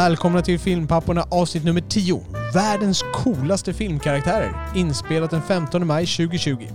[0.00, 2.22] Välkomna till Filmpapporna avsnitt nummer 10.
[2.54, 4.56] Världens coolaste filmkaraktärer.
[4.74, 6.68] Inspelat den 15 maj 2020.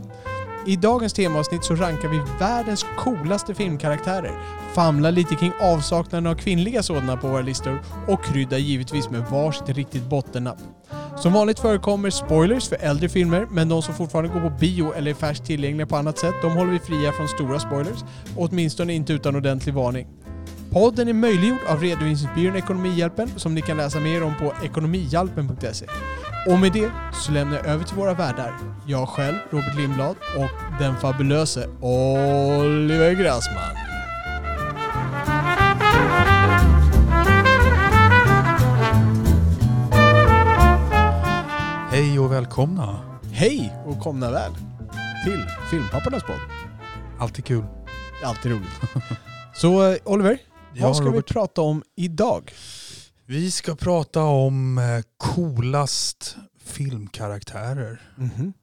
[0.67, 4.31] I dagens temaavsnitt så rankar vi världens coolaste filmkaraktärer,
[4.75, 9.69] famlar lite kring avsaknaden av kvinnliga sådana på våra listor och kryddar givetvis med varsitt
[9.69, 10.59] riktigt bottennapp.
[11.17, 15.11] Som vanligt förekommer spoilers för äldre filmer, men de som fortfarande går på bio eller
[15.11, 17.99] är färskt tillgängliga på annat sätt, de håller vi fria från stora spoilers.
[18.37, 20.07] Åtminstone inte utan ordentlig varning.
[20.71, 25.85] Podden är möjliggjord av redovisningsbyrån Ekonomihjälpen som ni kan läsa mer om på ekonomihjälpen.se.
[26.47, 28.53] Och med det så lämnar jag över till våra värdar.
[28.87, 33.75] Jag själv, Robert Lindblad och den fabulöse Oliver Grassman.
[41.91, 42.99] Hej och välkomna.
[43.33, 44.51] Hej och komna väl
[45.25, 46.39] till Filmpappornas podd.
[47.19, 47.63] Alltid kul.
[48.23, 48.81] Alltid roligt.
[49.55, 50.37] Så eh, Oliver,
[50.75, 51.27] Ja, vad ska vi Robert.
[51.33, 52.51] prata om idag?
[53.25, 54.83] Vi ska prata om eh,
[55.17, 58.01] coolast filmkaraktärer.
[58.17, 58.53] Mhm.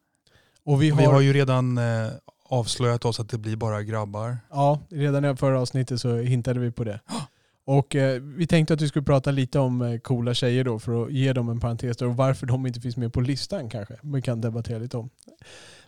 [0.64, 2.08] Och vi Vi har, har, ju redan eh,
[2.48, 4.38] avslöjat oss att det blir bara grabbar.
[4.50, 7.00] ja, redan i förra avsnittet så hintade vi på det.
[7.64, 11.04] Och eh, vi tänkte att vi skulle prata lite om eh, coola tjejer då för
[11.04, 13.94] att ge dem en parentes och varför de inte finns med på listan kanske.
[14.02, 15.10] Vi kan debattera lite om.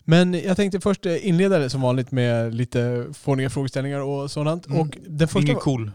[0.01, 4.67] Men jag tänkte först eh, inleda det som vanligt med lite fåniga frågeställningar och sådant.
[4.67, 4.81] Mm.
[4.81, 5.91] Och den första Ingen var- cool.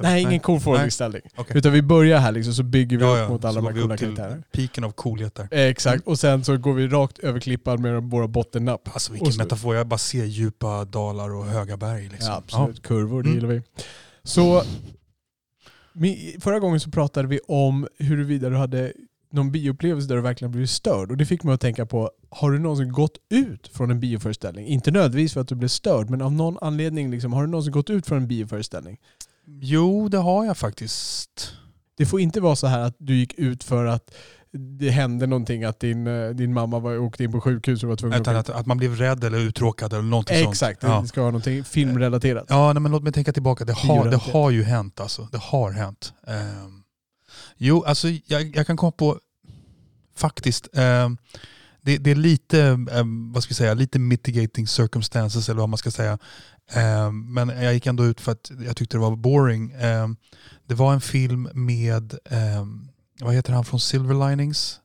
[0.00, 1.22] Nej, ingen cool frågeställning.
[1.36, 1.56] Okej.
[1.58, 3.28] Utan vi börjar här liksom så bygger vi Ja, upp ja.
[3.28, 4.42] mot alla Så de här coola karaktärerna.
[4.52, 5.48] piken av coolhet där.
[5.50, 8.88] Eh, Exakt, och sen så går vi rakt över klippan med våra bottennapp.
[8.92, 9.74] Alltså vilken så- metafor.
[9.76, 12.02] Jag bara ser djupa dalar och höga berg.
[12.08, 12.26] Liksom.
[12.30, 12.82] Ja, absolut.
[12.82, 13.40] Kurvor, det Mm.
[13.40, 13.62] gillar vi.
[14.22, 14.62] Så
[16.40, 18.92] förra gången så pratade vi om huruvida du hade
[19.32, 21.10] någon bioupplevelse där du verkligen blivit störd.
[21.10, 24.66] Och det fick mig att tänka på, har du någonsin gått ut från en bioföreställning?
[24.66, 27.72] Inte nödvändigtvis för att du blev störd, men av någon anledning, liksom, har du någonsin
[27.72, 28.96] gått ut från en bioföreställning?
[29.46, 31.52] Jo, det har jag faktiskt.
[31.96, 34.14] Det får inte vara så här att du gick ut för att
[34.78, 37.96] det hände någonting, att din, eh, din mamma var, åkte in på sjukhus och var
[37.96, 38.48] tvungen Utan att...
[38.50, 40.48] att, att man blev rädd eller uttråkad eller någonting sånt.
[40.52, 41.00] Exakt, Ja.
[41.00, 42.46] det ska vara någonting filmrelaterat.
[42.48, 43.64] Ja, nej, men låt mig tänka tillbaka.
[43.64, 45.28] Det har, det har ju hänt alltså.
[45.32, 46.12] Det har hänt.
[46.26, 46.82] Ehm,
[47.56, 49.18] jo, alltså jag, jag kan komma på,
[50.16, 51.16] faktiskt, ehm,
[51.82, 52.60] det, det är lite,
[52.92, 56.18] ehm, vad ska vi säga, lite mitigating circumstances eller vad man ska säga.
[56.72, 59.72] Ehm, men jag gick ändå ut för att jag tyckte det var boring.
[59.78, 60.16] Ehm,
[60.66, 62.88] det var en film med, ehm,
[63.20, 64.80] vad heter han från Silver Linings?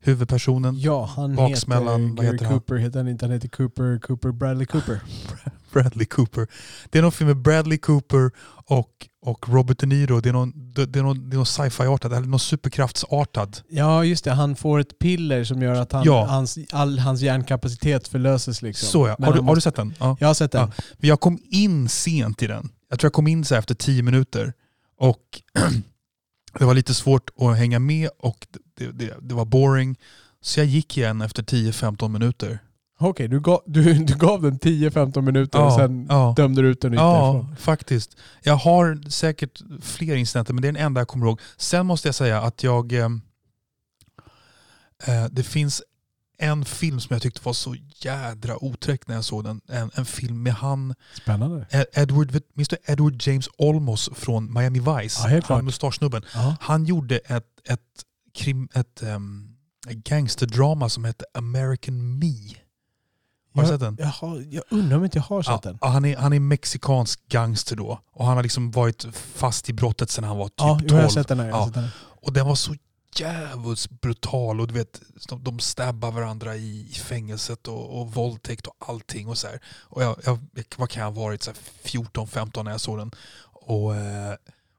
[0.00, 0.80] Huvudpersonen.
[0.80, 2.54] Ja, han Baksmällan, heter vad heter han?
[2.54, 3.24] Cooper, heter han inte?
[3.24, 5.00] Han heter Cooper, Cooper Bradley Cooper.
[5.82, 6.46] Bradley Cooper.
[6.90, 8.30] Det är någon film med Bradley Cooper
[8.66, 8.90] och,
[9.22, 10.20] och Robert De Niro.
[10.20, 13.60] Det är någon, det det är någon, det är någon sci-fi-artad, eller någon superkraftsartad.
[13.68, 14.32] Ja, just det.
[14.32, 16.26] Han får ett piller som gör att han, Ja.
[16.26, 18.62] hans, all hans hjärnkapacitet förlöses.
[18.62, 18.88] Liksom.
[18.88, 19.10] Så ja.
[19.10, 19.94] Har du, han har du måste- sett den?
[19.98, 20.16] Ja.
[20.20, 20.72] Jag har sett den.
[20.76, 20.82] Ja.
[21.00, 22.68] Jag kom in sent i den.
[22.90, 24.52] Jag tror jag kom in så efter tio minuter.
[24.98, 25.22] Och
[26.58, 28.46] det var lite svårt att hänga med och
[28.78, 29.96] det, det, det var boring.
[30.40, 32.58] Så jag gick igen efter 10-15 minuter.
[33.00, 36.34] Okej, du, gav, du, du gav den 10-15 minuter och sen ja.
[36.36, 37.56] dömde du ut den Ja, därifrån.
[37.56, 38.16] faktiskt.
[38.42, 41.40] Jag har säkert fler incidenter, men det är den enda jag kommer ihåg.
[41.56, 42.92] Sen måste jag säga att jag...
[42.92, 43.08] Eh,
[45.06, 45.82] eh, det finns
[46.40, 49.60] en film som jag tyckte var så jädra otäck när jag såg den.
[49.68, 51.66] En, en film med han, Spännande.
[51.70, 55.30] Ed- Edward, minns du Edward James Olmos från Miami Vice?
[55.30, 56.22] Ja, han mustaschsnubben.
[56.34, 56.56] Ja.
[56.60, 57.80] Han gjorde ett, ett,
[58.34, 59.56] krim, ett um,
[59.90, 62.34] gangsterdrama som hette American Me.
[63.54, 64.12] Har du Jag- sett den?
[64.20, 65.78] Jaha, jag undrar om inte jag har sett Ja, den.
[65.80, 68.00] han, är, han är mexikansk gangster då.
[68.12, 70.98] Och han har liksom varit fast i brottet sedan han var typ Ja, jo, 12.
[71.00, 71.40] jag har sett den.
[71.40, 71.70] Här, jag har Ja.
[71.74, 71.92] den här.
[72.20, 72.74] Och den var så
[73.16, 74.60] jävligt brutal.
[74.60, 79.28] Och du vet, de, de stabbar varandra i, i fängelset och, och våldtäkt och allting.
[79.28, 79.60] Och så här.
[79.80, 80.38] Och jag, jag,
[80.76, 81.42] vad kan jag ha varit?
[81.42, 81.58] så här
[81.90, 83.10] 14-15 när jag såg den.
[83.52, 84.32] Och, eh,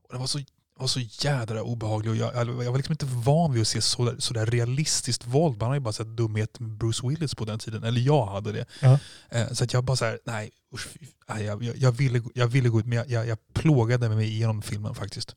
[0.04, 0.40] och den var så
[0.80, 4.16] var så jädra obehaglig och jag, jag var liksom inte van vid att se så,
[4.20, 5.58] så där realistiskt våld.
[5.60, 7.84] Man har ju bara sett dumhet med Bruce Willis på den tiden.
[7.84, 8.66] Eller jag hade det.
[8.82, 9.00] Ja.
[9.30, 10.88] Eh, Så att jag bara så här, nej, usch,
[11.28, 14.28] jag, jag, jag, ville, gå- jag ville gå ut men jag, jag, jag plågade mig
[14.28, 15.36] igenom filmen faktiskt.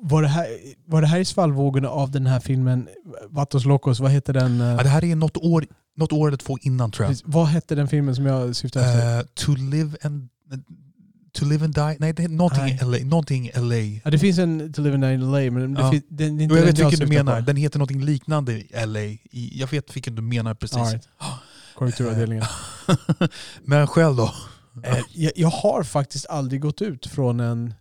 [0.00, 0.46] Var, det här,
[0.86, 2.88] var det här i svallvågorna av den här filmen
[3.28, 4.00] Vatos Locos?
[4.00, 4.60] Vad heter den?
[4.60, 5.66] eh, Ja, det här är något år,
[5.96, 7.16] något år eller två innan tror jag.
[7.24, 9.18] vad hette den filmen som jag syftade efter?
[9.18, 10.28] Eh, to live and
[11.36, 11.96] To live and die?
[11.98, 12.98] Nej, det är någonting LA.
[12.98, 13.76] Någonting LA.
[14.04, 15.90] Ja, det finns en To Live and Die in LA, men det Ja.
[15.90, 17.40] finns, inte Jo, jag den vet vilken du menar.
[17.40, 17.46] på.
[17.46, 19.00] Den heter någonting liknande LA.
[19.00, 19.20] I,
[19.54, 20.76] jag vet vilken du menar precis.
[20.76, 21.06] All right.
[21.74, 22.44] Korrekturavdelningen.
[23.64, 24.32] Men själv då?
[24.84, 27.74] Eh, jag, jag har faktiskt aldrig gått ut från en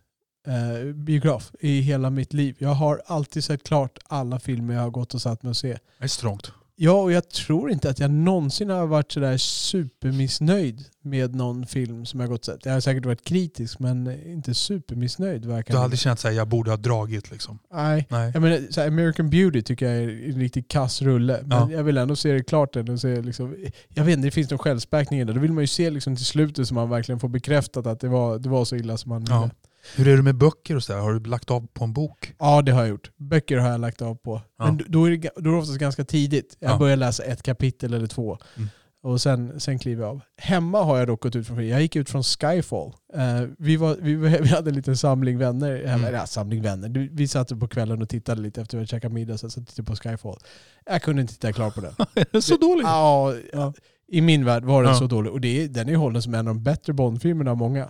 [0.48, 2.56] eh, biograf i hela mitt liv.
[2.60, 5.68] Jag har alltid sett klart alla filmer jag har gått och satt mig och se.
[5.98, 6.52] Det är strångt.
[6.78, 12.06] Ja, och jag tror inte att jag någonsin har varit sådär supermissnöjd med någon film
[12.06, 12.66] som jag gått sett.
[12.66, 15.46] Jag har säkert varit kritisk, men inte supermissnöjd.
[15.46, 17.60] Verkar Du har aldrig känt att jag borde ha dragit liksom?
[17.74, 18.08] Nej.
[18.10, 18.32] Nej.
[18.34, 21.40] Jag menar, så American Beauty tycker jag är en riktigt kass rulle.
[21.46, 21.72] Men Ja.
[21.72, 22.76] jag vill ändå se det klart.
[22.76, 23.56] och se liksom,
[23.94, 25.34] jag vet inte, det finns någon självspäkning i det.
[25.34, 28.08] Då vill man ju se liksom till slutet så man verkligen får bekräftat att det
[28.08, 29.42] var, det var så illa som man Ja.
[29.42, 29.54] ville.
[29.96, 31.00] Hur är det med böcker och sådär?
[31.00, 32.34] Har du lagt av på en bok?
[32.40, 33.12] Ja, det har jag gjort.
[33.18, 34.42] Böcker har jag lagt av på.
[34.58, 34.66] Ja.
[34.66, 36.58] Men då är, det, då är det oftast ganska tidigt.
[36.60, 36.78] Jag Ja.
[36.78, 38.38] börjar läsa ett kapitel eller två.
[38.58, 38.70] Mm.
[39.04, 40.22] Och sen, sen kliver jag av.
[40.38, 42.94] Hemma har jag dock gått ut från Jag gick ut från Skyfall.
[43.14, 45.82] Eh, vi, var, vi, vi hade en liten samling vänner.
[45.86, 46.14] Mm.
[46.14, 47.10] Ja, samling vänner.
[47.12, 49.38] Vi satt på kvällen och tittade lite efter att vi käkat middag.
[49.38, 50.38] Så tittade på Skyfall.
[50.86, 51.94] Jag kunde inte titta klart på den.
[52.16, 52.84] är den så dålig?
[52.86, 53.74] Ja, Ja.
[54.08, 55.32] I min värld var den så dålig.
[55.34, 57.90] Och det är, den är hållen som en av de bättre Bond-filmerna av många.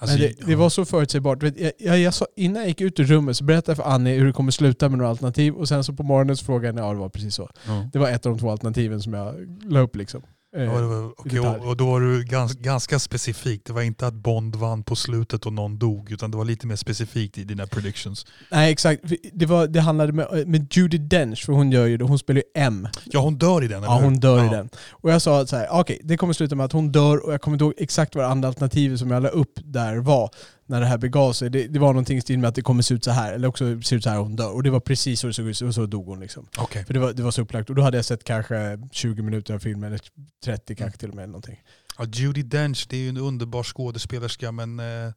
[0.00, 1.42] Alltså, det, det var så förutsägbart.
[1.42, 4.18] Jag, jag, jag sa, innan jag gick ut ur rummet så berättade jag för Annie
[4.18, 5.54] hur det kommer sluta med några alternativ.
[5.54, 7.50] Och sen så på morgonen så frågade jag, ja det var precis så.
[7.66, 7.88] Ja.
[7.92, 10.22] Det var ett av de två alternativen som jag la upp liksom.
[10.56, 11.60] Eh, Ja, det var, detalj.
[11.60, 13.62] och, och då var du gans, ganska specifik.
[13.64, 16.66] Det var inte att Bond vann på slutet och någon dog, utan det var lite
[16.66, 18.26] mer specifikt i dina predictions.
[18.50, 19.02] Nej exakt,
[19.32, 22.62] det, var, det handlade med, med Judi Dench, för hon gör ju hon spelar ju
[22.62, 22.88] M.
[23.04, 24.52] Ja, hon dör i den, Ja hon dör i Ja.
[24.52, 24.68] den.
[24.90, 27.32] Och jag sa att så här, okej det kommer sluta med att hon dör och
[27.32, 30.30] jag kommer inte ihåg exakt vad andra alternativet som jag la upp där var.
[30.70, 31.50] När det här begav sig.
[31.50, 33.48] Det, det var någonting i stil med att det kommer se ut så här eller
[33.48, 34.54] också se ut så här och hon dör.
[34.54, 36.46] Och det var precis så det såg ut och så dog hon liksom.
[36.58, 36.84] Okej.
[36.84, 37.70] För det var, det var så upplagt.
[37.70, 40.00] Och då hade jag sett kanske 20 minuter av filmen, eller
[40.44, 41.28] 30 kanske till och med.
[41.28, 41.62] Någonting.
[41.98, 45.12] Ja, Judi Dench, det är ju en underbar skådespelerska, men eh,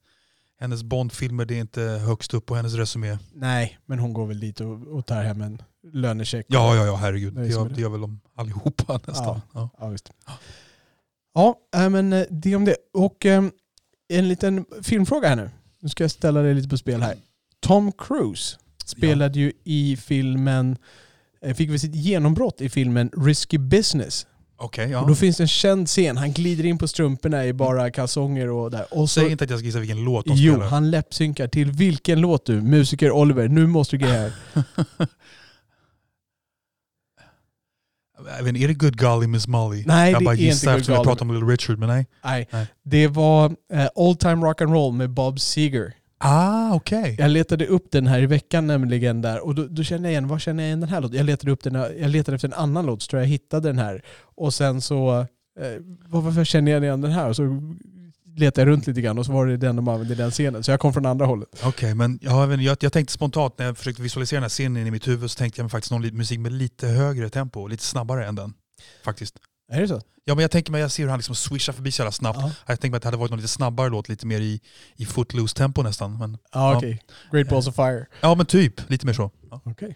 [0.59, 3.17] hennes Bond-filmer det är inte högst upp på hennes resumé.
[3.33, 5.61] Nej, men hon går väl dit och, och tar hem en
[5.93, 6.45] lönecheck.
[6.49, 7.33] Ja, ja, ja, herregud.
[7.33, 7.81] Det gör, det.
[7.81, 9.41] gör väl de allihopa nästan.
[9.53, 9.69] Ja.
[9.79, 10.11] Ja, visst.
[11.33, 11.55] Ja,
[11.89, 12.75] men eh, det om det.
[12.93, 13.43] Och eh,
[14.09, 15.49] en liten filmfråga här nu.
[15.81, 17.15] Nu ska jag ställa dig lite på spel här.
[17.59, 20.77] Tom Cruise spelade ju i filmen,
[21.41, 24.27] eh, fick väl sitt genombrott i filmen Risky Business.
[24.57, 25.01] Okej, ja.
[25.01, 28.49] Och då finns det en känd scen, han glider in på strumporna i bara kalsonger
[28.49, 28.85] och där.
[28.91, 30.69] Och så, Säg inte att jag ska gissa vilken låt de jo, spelar.
[30.69, 32.61] han läppsynkar till vilken låt du?
[32.61, 34.33] Musiker Oliver, nu måste du greja här.
[38.37, 39.83] Jag vet, inte, är det Good Golly Miss Molly?
[39.87, 41.15] Nej, jag det bara är inte gissar Good eftersom jag Golly.
[41.15, 42.07] pratade om Little Richard, men nej.
[42.23, 42.67] Nej, Nej.
[42.83, 45.93] det var eh, Old Time Rock and Roll med Bob Seger.
[46.25, 47.15] Ah, okej.
[47.19, 50.27] Jag letade upp den här i veckan nämligen där och då, då kände jag igen,
[50.27, 51.17] var känner jag igen den här låten?
[51.17, 53.77] Jag letade upp den, jag letade efter en annan låt så tror jag hittade den
[53.79, 54.01] här.
[54.35, 55.19] Och sen så,
[55.59, 55.67] eh,
[56.07, 57.29] var- varför känner jag igen den här?
[57.29, 57.43] Och så
[58.35, 60.63] letade jag runt lite grann och så var det den de använde i den scenen.
[60.63, 61.49] Så jag kom från andra hållet.
[61.63, 64.91] Okej, men jag, jag, jag tänkte spontant när jag försökte visualisera den här scenen i
[64.91, 68.35] mitt huvud så tänkte jag faktiskt någon musik med lite högre tempo, lite snabbare än
[68.35, 68.53] den.
[69.05, 69.35] Faktiskt.
[69.71, 70.01] Är det så?
[70.25, 72.39] Ja men jag tänker mig, jag ser hur han liksom swishar förbi så jävla snabbt.
[72.41, 74.61] Ja, Jag tänker mig att det hade varit någon lite snabbare låt, lite mer i,
[74.95, 76.17] i footloose tempo nästan.
[76.17, 76.77] Men, ja Ja.
[76.77, 77.01] okej.
[77.31, 78.05] Great Balls of Fire.
[78.21, 79.31] ja men typ, lite mer så.
[79.51, 79.61] Ja.
[79.65, 79.95] Okej.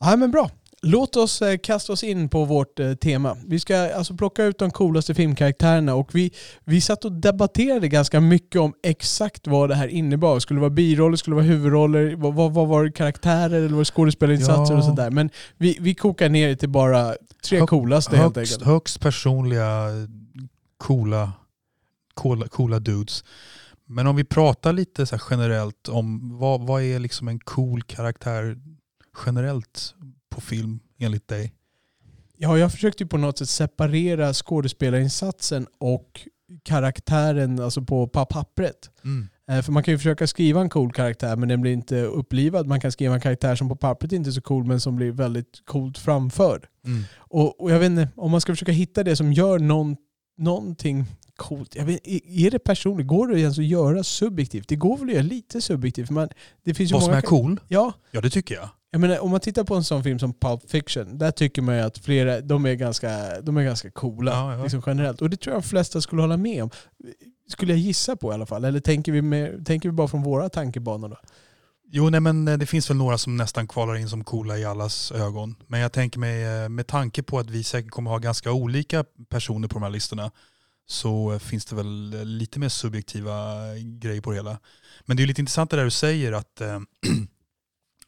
[0.00, 0.50] Ja men bra.
[0.86, 3.36] Låt oss eh, kasta oss in på vårt eh, tema.
[3.46, 6.30] Vi ska alltså plocka ut de coolaste filmkaraktärerna och vi,
[6.64, 10.38] vi satt och debatterade ganska mycket om exakt vad det här innebar.
[10.38, 13.68] Skulle det vara biroller, skulle det vara huvudroller, vad, vad, vad var det karaktärer eller
[13.68, 14.78] var det skådespelarinsatser Ja.
[14.78, 15.10] och sådär.
[15.10, 17.14] Men vi, vi kokar ner det till bara
[17.48, 18.66] tre Hög- coolaste helt Högst, enkelt.
[18.68, 19.88] högst personliga,
[20.76, 21.32] coola,
[22.14, 23.24] coola, coola dudes.
[23.86, 28.56] Men om vi pratar lite så generellt om vad, vad är liksom en cool karaktär
[29.26, 29.94] generellt
[30.34, 31.52] på film enligt dig?
[32.36, 36.20] Ja, jag försökte ju på något sätt separera skådespelarinsatsen och
[36.62, 38.90] karaktären alltså på pa- pappret.
[39.04, 39.28] Mm.
[39.50, 42.66] Eh, För man kan ju försöka skriva en cool karaktär men den blir inte upplivad.
[42.66, 45.12] Man kan skriva en karaktär som på pappret inte är så cool men som blir
[45.12, 46.66] väldigt coolt framförd.
[46.86, 47.02] Mm.
[47.16, 49.96] Och, och jag vet inte, om man ska försöka hitta det som gör någon,
[50.38, 51.04] någonting
[51.36, 51.74] coolt.
[51.76, 53.06] Jag vet, är det personligt?
[53.06, 54.68] Går det ens att göra subjektivt?
[54.68, 56.10] Det går väl att göra lite subjektivt.
[56.10, 56.28] Men
[56.64, 57.60] det finns Vad som många är cool?
[57.68, 58.68] Ja, Ja det tycker jag.
[58.94, 61.74] Jag menar, om man tittar på en sån film som Pulp Fiction, där tycker man
[61.74, 64.62] ju att flera, de är ganska, de är ganska coola Ja, ja.
[64.62, 65.22] Liksom generellt.
[65.22, 66.70] Och det tror jag de flesta skulle hålla med om.
[67.48, 68.64] Skulle jag gissa på i alla fall.
[68.64, 71.16] Eller tänker vi, med, tänker vi bara från våra tankebanor då?
[71.90, 74.64] Jo, nej, men eh, det finns väl några som nästan kvalar in som coola i
[74.64, 75.56] allas ögon.
[75.66, 79.04] Men jag tänker mig, eh, med tanke på att vi säkert kommer ha ganska olika
[79.28, 80.30] personer på de här listorna,
[80.86, 83.34] så eh, finns det väl lite mer subjektiva
[84.00, 84.58] grejer på det hela.
[85.04, 86.62] Men det är lite intressant det där du säger, att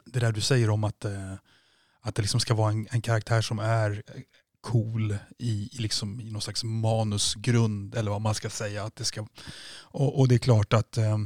[0.06, 1.32] det där du säger om att, eh,
[2.00, 4.20] att det liksom ska vara en, en karaktär som är eh,
[4.60, 8.84] cool i, i, liksom, i någon slags manusgrund, eller vad man ska säga.
[8.84, 9.26] Att det ska,
[9.82, 11.18] och, och det är klart att eh,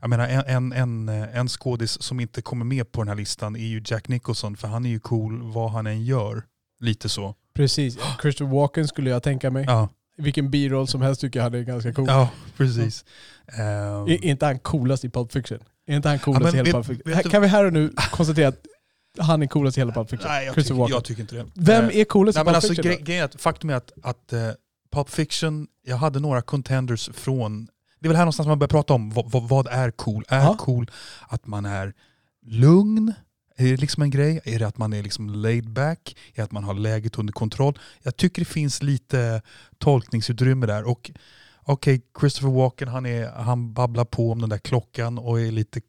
[0.00, 3.56] jag menar, en, en, en, en skådis som inte kommer med på den här listan
[3.56, 6.42] är ju Jack Nicholson, för han är ju cool vad han än gör.
[6.80, 7.34] Lite så.
[7.54, 7.98] Precis.
[8.22, 9.64] Christopher Walken skulle jag tänka mig.
[9.68, 12.04] Ja, Vilken biroll som helst tycker jag hade är ganska cool.
[12.08, 13.04] ja precis.
[13.46, 15.58] Ehm, Är, är inte han coolast i Pulp Fiction?
[15.92, 17.30] Är inte han Ja, coolast men i hela Pulp Fiction?
[17.30, 18.66] kan vi här och nu konstatera att
[19.18, 20.28] han är coolast i hela Pulp Fiction?
[20.30, 20.94] Nej, jag Christopher tycker, Walken.
[20.94, 21.46] jag tycker inte det.
[21.54, 22.92] Vem Eh, är coolast Nej, i Pulp alltså, Fiction?
[22.92, 24.38] gre- grejen är att faktum är att, att uh,
[24.92, 27.66] Pulp Fiction, jag hade några contenders från,
[28.00, 30.24] det är väl här någonstans man börjar prata om vad, vad, är cool?
[30.28, 30.56] Är Ja.
[30.58, 30.90] cool
[31.28, 31.92] att man är
[32.46, 33.12] lugn?
[33.56, 34.40] Är det liksom en grej?
[34.44, 36.16] Är det att man är liksom laid back?
[36.32, 37.78] Är det att man har läget under kontroll?
[38.02, 39.42] Jag tycker det finns lite
[39.78, 40.84] tolkningsutrymme där.
[40.88, 41.10] Och
[41.62, 45.80] okej, Christopher Walken han, är, han babblar på om den där klockan och är lite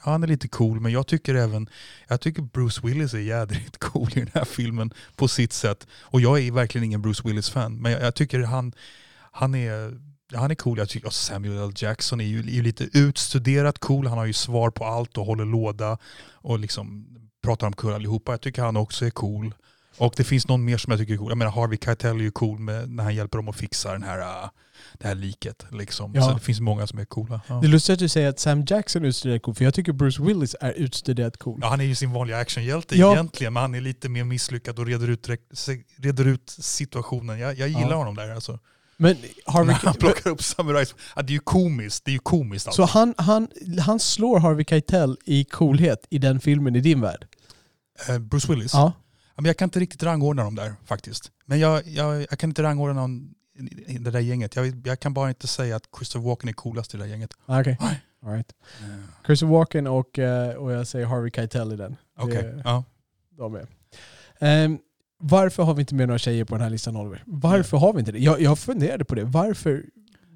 [0.00, 1.68] han är lite cool, men jag tycker även
[2.08, 5.86] jag tycker Bruce Willis är jädrigt cool i den här filmen på sitt sätt.
[6.00, 8.72] Och jag är verkligen ingen Bruce Willis-fan, men jag, jag tycker han,
[9.32, 10.00] han, är,
[10.34, 10.78] han är cool.
[10.78, 11.72] Jag tycker Samuel L.
[11.76, 14.06] Jackson är ju, är ju lite utstuderat cool.
[14.06, 15.98] Han har ju svar på allt och håller låda
[16.32, 17.06] och liksom
[17.42, 18.32] pratar om kul allihopa.
[18.32, 19.54] Jag tycker han också är cool.
[19.98, 21.30] Och det finns någon mer som jag tycker är cool.
[21.30, 24.02] Jag menar Harvey Keitel är ju cool med, när han hjälper dem att fixa den
[24.02, 24.48] här, äh,
[24.98, 25.66] det här liket.
[25.72, 26.14] Liksom.
[26.14, 26.22] Ja.
[26.22, 27.40] Så det finns många som är coola.
[27.46, 27.54] Ja.
[27.54, 29.92] Det är lustigt att du säger att Sam Jackson är utstuderat cool, för jag tycker
[29.92, 31.58] Bruce Willis är utstuderat cool.
[31.62, 33.12] Ja, han är ju sin vanliga actionhjälte Ja.
[33.12, 35.28] egentligen, men han är lite mer misslyckad och reder ut,
[35.96, 37.38] reder ut situationen.
[37.38, 37.96] Jag, jag gillar Ja.
[37.96, 38.58] honom där alltså.
[38.96, 39.66] Men Harvey...
[39.66, 40.94] När han plockar upp samurajs.
[41.16, 42.04] Ja, det är ju komiskt.
[42.04, 42.86] Det är ju komiskt alltså.
[42.86, 43.48] Så han, han,
[43.80, 47.26] han slår Harvey Keitel i coolhet i den filmen i din värld?
[48.08, 48.72] Eh, Bruce Willis.
[48.74, 48.92] Ja.
[49.42, 51.32] Men jag kan inte riktigt rangordna dem där faktiskt.
[51.46, 53.34] Men jag, jag, jag kan inte rangordna någon
[53.86, 54.56] i det där gänget.
[54.56, 57.34] Jag, jag kan bara inte säga att Christopher Walken är coolast i det där gänget.
[57.46, 57.76] Ah, Okej.
[57.80, 58.00] Nej.
[58.22, 58.52] All right.
[58.80, 58.86] Eh,
[59.26, 61.96] Christopher Walken och, eh, och jag säger Harvey Keitel i den.
[62.18, 62.84] Okej, Det- ja.
[63.30, 63.66] De är.
[64.38, 64.78] Ehm,
[65.18, 67.22] varför har vi inte med några tjejer på den här listan Oliver?
[67.26, 68.18] Varför har vi inte det?
[68.18, 69.24] Jag, jag funderade på det.
[69.24, 69.84] Varför?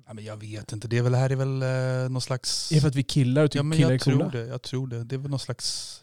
[0.07, 0.13] ja.
[0.15, 0.89] men Jag vet inte.
[0.89, 2.73] Det är väl, det här är väl eh, någon slags...
[2.73, 4.31] Är det för att vi killar och tycker Ja men killar är jag tror coola?
[4.31, 4.47] det.
[4.47, 5.05] Jag tror det.
[5.05, 5.99] Det är väl någon slags...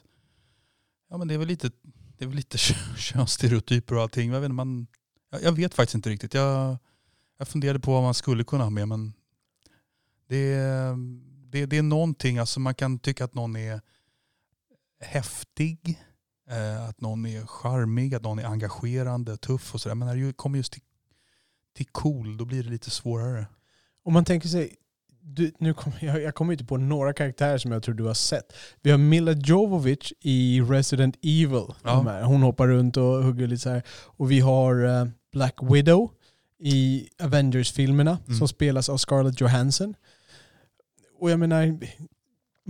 [1.10, 1.72] Ja men det är väl lite,
[2.20, 2.58] det är väl lite
[2.98, 4.32] könsstereotyper och allting.
[4.32, 4.88] Jag vet, man,
[5.42, 6.34] jag, vet faktiskt inte riktigt.
[6.34, 6.78] Jag,
[7.38, 9.14] jag funderade på vad man skulle kunna ha med men
[10.28, 10.96] det är,
[11.52, 13.82] det, det är någonting, alltså man kan tycka att någon är
[15.00, 16.04] häftig,
[16.50, 19.96] eh, att någon är charmig, att någon är engagerande, tuff och sådär.
[19.96, 20.82] Men när det kommer just till,
[21.76, 23.46] till cool, då blir det lite svårare.
[24.04, 24.76] Om man tänker sig,
[25.22, 28.14] du, nu kom, jag, jag kommer inte på några karaktärer som jag tror du har
[28.14, 28.54] sett.
[28.82, 31.66] Vi har Mila Jovovich i Resident Evil.
[31.84, 32.22] Ja.
[32.24, 33.84] Hon hoppar runt och hugger lite så här.
[33.90, 36.12] Och vi har eh, Black Widow
[36.60, 38.38] i Avengers-filmerna Mm.
[38.38, 39.94] som spelas av Scarlett Johansson.
[41.20, 41.80] Och jag menar,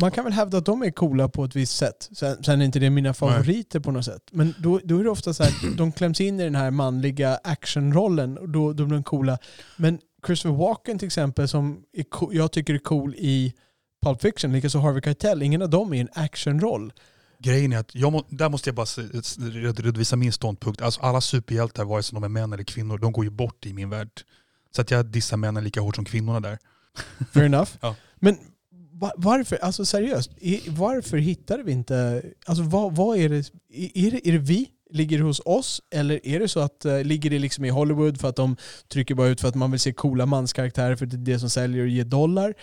[0.01, 2.09] man kan väl hävda att de är coola på ett visst sätt.
[2.11, 4.21] Sen, sen är inte det mina favoriter på något sätt.
[4.31, 7.39] Men då, då är det ofta så här, de kläms in i den här manliga
[7.43, 9.37] actionrollen och då, då blir de coola.
[9.77, 13.53] Men Christopher Walken till exempel, som är co- jag tycker är cool i
[14.05, 16.93] Pulp Fiction, likaså Harvey Keitel, ingen av dem är en actionroll.
[17.39, 18.85] Grejen är att, jag må, där måste jag bara
[19.81, 20.81] redovisa min ståndpunkt.
[20.81, 23.73] Alltså alla superhjältar, vare sig de är män eller kvinnor, de går ju bort i
[23.73, 24.09] min värld.
[24.75, 26.57] Så att jag dissar männen lika hårt som kvinnorna där.
[27.33, 27.71] Fair enough.
[27.81, 27.95] Ja.
[28.15, 28.37] Men
[28.91, 30.31] va- varför, alltså seriöst,
[30.67, 33.37] varför hittar vi inte, alltså vad, vad är det,
[33.73, 34.69] är det, är det vi?
[34.93, 35.81] Ligger det hos oss?
[35.91, 38.55] Eller är det så att, eh, ligger det liksom i Hollywood för att de
[38.87, 41.49] trycker bara ut för att man vill se coola manskaraktärer för det är det som
[41.49, 42.53] säljer och ger dollar?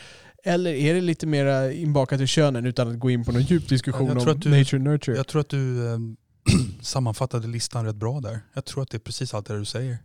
[0.45, 3.69] Eller är det lite mer inbakat i könen utan att gå in på någon djup
[3.69, 5.17] diskussion Jag om du- nature nurture?
[5.17, 5.99] Jag tror att du eh,
[6.83, 8.41] sammanfattade listan rätt bra där.
[8.55, 9.99] Jag tror att det är precis allt det du säger.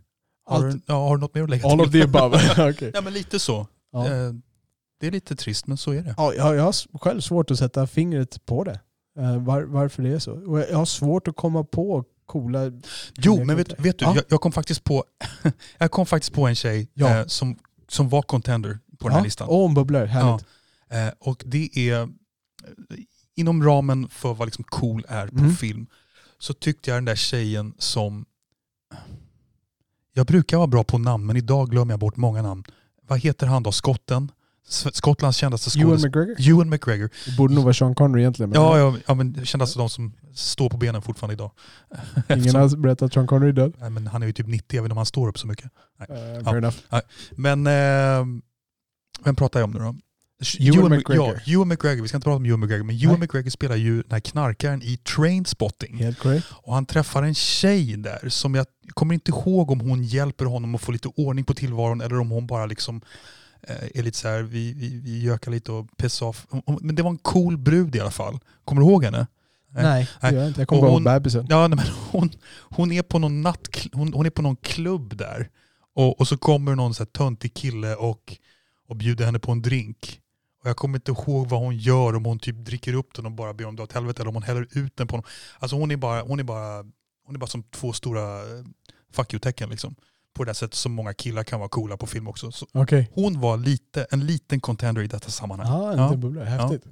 [0.44, 1.86] Har, Allt- du, ja, har du något mer att lägga All till?
[1.86, 2.38] of the above.
[2.70, 2.90] Okej.
[2.94, 3.66] Ja men lite så.
[3.92, 4.06] Ja.
[4.06, 4.32] Eh,
[5.00, 6.14] det är lite trist men så är det.
[6.16, 8.80] Ja, jag jag har själv svårt att sätta fingret på det.
[9.18, 10.32] Eh, Var, varför det är så.
[10.32, 12.60] Och jag har svårt att komma på coola...
[13.14, 14.14] Jo men vet, vet du, Ja.
[14.14, 15.04] jag, jag, kom faktiskt på,
[15.78, 17.18] jag kom faktiskt på en tjej Ja.
[17.18, 19.46] eh, som, som var contender på den här listan.
[19.50, 20.06] Åh, en bubblare.
[20.06, 20.46] Härligt.
[20.90, 22.08] Eh, och det är, eh,
[23.36, 25.54] inom ramen för vad liksom cool är på Mm.
[25.56, 25.86] film,
[26.38, 28.24] så tyckte jag den där tjejen som,
[30.12, 32.64] jag brukar vara bra på namn men idag glömmer jag bort många namn.
[33.08, 34.32] Vad heter han då, skotten?
[34.72, 36.26] Skottlands kändaste Ewan skådespelare.
[36.26, 36.50] McGregor?
[36.54, 37.10] Ewan McGregor.
[37.26, 38.50] Det borde nog vara Sean Connery egentligen.
[38.50, 41.50] Men Ja, ja, ja men kändaste de som står på benen fortfarande idag.
[42.28, 43.72] Ingen har berättat att Sean Connery är död.
[43.78, 45.46] Nej, men han är ju typ 90, jag vet inte om han står upp så
[45.46, 45.64] mycket.
[45.64, 45.70] Uh,
[46.08, 46.44] Ja.
[46.44, 46.76] fair enough.
[47.30, 48.26] Men eh,
[49.24, 49.94] vem pratar jag om nu då?
[50.60, 51.40] Ewan Mc- McGregor.
[51.46, 52.02] Ja, Ewan McGregor.
[52.02, 53.20] Vi ska inte prata om Ewan McGregor, men Ewan Nej.
[53.20, 55.96] McGregor spelar ju den här knarkaren i Trainspotting.
[55.98, 56.46] Helt korrekt.
[56.50, 60.74] Och han träffar en tjej där som jag kommer inte ihåg om hon hjälper honom
[60.74, 63.00] att få lite ordning på tillvaron eller om hon bara liksom
[63.68, 66.46] är lite så här, vi, vi, vi gökar lite och pissar off.
[66.80, 68.38] Men det var en cool brud i alla fall.
[68.64, 69.26] Kommer du ihåg henne?
[69.74, 69.84] Nej.
[69.84, 70.60] Nej, det gör jag inte.
[70.60, 71.46] Jag kommer bara ihåg bebisen.
[71.48, 71.78] Ja, men
[72.10, 75.48] hon, hon, är på någon natt, hon, hon är på någon klubb där.
[75.94, 78.36] Och, och så kommer någon så här töntig kille och,
[78.88, 80.20] och bjuder henne på en drink.
[80.62, 83.32] Och jag kommer inte ihåg vad hon gör, om hon typ dricker upp den och
[83.32, 85.30] bara ber om det åt helvete eller om hon häller ut den på honom.
[85.58, 86.84] Alltså hon är bara, hon är bara,
[87.26, 88.64] hon är bara som två stora eh,
[89.12, 89.94] fuck you-tecken liksom.
[90.34, 92.52] På det sättet som många killar kan vara coola på film också.
[92.52, 93.10] Så Okej.
[93.14, 95.66] hon var lite, en liten contender i detta sammanhang.
[95.68, 96.04] Ja, en Ja.
[96.06, 96.44] liten bubblare.
[96.44, 96.82] Häftigt.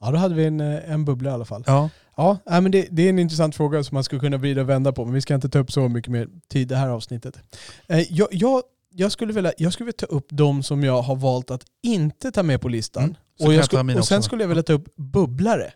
[0.00, 0.10] Ja.
[0.10, 1.64] då hade vi en, eh, en bubbla i alla fall.
[1.66, 4.68] Ja, Ja, men det, det är en intressant fråga som man skulle kunna vrida och
[4.68, 7.38] vända på, men vi ska inte ta upp så mycket mer tid det här avsnittet.
[7.86, 11.16] Eh, jag, jag, jag, skulle vilja, jag skulle vilja ta upp de som jag har
[11.16, 13.02] valt att inte ta med på listan.
[13.04, 14.26] Mm, och, jag mina och sen också.
[14.26, 15.72] skulle jag vilja ta upp bubblare.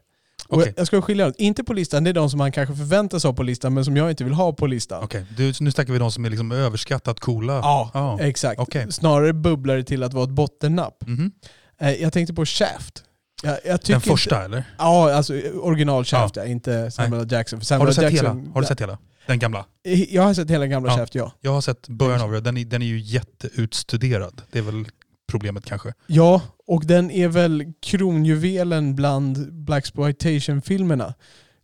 [0.50, 0.74] Okej.
[0.76, 1.34] jag, ska skilja dem.
[1.38, 3.84] Inte på listan, det är de som man kanske förväntar sig ha på listan, men
[3.84, 5.02] som jag inte vill ha på listan.
[5.04, 7.52] Okej, du, nu snackar vi de som är liksom överskattat coola.
[7.52, 8.20] Ja, Ja.
[8.20, 8.60] exakt.
[8.60, 8.92] Okej.
[8.92, 11.06] Snarare bubblare till att vara ett bottennapp.
[11.06, 11.32] Mhm.
[11.80, 13.04] Eh, jag tänkte på Shaft.
[13.42, 14.64] Jag, jag Den inte- första eller?
[14.78, 16.44] Ja, alltså original Shaft, ja.
[16.44, 17.28] inte Samuel L.
[17.32, 17.60] Jackson.
[17.60, 18.52] Samuel Har du sett Jackson, hela?
[18.54, 18.98] Har du sett hela?
[19.26, 19.64] Den gamla?
[20.08, 20.96] Jag har sett hela gamla Ja.
[20.98, 21.32] Shaft, ja.
[21.40, 22.42] Jag har sett början av den.
[22.44, 24.42] Den är, den är ju jätteutstuderad.
[24.52, 24.84] Det är väl
[25.28, 25.94] problemet kanske.
[26.06, 31.14] Ja, och den är väl kronjuvelen bland Blaxploitation-filmerna.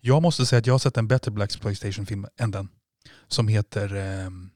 [0.00, 2.68] Jag måste säga att jag har sett en bättre Blaxploitation-film än den.
[3.28, 4.50] Som heter ehm,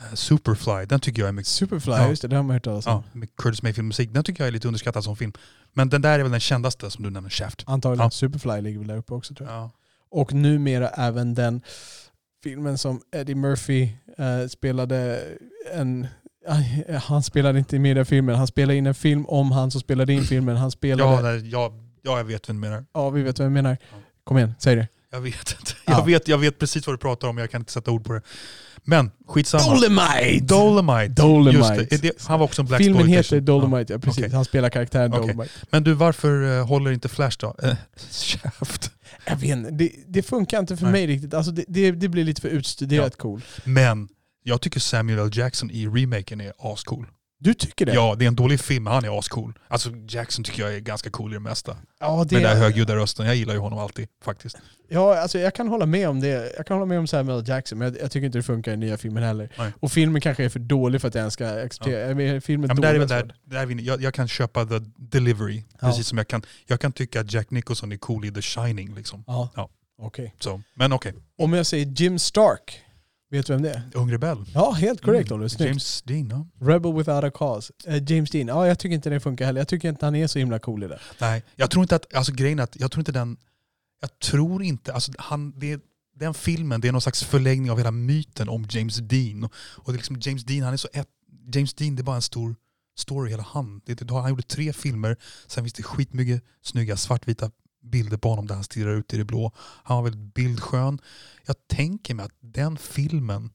[0.00, 0.84] eh, Superfly.
[0.88, 1.48] Den tycker jag är mycket...
[1.48, 2.08] Superfly, Ja.
[2.08, 2.92] just det, det har man hört talas om.
[2.92, 4.10] Ja, med Curtis Mayfield-musik.
[4.12, 5.32] Den tycker jag är lite underskattad som film.
[5.72, 7.64] Men den där är väl den kändaste som du nämner, Shaft.
[7.66, 8.04] Antagligen.
[8.04, 8.10] Ja.
[8.10, 9.58] Superfly ligger väl där uppe också tror jag.
[9.58, 9.70] Ja.
[10.10, 11.60] Och numera även den
[12.42, 15.24] filmen som Eddie Murphy eh, spelade
[15.74, 16.06] en...
[17.02, 19.80] Han spelade inte med i den filmen, han spelade in en film om han som
[19.80, 20.56] spelade in filmen.
[20.56, 21.10] Han spelade...
[21.12, 23.10] Ja, Ja, där, ja, ja, jag vet vad du menar.
[23.10, 23.76] vi vet vad jag menar.
[23.90, 23.96] Ja.
[24.24, 24.88] Kom igen, säg det.
[25.10, 25.72] Jag vet inte.
[25.86, 25.92] Ja.
[25.92, 28.12] Jag, vet, jag vet precis vad du pratar om, jag kan inte sätta ord på
[28.12, 28.22] det.
[28.84, 29.74] Men skitsamma.
[29.74, 30.44] Dolomite!
[30.44, 31.22] Dolomite.
[31.22, 31.86] Dolomite.
[31.90, 32.02] Det.
[32.02, 32.26] Det.
[32.26, 33.40] Han var också en Black Filmen heter.
[33.40, 34.18] Dolomite, ja, precis.
[34.18, 34.34] okej.
[34.34, 35.20] Han spelar karaktären Okej.
[35.20, 35.54] Dolomite.
[35.70, 37.54] Men du, varför eh, håller inte Flash då?
[37.62, 37.76] Eh,
[38.10, 38.90] Shaft.
[39.24, 40.92] Jag vet inte, det, det funkar inte för Nej.
[40.92, 41.34] mig riktigt.
[41.34, 43.42] Alltså det, det, det blir lite för utstuderat cool.
[43.64, 44.08] Men
[44.48, 45.30] jag tycker Samuel L.
[45.32, 47.06] Jackson i remaken är ascool.
[47.40, 47.92] Du tycker det?
[47.94, 49.58] Ja, det är en dålig film, men han är ascool.
[49.68, 51.76] Alltså Jackson tycker jag är ganska cool i det mesta.
[52.00, 53.26] ja, det, Med den där högljudda rösten.
[53.26, 54.56] Jag gillar ju honom alltid faktiskt.
[54.88, 56.52] ja alltså jag kan hålla med om det.
[56.56, 57.44] Jag kan hålla med om Samuel L.
[57.48, 59.52] Jackson, men jag, jag tycker inte det funkar i nya filmen heller.
[59.58, 59.72] Nej.
[59.80, 62.22] Och filmen kanske är för dålig för att jag ens ska acceptera.
[62.22, 62.40] Ja.
[62.40, 63.08] Filmen Ja, men där dålig.
[63.08, 65.88] där, där är vi, jag, jag kan köpa the delivery, Ja.
[65.88, 68.94] precis som jag kan, jag kan tycka att Jack Nicholson är cool i The Shining.
[68.94, 69.24] Liksom.
[69.26, 69.68] Ja, Ja.
[70.02, 70.34] okej.
[70.40, 72.80] Så, men okej, Om jag säger Jim Stark,
[73.30, 73.82] vet du vem det är?
[73.94, 74.44] Ung Rebell.
[74.54, 75.48] Ja, helt korrekt Mm.
[75.48, 75.68] Snyggt.
[75.68, 76.66] James Dean, ja.
[76.66, 77.72] Rebel without a cause.
[77.86, 79.60] Eh, James Dean, ja jag tycker inte det funkar heller.
[79.60, 81.00] Jag tycker inte han är så himla cool i det.
[81.20, 83.36] Nej, jag tror inte att, alltså grejen är att, jag tror inte den,
[84.00, 85.80] jag tror inte, alltså han, det,
[86.16, 89.44] den filmen, det är någon slags förlängning av hela myten om James Dean.
[89.44, 91.08] Och, och det är liksom James Dean, han är så ett,
[91.54, 92.56] James Dean det är bara en stor
[92.98, 93.80] story hela han.
[93.86, 97.50] Det, det, han gjorde tre filmer, sen finns det skitmycket snygga svartvita
[97.82, 99.52] bilder på honom där han stirrar ut i det blå.
[99.56, 101.00] Han var väldigt bildskön.
[101.46, 103.50] Jag tänker mig att den filmen,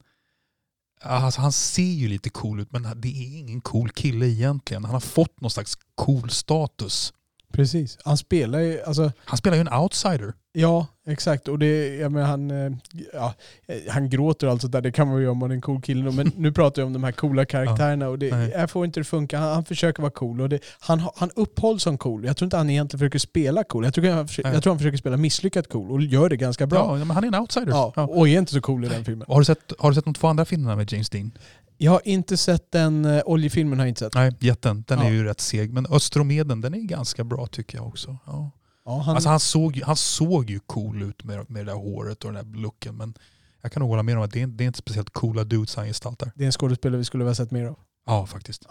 [1.01, 4.83] alltså han ser ju lite cool ut men det är ingen cool kille egentligen.
[4.83, 7.13] Han har fått någon slags cool status.
[7.53, 7.97] Precis.
[8.05, 10.33] Han spelar ju, alltså Han spelar ju en outsider.
[10.51, 11.47] Ja, exakt.
[11.47, 12.71] Och det, ja, men han, eh,
[13.13, 13.33] ja,
[13.67, 15.81] eh, han gråter alltså där, det kan man ju göra om man är en cool
[15.81, 16.11] kille.
[16.11, 19.03] Men nu pratar jag om de här coola karaktärerna och det, jag får inte det
[19.03, 19.39] funka.
[19.39, 22.25] Han, han försöker vara cool och det, han, han upphålls som cool.
[22.25, 23.83] Jag tror inte han egentligen försöker spela cool.
[23.83, 26.99] Jag tror han, jag tror han försöker spela misslyckat cool och gör det ganska bra.
[26.99, 27.69] Ja, men han är en outsider.
[27.71, 28.03] Ja, Ja.
[28.07, 29.25] och är inte så cool i den filmen.
[29.27, 31.31] Har, du sett, har du sett de två andra filmerna med James Dean?
[31.77, 34.13] Jag har inte sett den, uh, oljefilmen har jag inte sett.
[34.15, 34.83] Nej, jätten.
[34.87, 35.05] Den Ja.
[35.05, 35.73] är ju rätt seg.
[35.73, 38.17] Men Östromeden, den är ganska bra tycker jag också.
[38.25, 38.51] Ja.
[38.85, 42.23] Ja, han, Alltså han såg, han såg ju cool ut med, med det där håret
[42.23, 42.97] och den där looken.
[42.97, 43.13] Men
[43.61, 45.75] jag kan nog hålla med om att det är, det är inte speciellt coola dudes
[45.75, 46.31] han gestaltar.
[46.35, 47.79] det är en skådespelare vi skulle ha sett mer av.
[48.05, 48.65] Ja, faktiskt.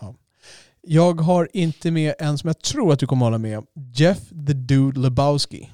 [0.80, 3.66] Jag har inte med en som jag tror att du kommer hålla med om.
[3.94, 5.70] Jeff the Dude Lebowski.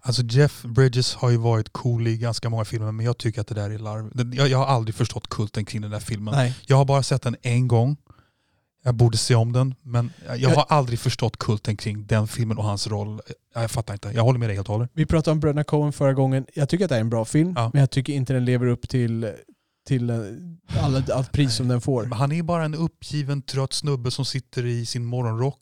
[0.00, 3.46] Alltså Jeff Bridges har ju varit cool i ganska många filmer men jag tycker att
[3.46, 4.34] det där är larv.
[4.34, 6.34] Jag, jag har aldrig förstått kulten kring den där filmen.
[6.34, 6.54] Nej.
[6.66, 7.96] Jag har bara sett den en gång.
[8.84, 12.64] Jag borde se om den men jag har aldrig förstått kulten kring den filmen och
[12.64, 13.20] hans roll.
[13.54, 14.10] Jag fattar inte.
[14.14, 14.90] Jag håller med dig helt och hållet.
[14.94, 16.46] Vi pratade om Bröderna Coen förra gången.
[16.54, 17.70] Jag tycker att det är en bra film, Ja.
[17.72, 19.32] men jag tycker inte den lever upp till,
[19.86, 20.16] till eh,
[20.84, 22.02] alla, allt pris som den får.
[22.02, 25.60] Men Han är bara en uppgiven trött snubbe som sitter i sin morgonrock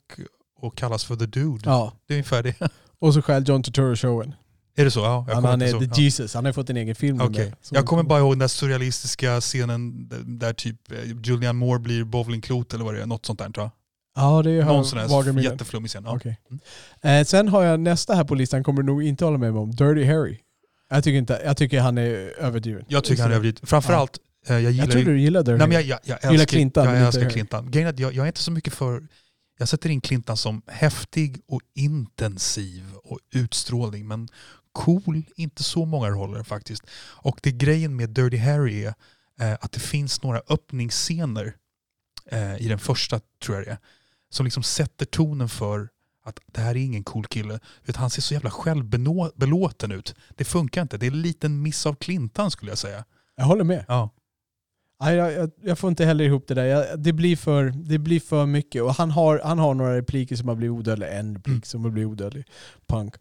[0.61, 1.61] och kallas för the dude.
[1.65, 1.93] Ja.
[2.07, 2.55] Det är ungefär det.
[2.99, 4.33] Och så skäl John Turturro-showen.
[4.75, 4.99] Är det så?
[4.99, 5.79] Ja, jag Han, han är så.
[5.79, 5.95] the Ja.
[6.01, 6.33] Jesus.
[6.33, 7.17] Han har fått en egen film.
[7.17, 11.53] med, som- Jag kommer bara ihåg den där surrealistiska scenen där- där typ eh, Julianne
[11.59, 13.05] Moore blir bowlingklot eller vad det är.
[13.05, 13.71] Något sånt där tror jag.
[14.15, 15.51] Ja, det Någon har sån vaga där minnen.
[15.51, 16.03] jätteflummig scen.
[16.05, 16.15] Ja.
[16.15, 16.37] Okej.
[17.01, 19.61] Eh, sen har jag nästa här på listan, kommer du nog inte hålla med mig
[19.61, 19.71] om.
[19.71, 20.39] Dirty Harry.
[20.89, 22.85] Jag tycker, inte, jag tycker han är överdriven.
[22.87, 23.69] Jag tycker han är överdrivet.
[23.69, 25.87] Framförallt, eh, jag gillar Jag tror du gillar Dirty Nej, men Harry.
[25.87, 27.29] jag, jag, jag, Gillar Clintan, jag älskar.
[27.29, 27.69] Clintan.
[27.73, 29.03] Jag, jag är inte så mycket för...
[29.59, 34.07] Jag sätter in Clintan som häftig och intensiv och utstrålning.
[34.07, 34.27] Men
[34.71, 36.83] cool, inte så många roller faktiskt.
[36.95, 38.93] Och det grejen med Dirty Harry är
[39.39, 41.53] eh, att det finns några öppningsscener
[42.25, 43.77] eh, i den första, tror jag det är,
[44.29, 45.89] som liksom sätter tonen för
[46.23, 47.59] att det här är ingen cool kille.
[47.85, 50.15] Vet, han ser så jävla självbelåten ut.
[50.35, 50.97] Det funkar inte.
[50.97, 53.05] Det är en liten miss av Clintan skulle jag säga.
[53.35, 53.85] Jag håller med.
[53.87, 54.09] Ja.
[55.01, 56.65] Nej, jag, jag, jag får inte heller ihop det där.
[56.65, 58.81] Jag, det, blir för, det blir för mycket.
[58.83, 61.09] Och han har, han har några repliker som har blivit odödliga.
[61.11, 61.61] En replik Mm.
[61.63, 62.45] som har blivit odödlig.
[62.87, 63.15] Punk.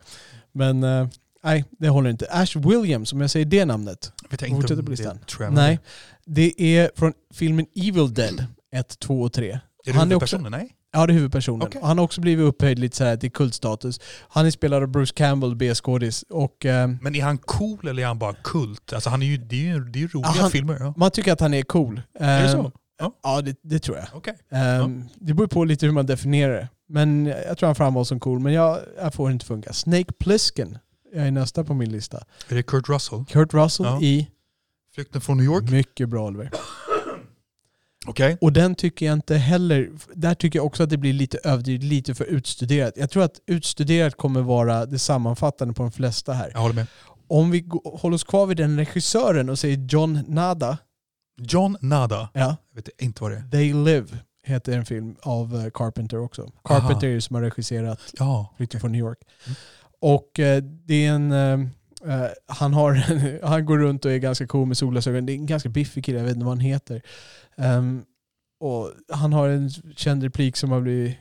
[0.53, 1.09] Men, eh,
[1.45, 2.27] Nej, det håller inte.
[2.31, 4.13] Ash Williams, om jag säger det namnet.
[4.33, 5.19] Inte om på det listan.
[5.23, 5.55] är Trevor.
[5.55, 5.79] Nej,
[6.27, 9.51] det är från filmen Evil Dead 1, 2 och 3.
[9.51, 10.51] Är det Han är också- huvudpersonen?
[10.61, 10.77] Nej?
[10.93, 11.67] Ja, det är huvudpersonen.
[11.69, 11.81] Okej.
[11.85, 14.01] Han har också blivit upphöjd lite så här till kultstatus.
[14.29, 16.25] Han är spelad av Bruce Campbell, B-skådis.
[16.65, 18.93] Eh, Men är han cool eller är han bara kult?
[18.93, 20.77] Alltså han är ju, det är ju, det är ju roliga Ja, han- filmer.
[20.81, 20.95] Ja.
[20.97, 22.03] man tycker att han är cool.
[22.19, 22.73] Är det så?
[22.99, 23.13] Ja.
[23.23, 24.07] Ja, det, det tror jag.
[24.15, 24.35] Okej.
[24.51, 26.69] Ehm, Det beror på lite hur man definierar det.
[26.89, 28.41] Men jag tror han framhålls som cool.
[28.41, 29.73] Men jag, jag får det inte funka.
[29.73, 30.79] Snake Plissken
[31.15, 32.19] är nästa på min lista.
[32.49, 33.25] Är det Kurt Russell?
[33.25, 34.01] Kurt Russell Ja.
[34.03, 34.31] i
[34.95, 35.71] Flykten från New York?
[35.71, 36.51] mycket bra Oliver.
[38.07, 38.39] Okej.
[38.41, 41.85] Och den tycker jag inte heller, där tycker jag också att det blir lite överdrivet,
[41.85, 42.95] lite för utstuderat.
[42.97, 46.51] Jag tror att utstuderat kommer vara det sammanfattande på de flesta här.
[46.55, 46.87] Jag håller med.
[47.29, 50.79] Om vi håller oss kvar vid den regissören och säger John Nada,
[51.39, 52.29] John Nada.
[52.35, 53.43] ja, Jag vet inte vad det är.
[53.51, 54.07] They Live
[54.45, 56.53] heter en film av eh, Carpenter också.
[56.65, 58.55] Carpenter ju som har regisserat Ja.
[58.57, 59.19] Flykten från New York.
[59.47, 59.57] Mm.
[60.01, 61.33] Och eh, det är en...
[61.33, 61.61] eh,
[62.15, 62.93] eh, han, har,
[63.47, 65.27] han går runt och är ganska cool med solglasögon.
[65.27, 67.03] Det är en ganska biffig kille, jag vet inte vad han heter.
[67.57, 68.03] Ehm,
[68.61, 71.17] och han har en känd replik som har blivit...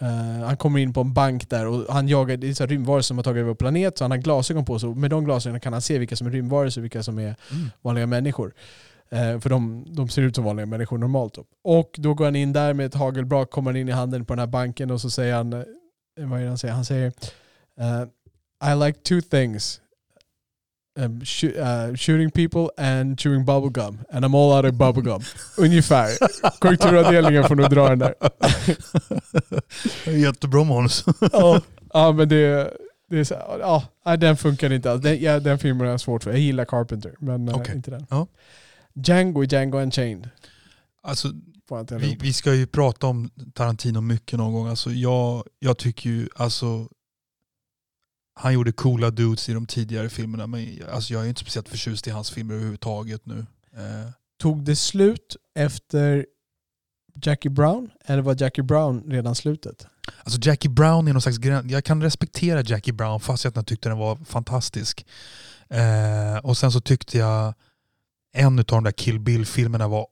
[0.00, 3.16] eh, han kommer in på en bank där och han jagar, det är rymdvarelser som
[3.18, 4.88] har tagit över vår planet så han har glasögon på sig.
[4.94, 7.68] Med de glasögonen kan han se vilka som är rymdvarelser och vilka som är Mm.
[7.82, 8.54] vanliga människor.
[9.10, 11.34] Eh, för de, de ser ut som vanliga människor normalt.
[11.34, 11.44] Då.
[11.64, 14.38] Och då går han in där med ett hagelbrak, kommer in i handen på den
[14.40, 16.74] här banken och så säger han, vad är det han säger?
[16.74, 17.12] Han säger
[18.62, 19.80] I like two things.
[20.98, 24.04] Um, shoo- eh, shooting people and chewing bubblegum.
[24.10, 25.24] And I'm all out of bubblegum.
[25.56, 26.08] Ungefär.
[26.58, 28.14] Korrekturavdelningen får nog dra den där.
[30.10, 31.04] Jättebra manus.
[31.32, 31.60] ja,
[31.92, 32.72] ja, men det,
[33.10, 33.34] det är så,
[34.04, 35.02] ja, den funkar inte alls.
[35.02, 36.30] Den, ja, den filmen har jag svårt för.
[36.30, 37.74] Jag gillar Carpenter, men eh, Okej.
[37.74, 38.06] inte den.
[38.10, 38.26] Ja.
[38.94, 40.30] Django, Django Unchained.
[41.02, 41.28] Alltså,
[41.90, 44.68] vi, vi ska ju prata om Tarantino mycket någon gång.
[44.68, 46.88] Alltså, jag, jag tycker ju, alltså,
[48.34, 52.06] han gjorde coola dudes i de tidigare filmerna, men alltså, jag är inte speciellt förtjust
[52.06, 53.46] i hans filmer överhuvudtaget nu.
[53.76, 56.26] Eh, Tog det slut efter
[57.22, 57.90] Jackie Brown?
[58.04, 59.86] Eller var Jackie Brown redan slutet?
[60.24, 61.72] Alltså Jackie Brown är någon slags gräns.
[61.72, 65.06] Jag kan respektera Jackie Brown fast jag tyckte den var fantastisk.
[65.68, 67.54] Eh, och sen så tyckte jag
[68.32, 70.06] en av de där Kill Bill-filmerna var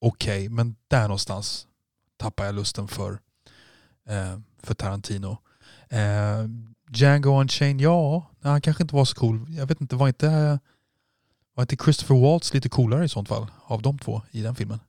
[0.00, 1.66] okej, men där någonstans
[2.16, 3.12] tappade jag lusten för,
[4.08, 5.38] eh, för Tarantino.
[6.90, 9.46] Django Unchained, ja, nej, han kanske inte var så cool.
[9.50, 10.58] Jag vet inte, var inte,
[11.54, 14.80] var inte Christopher Waltz lite coolare i sånt fall av de två i den filmen?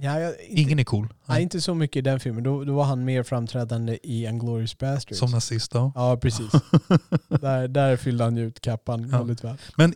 [0.00, 1.08] Ja, jag, inte, Ingen är cool.
[1.26, 2.42] nej, inte så mycket i den filmen.
[2.44, 5.18] Då, då var han mer framträdande i Inglourious Basterds.
[5.18, 5.92] Som nazist då.
[5.94, 6.52] Ja, precis.
[7.28, 9.18] där, där fyllde han ju ut kappan Ja.
[9.18, 9.56] väldigt väl.
[9.76, 9.94] Men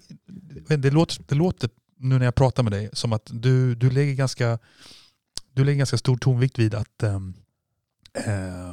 [0.82, 4.14] det låter, det låter nu när jag pratar med dig som att du, du, lägger,
[4.14, 4.58] ganska,
[5.52, 7.34] du lägger ganska stor tonvikt vid att ehm,
[8.14, 8.70] eh,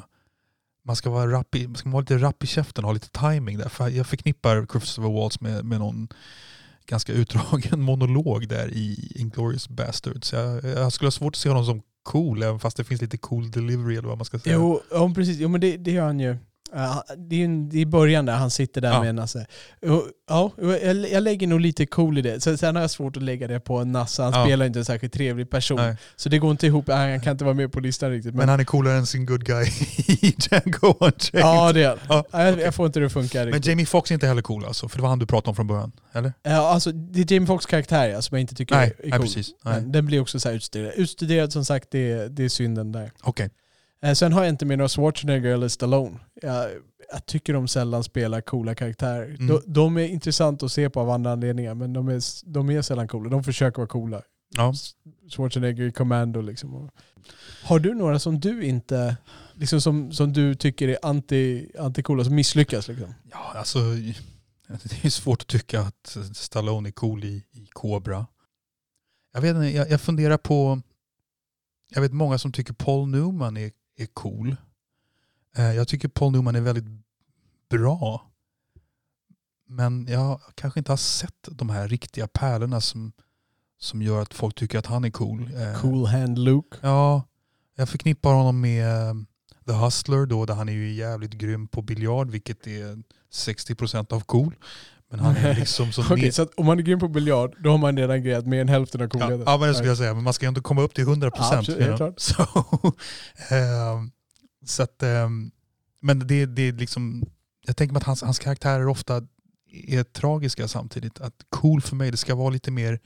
[0.85, 3.09] man ska vara, rapp i, man ska vara lite rapp i käften och ha lite
[3.09, 3.69] timing där.
[3.69, 6.07] För jag förknippar Christopher Waltz med, med någon
[6.85, 10.33] ganska utdragen monolog där i Inglourious Bastards.
[10.33, 13.17] Jag, jag skulle ha svårt att se honom som cool även fast det finns lite
[13.17, 14.55] cool delivery eller vad man ska säga.
[14.55, 15.37] Jo, ja, precis.
[15.39, 16.37] Jo, men det, det gör han ju.
[17.17, 19.03] Det är ju det är i början där han sitter där Ja.
[19.03, 19.45] med nasse.
[20.29, 22.57] Ja, jag, jag lägger nog lite cool i det.
[22.59, 24.23] Sen har jag svårt att lägga det på en nasse.
[24.23, 24.45] Han Ja.
[24.45, 25.77] spelar inte en särskilt trevlig person.
[25.77, 25.95] Nej.
[26.15, 26.89] Så det går inte ihop.
[26.89, 28.35] Han kan inte vara med på listan riktigt.
[28.35, 29.65] Men han är coolare än sin good guy
[30.07, 31.19] i Django Unchained.
[31.45, 31.99] Ja, det är.
[32.09, 32.63] Ja, Ja, jag, okej.
[32.65, 33.65] jag får inte det att funka Men riktigt.
[33.65, 35.67] Jamie Foxx är inte heller cool alltså, för det var han du pratade om från
[35.67, 36.33] början, eller?
[36.43, 39.09] Ja, alltså, det är Jamie Foxx karaktär ja, som jag inte tycker Nej, är, är
[39.09, 39.21] nej cool.
[39.27, 39.49] precis.
[39.65, 39.73] Nej.
[39.81, 40.93] Men den blir också så här utstuderad.
[40.95, 43.11] Utstuderad som sagt, det är, det är synden där.
[43.21, 43.45] Okej.
[43.45, 43.51] Eh,
[44.15, 46.19] sen har jag inte med några Schwarzenegger eller Stallone.
[46.41, 46.69] Jag,
[47.11, 49.25] jag tycker de sällan spelar coola karaktärer.
[49.25, 49.47] Mm.
[49.47, 52.81] De, de är intressant att se på av andra anledningar, men de är, de är
[52.81, 53.29] sällan coola.
[53.29, 54.21] De försöker vara coola.
[54.55, 54.73] Ja.
[55.29, 56.89] Schwarzenegger i Commando liksom.
[57.63, 59.17] Har du några som du inte,
[59.53, 63.13] liksom som, som du tycker är anti, anti-coola, som misslyckas liksom?
[63.31, 63.79] ja, alltså
[64.67, 68.27] det är svårt att tycka att Stallone är cool i, i Cobra.
[69.33, 70.81] Jag vet inte, jag, jag funderar på,
[71.93, 74.55] jag vet många som tycker Paul Newman är, är cool.
[75.57, 77.03] Eh, Jag tycker Paul Newman är väldigt
[77.69, 78.29] bra.
[79.67, 83.11] Men jag kanske inte har sett de här riktiga pärlorna som,
[83.77, 85.49] som gör att folk tycker att han är cool.
[85.55, 86.77] Eh, Cool Hand Luke.
[86.81, 87.23] Ja,
[87.75, 89.13] jag förknippar honom med eh,
[89.65, 94.19] The Hustler då, där han är ju jävligt grym på biljard, vilket är 60% av
[94.21, 94.55] cool.
[95.17, 97.71] Men han är liksom så Okej, ner- så om man är grym på biljard, då
[97.71, 99.43] har man redan grejat mer än hälften av Ja, coolheten.
[99.45, 100.13] ja, men det skulle jag säga.
[100.13, 101.31] Men man ska ju inte komma upp till 100%.
[101.35, 102.07] Ja, absolut, you helt know.
[102.07, 102.19] klart.
[103.49, 104.11] Så, ehm,
[104.65, 105.51] så att, ehm,
[106.01, 107.23] men det, det är liksom,
[107.65, 109.21] jag tänker mig att hans, hans karaktärer ofta
[109.87, 111.21] är tragiska samtidigt.
[111.21, 112.99] Att cool för mig, det ska vara lite mer,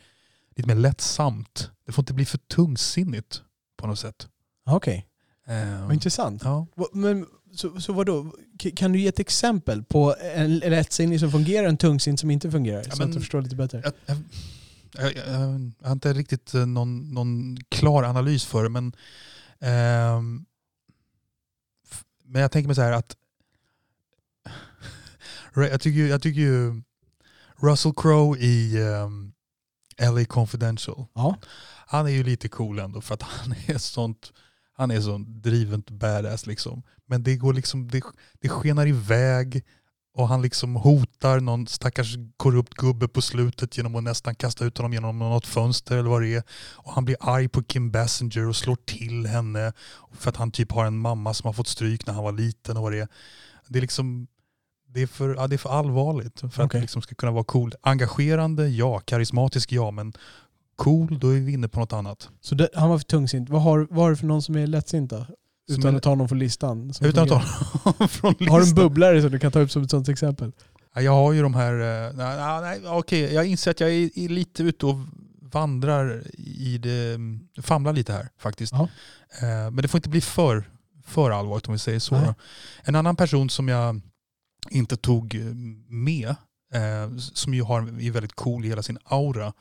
[0.56, 1.72] lite mer lättsamt.
[1.86, 3.42] Det får inte bli för tungsinnigt
[3.78, 4.28] på något sätt.
[4.70, 5.08] Okej,
[5.48, 6.42] Ehm, vad intressant.
[6.44, 6.68] ja.
[6.94, 7.26] Men
[7.58, 8.34] Så, så vadå?
[8.76, 12.52] Kan du ge ett exempel på en lättsinnig som fungerar och en tungsint som inte
[12.52, 12.84] fungerar?
[12.84, 13.82] så men- att du förstår lite bättre.
[13.84, 14.18] Jag, jag,
[15.16, 18.94] jag, jag, har inte riktigt eh, någon, någon klar analys för det, men,
[21.92, 23.16] f- men jag tänker mig så här att
[25.56, 26.82] jag tycker, ju- jag tycker ju
[27.62, 29.34] Russell Crowe i ehm,
[30.16, 31.36] LA Confidential, Ja.
[31.88, 34.34] han är ju lite cool ändå för att han är sånt
[34.78, 36.84] han är sån drivent badass liksom.
[37.06, 38.02] Men det går liksom, det,
[38.42, 39.64] det skenar iväg
[40.14, 44.78] och han liksom hotar någon stackars korrupt gubbe på slutet genom att nästan kasta ut
[44.78, 46.44] honom genom något fönster eller vad det är.
[46.74, 49.74] Och han blir arg på Kim Basinger och slår till henne
[50.12, 52.78] för att han typ har en mamma som har fått stryk när han var liten
[52.78, 53.08] och vad det är.
[53.68, 54.28] Det är liksom
[54.94, 56.68] det är för, ja, det är för allvarligt för att Okej.
[56.72, 57.74] det liksom ska kunna vara cool.
[57.82, 59.00] Engagerande, ja.
[59.00, 59.92] Karismatisk, ja.
[59.92, 60.14] Men
[60.78, 62.30] cool, då är vi inne på något annat.
[62.42, 63.50] Så det, han var för tungsint.
[63.50, 65.18] Vad har, vad har du för någon som är lättsinta?
[65.70, 66.92] Som Utan är- att ta någon från listan.
[67.02, 67.42] Utan att ta
[67.84, 68.48] honom från listan.
[68.52, 70.52] Har du en bubblare som du kan ta upp som ett sånt exempel?
[70.96, 74.30] Ja, Jag har ju de här, eh, nej, nej, okej, jag inser att jag är,
[74.30, 74.96] lite ute och
[75.42, 77.18] vandrar i det,
[77.62, 78.74] famlar lite här faktiskt.
[78.74, 78.88] Ja.
[79.42, 80.64] Eh, Men det får inte bli för,
[81.06, 82.16] för allvarligt om vi säger så.
[82.16, 82.34] Nej.
[82.84, 84.02] En annan person som jag
[84.70, 85.36] inte tog
[85.88, 86.30] med,
[86.74, 89.54] eh, som ju har, är väldigt cool i hela sin aura,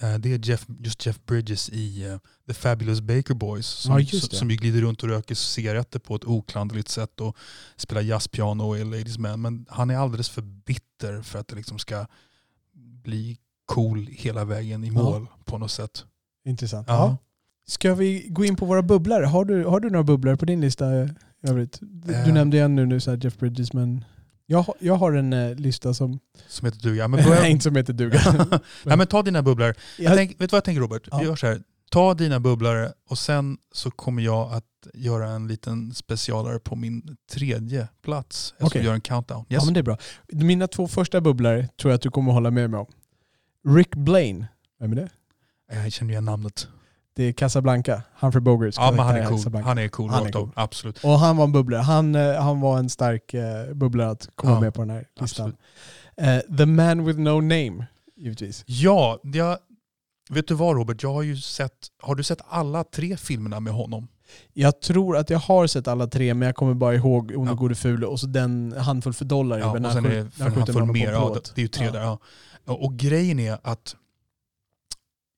[0.00, 3.66] det är Jeff, just Jeff Bridges i eh, The Fabulous Baker Boys.
[3.66, 7.36] Som, Ja, som ju glider runt och röker cigaretter på ett oklanderligt sätt och
[7.76, 9.40] spelar jazzpiano i Ladies Man.
[9.42, 12.06] Men han är alldeles för bitter för att det liksom ska
[13.02, 14.92] bli cool hela vägen i Ja.
[14.92, 16.04] mål på något sätt.
[16.44, 16.86] Intressant.
[16.88, 16.94] Ja.
[16.94, 17.16] Ja.
[17.68, 19.24] Ska vi gå in på våra bubblare?
[19.26, 21.08] Har du, har du några bubblare på din lista i
[21.42, 21.78] övrigt?
[21.80, 22.34] Du Eh.
[22.34, 24.04] nämnde en nu, nu så Jeff Bridges, men
[24.46, 26.18] jag, har- jag har en eh, lista som...
[26.48, 27.08] Som heter duga.
[27.08, 28.20] Men börja, Nej, inte som heter duga.
[28.84, 29.66] Nej, men ta dina bubblor.
[29.98, 31.08] Jag Jag, tänk, vet du vad jag tänker Robert?
[31.10, 31.18] Ja.
[31.18, 31.60] Vi gör så här.
[31.90, 37.16] Ta dina bubblare och sen så kommer jag att göra en liten specialare på min
[37.32, 38.54] tredje plats.
[38.58, 38.84] Jag ska Okej.
[38.86, 39.44] göra en countdown.
[39.48, 39.64] Ja Yes.
[39.64, 39.98] men det är bra.
[40.28, 42.86] Mina två första bubblare tror jag att du kommer hålla med mig om.
[43.76, 44.46] Rick Blaine,
[44.80, 45.08] vem är det?
[45.72, 46.68] Jag känner igen namnet.
[47.16, 49.36] Det är Casablanca, Humphrey Bogarts Ja, men han är cool.
[49.38, 49.68] Casablanca.
[49.68, 50.10] Han är cool.
[50.10, 50.50] Han är cool.
[50.54, 51.04] Absolut.
[51.04, 51.80] Och han var en bubblare.
[51.82, 55.06] Han, eh, han var en stark eh, bubblare att komma Ja, med på den här
[55.20, 55.56] listan.
[56.16, 58.64] Eh, The Man With No Name, givetvis.
[58.66, 59.58] Ja, jag,
[60.30, 61.02] vet du vad Robert?
[61.02, 64.08] Jag har ju sett, har du sett alla tre filmerna med honom?
[64.52, 67.54] Jag tror att jag har sett alla tre, men jag kommer bara ihåg Ond Ja.
[67.54, 69.58] gode fule och så den handfull för dollar.
[69.58, 71.12] Ja, och när sen är det för en handfull mer.
[71.12, 71.52] Ja, plåt.
[71.54, 71.92] det är ju tre Ja.
[71.92, 72.00] där.
[72.00, 72.18] Ja.
[72.64, 73.96] Och grejen är att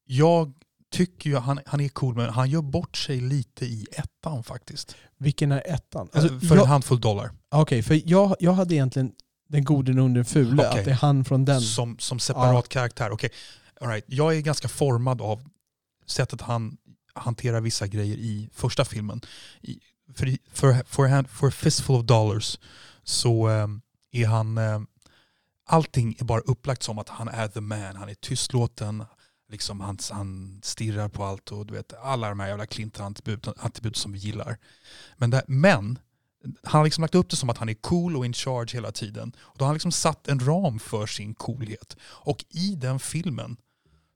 [0.07, 0.53] jag
[0.91, 4.97] tycker ju han, han är cool, men han gör bort sig lite i ettan faktiskt.
[5.19, 6.09] Vilken är ettan?
[6.13, 7.31] Alltså, Alltså, för jag, en handfull dollar.
[7.49, 9.13] Okej, för jag, jag hade egentligen
[9.49, 10.67] den gode, onde, den fule.
[10.69, 10.79] Okej.
[10.79, 11.61] Att det är han från den.
[11.61, 13.11] Som, som separat karaktär.
[13.11, 13.31] Okej,
[13.81, 14.05] all right.
[14.07, 15.49] Jag är ganska formad av
[16.07, 16.77] sättet han
[17.15, 19.21] hanterar vissa grejer i första filmen.
[19.61, 19.79] I,
[20.15, 22.59] för, för, for, a hand, for a fistful of dollars
[23.05, 23.81] så ehm,
[24.13, 24.59] är han...
[24.59, 24.87] ehm,
[25.67, 27.97] allting är bara upplagt som att han är the man.
[27.97, 29.05] Han är tystlåten,
[29.49, 34.13] liksom han, han stirrar på allt och du vet alla de här jävla Clinton-attribut som
[34.13, 34.59] vi gillar.
[35.17, 35.99] Men, det, men
[36.63, 38.93] han har liksom lagt upp det som att han är cool och in charge hela
[38.93, 39.33] tiden.
[39.39, 41.97] Och då har han liksom satt en ram för sin coolhet.
[42.03, 43.57] Och i den filmen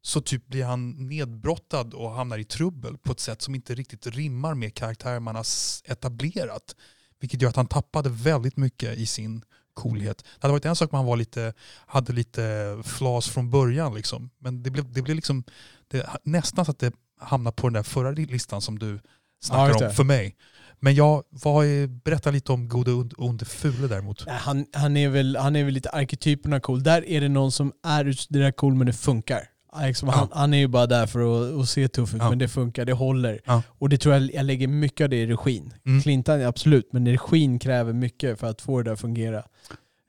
[0.02, 4.06] så typ blir han nedbrottad och hamnar i trubbel på ett sätt som inte riktigt
[4.06, 5.46] rimmar med karaktären man har
[5.84, 6.76] etablerat.
[7.20, 10.18] Vilket gör att han tappade väldigt mycket i sin coolhet.
[10.18, 11.52] Det hade varit en sak om han var lite,
[11.86, 13.94] hade lite flas från början.
[13.94, 14.30] Liksom.
[14.38, 15.44] Men det blev, det blev liksom
[15.88, 19.00] det, nästan så att det hamnade på den där förra listan som du
[19.44, 19.86] snackar det.
[19.86, 20.36] om för mig.
[20.80, 24.28] Men jag, vad är, berätta lite om Gode und- onde fule däremot.
[24.28, 26.82] Han, han, är väl, han är väl lite arketypen av cool.
[26.82, 29.48] Där är det någon som är där cool men det funkar.
[29.80, 30.38] Liksom, han, Ja.
[30.38, 31.20] han är ju bara där för
[31.52, 32.28] att, att se tuff ut Ja.
[32.30, 33.40] men det funkar, det håller.
[33.44, 33.62] Ja.
[33.68, 35.74] Och det tror jag jag lägger mycket av det i regin.
[35.86, 36.02] Mm.
[36.02, 39.42] Clinton absolut, men regin kräver mycket för att få det där att fungera.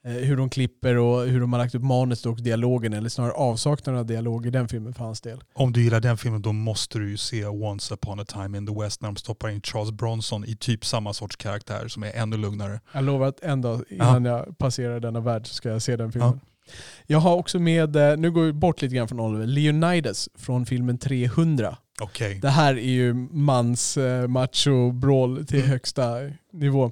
[0.06, 3.32] Eh, hur de klipper och hur de har lagt upp manuset och dialogen, eller snarare
[3.34, 5.44] avsaknaden av dialog i den filmen för hans del.
[5.54, 8.68] Om du gillar den filmen då måste du ju se Once upon a time in
[8.68, 12.12] the West när de stoppar in Charles Bronson i typ samma sorts karaktär som är
[12.14, 12.80] ännu lugnare.
[12.94, 16.12] Jag lovar att en dag innan jag passerar denna värld så ska jag se den
[16.12, 16.40] filmen.
[17.08, 20.66] Jag har också med, eh, nu går vi bort lite grann från Oliver, Leonidas från
[20.66, 21.78] filmen 300.
[22.02, 22.40] Okej.
[22.42, 25.70] Det här är ju mans eh, macho-brawl till Mm.
[25.70, 26.16] högsta
[26.54, 26.92] nivå.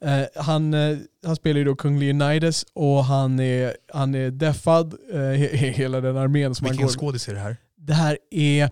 [0.00, 4.94] Eh, han, eh, han spelar ju då kung Leonidas och han är, han är deffad,
[5.12, 6.92] he- he- hela den armén som han Vilken går.
[6.94, 7.56] skådis är det här?
[7.76, 8.70] Det här är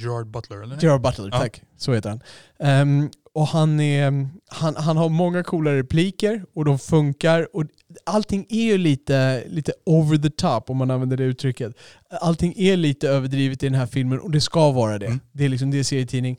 [0.00, 0.78] Gerard Butler eller?
[0.82, 1.62] Gerard Butler, tack.
[1.76, 2.20] Så heter han.
[2.58, 7.56] Ehm, och han, är, han, han har många coola repliker och de funkar.
[7.56, 7.64] Och
[8.04, 11.74] allting är ju lite, lite over the top om man använder det uttrycket.
[12.20, 15.06] Allting är lite överdrivet i den här filmen och det ska vara det.
[15.06, 15.20] Mm.
[15.32, 16.38] Det är liksom det är serietidning.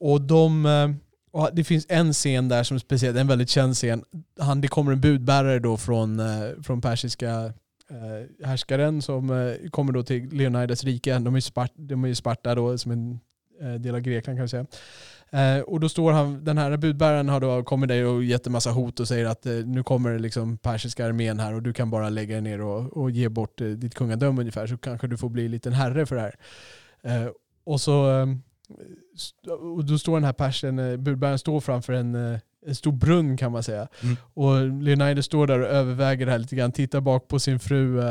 [0.00, 0.90] Och de, eh,
[1.32, 4.04] och det finns en scen där som är speciell, en väldigt känd scen.
[4.40, 7.52] Han, det kommer en budbärare då från, eh, från persiska
[7.90, 11.18] eh, härskaren som eh, kommer då till Leonidas rike.
[11.18, 13.20] De är ju Spart, de är Sparta då som en
[13.60, 14.66] eh, del av Grekland kan vi säga.
[15.32, 18.52] Eh, och då står han, den här budbäraren har då kommit där och gett en
[18.52, 21.90] massa hot och säger att eh, nu kommer liksom persiska armén här och du kan
[21.90, 25.16] bara lägga dig ner och, och ge bort eh, ditt kungadöme ungefär så kanske du
[25.16, 26.34] får bli en liten herre för det här.
[27.02, 27.30] Eh,
[27.64, 28.26] och så eh,
[29.76, 32.14] och då står den här persen, eh, budbäraren står framför en,
[32.66, 33.88] en stor brunn kan man säga.
[34.02, 34.16] Mm.
[34.34, 38.02] Och Leonidas står där och överväger det här lite grann, tittar bak på sin fru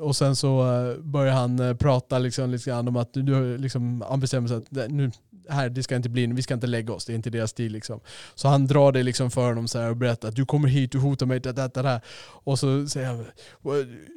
[0.00, 0.64] och sen så
[1.00, 5.10] börjar han prata liksom, lite grann om att du- liksom, han bestämmer sig att nu,
[5.48, 7.72] här, det ska inte bli, vi ska inte lägga oss, det är inte deras stil.
[7.72, 8.00] Liksom.
[8.34, 10.92] Så han drar det liksom för honom så här och berättar att du kommer hit,
[10.92, 12.00] du hotar mig, da, da, da, da.
[12.20, 13.26] Och så säger han,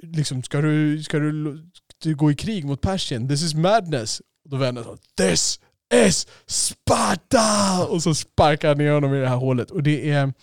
[0.04, 1.64] liksom, ska, du, ska du,
[2.04, 3.28] du gå i krig mot Persien?
[3.28, 4.22] This is madness.
[4.44, 5.60] Och då vänder han This
[5.94, 7.88] is Sparta!
[7.90, 9.72] Och så sparkar han ner honom i det här hålet.
[9.72, 10.34] Och det är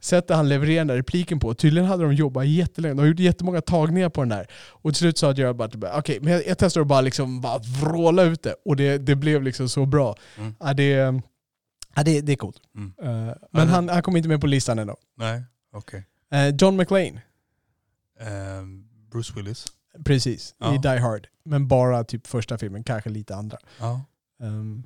[0.00, 1.54] sättet han levererar den där repliken på.
[1.54, 2.94] Tydligen hade de jobbat jättelänge.
[2.94, 4.46] De har gjort jättemånga tagningar på den där.
[4.70, 7.40] Och till slut sa Gerard Butler bara, okej, men jag, jag testar att bara liksom
[7.40, 8.54] bara vråla ut det.
[8.64, 10.16] Och det, det blev liksom så bra.
[10.38, 10.54] Mm.
[10.60, 10.84] Ja, det,
[11.96, 12.60] ja, det, det är coolt.
[12.76, 12.92] Mm.
[13.28, 14.96] Eh, men han, han kom inte med på listan ändå.
[15.16, 16.06] Nej, okej.
[16.32, 17.22] Eh, John McClane,
[18.20, 19.66] Ehm, Bruce Willis.
[20.04, 20.74] precis, Ja.
[20.74, 21.26] i Die Hard.
[21.44, 23.58] Men bara typ första filmen, kanske lite andra.
[23.80, 24.00] Ja.
[24.42, 24.82] Um,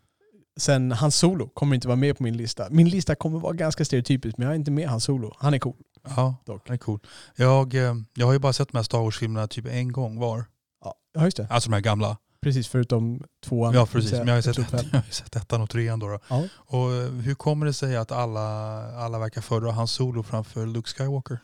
[0.57, 2.67] sen hans solo kommer inte vara med på min lista.
[2.71, 5.35] Min lista kommer vara ganska stereotypisk, men jag är inte med hans solo.
[5.39, 5.77] Han är cool.
[6.17, 6.67] Ja, Dock.
[6.67, 7.01] det är cool.
[7.37, 10.45] Jag, eh, jag har ju bara sett de här Star Wars-filmerna typ en gång var.
[11.15, 11.47] Ja, just det.
[11.51, 12.17] Alltså de här gamla.
[12.43, 13.75] Precis, förutom tvåan.
[13.75, 14.59] Ja precis, men jag har ju sett,
[14.93, 16.09] jag har sett ettan och trean då.
[16.09, 16.19] då.
[16.29, 16.43] Ja.
[16.55, 18.41] Och eh, hur kommer det sig att alla,
[18.97, 21.39] alla verkar föredra hans solo framför Luke Skywalker?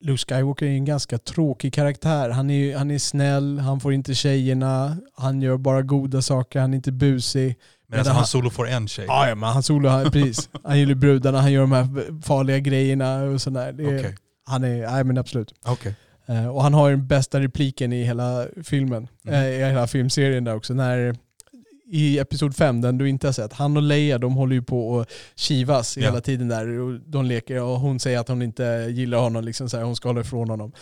[0.00, 2.30] Luke Skywalker är en ganska tråkig karaktär.
[2.30, 6.72] Han är, han är snäll, han får inte tjejerna, han gör bara goda saker, han
[6.72, 7.56] är inte busig.
[7.88, 9.04] Medan Men hans han- solo får en tjej.
[9.08, 10.48] Ja, ja men han solo, han, precis.
[10.64, 13.72] Han gillar brudarna, han gör de här farliga grejerna och sådär.
[13.72, 15.54] Det Okej, Han är, nej men absolut.
[15.66, 15.94] okej.
[16.26, 19.34] Eh, och han har den bästa repliken i hela filmen, Mm.
[19.42, 20.74] eh, i hela filmserien där också.
[20.74, 21.16] När,
[21.90, 25.00] I episod 5, den du inte har sett, han och Leia de håller ju på
[25.00, 26.02] att kivas Ja.
[26.04, 26.78] hela tiden där.
[26.80, 29.96] Och de leker och hon säger att hon inte gillar honom, liksom så här, hon
[29.96, 30.72] ska hålla ifrån honom.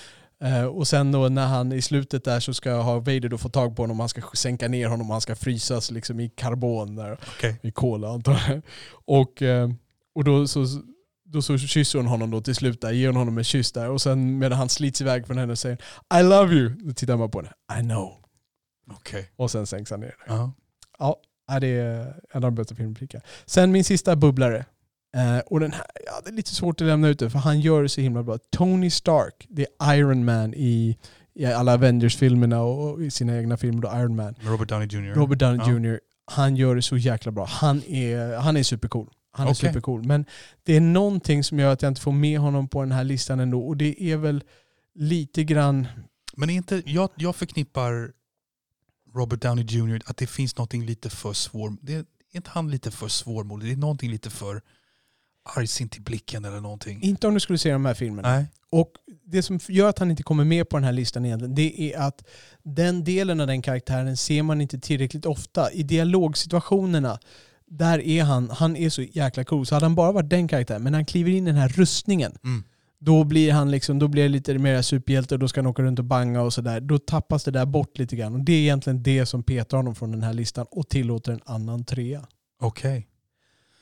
[0.40, 3.48] Eh, och sen då när han i slutet där så ska ha Vader då få
[3.48, 6.96] tag på honom, han ska sänka ner honom och han ska frysas liksom i karbon
[6.96, 7.60] där, okej.
[7.62, 8.62] i kola antar jag.
[9.04, 9.70] Och, eh,
[10.14, 10.66] och då så
[11.24, 13.90] då så kysser hon honom då till slut där, ger hon honom en kyss där
[13.90, 15.78] och sen medan han slits iväg från henne säger
[16.20, 16.68] I love you.
[16.68, 17.80] Då tittar man på henne.
[17.80, 18.12] I know.
[18.90, 19.30] Okej.
[19.36, 20.14] Och sen sänks han ner.
[20.26, 20.52] Ja.
[20.98, 21.16] Ja,
[21.48, 23.24] ja, det är en av de bästa filmreplikerna.
[23.46, 24.64] Sen min sista bubblare.
[25.14, 27.60] Eh, och den här, ja, det är lite svårt att lämna ut det för han
[27.60, 28.38] gör det så himla bra.
[28.50, 30.98] Tony Stark, det är Iron Man i,
[31.34, 34.34] i alla Avengers-filmerna och, och i sina egna filmer då Iron Man.
[34.40, 35.14] Robert Downey Jr.
[35.14, 35.72] Robert Downey Ja.
[35.72, 36.00] Jr.
[36.26, 37.44] Han gör det så jäkla bra.
[37.44, 39.10] Han är, han är supercool.
[39.30, 40.02] Han är supercool.
[40.02, 40.24] Men
[40.62, 43.40] det är någonting som gör att jag inte får med honom på den här listan
[43.40, 43.66] ändå.
[43.66, 44.44] Och det är väl
[44.94, 45.86] lite grann...
[46.36, 48.12] Men är inte, jag, jag förknippar
[49.14, 50.00] Robert Downey Jr.
[50.06, 51.76] att det finns någonting lite för svår.
[51.80, 53.68] Det är inte han lite för svårmodig?
[53.68, 54.62] Det är någonting lite för
[55.56, 57.02] argsint i blicken eller någonting.
[57.02, 58.28] Inte om du skulle se de här filmerna.
[58.36, 58.46] Nej.
[58.70, 58.92] Och
[59.24, 61.98] det som gör att han inte kommer med på den här listan egentligen, det är
[62.00, 62.24] att
[62.62, 65.72] den delen av den karaktären ser man inte tillräckligt ofta.
[65.72, 67.18] I dialogsituationerna,
[67.66, 69.66] där är han, han är så jäkla cool.
[69.66, 72.32] Så hade han bara varit den karaktären, men han kliver in i den här rustningen,
[72.44, 72.62] Mm.
[72.98, 75.82] då blir han liksom, då blir det lite mer superhjälte och då ska han åka
[75.82, 76.80] runt och banga och sådär.
[76.80, 78.34] Då tappas det där bort lite grann.
[78.34, 81.40] Och det är egentligen det som petar honom från den här listan och tillåter en
[81.44, 82.26] annan trea.
[82.60, 83.08] Okej.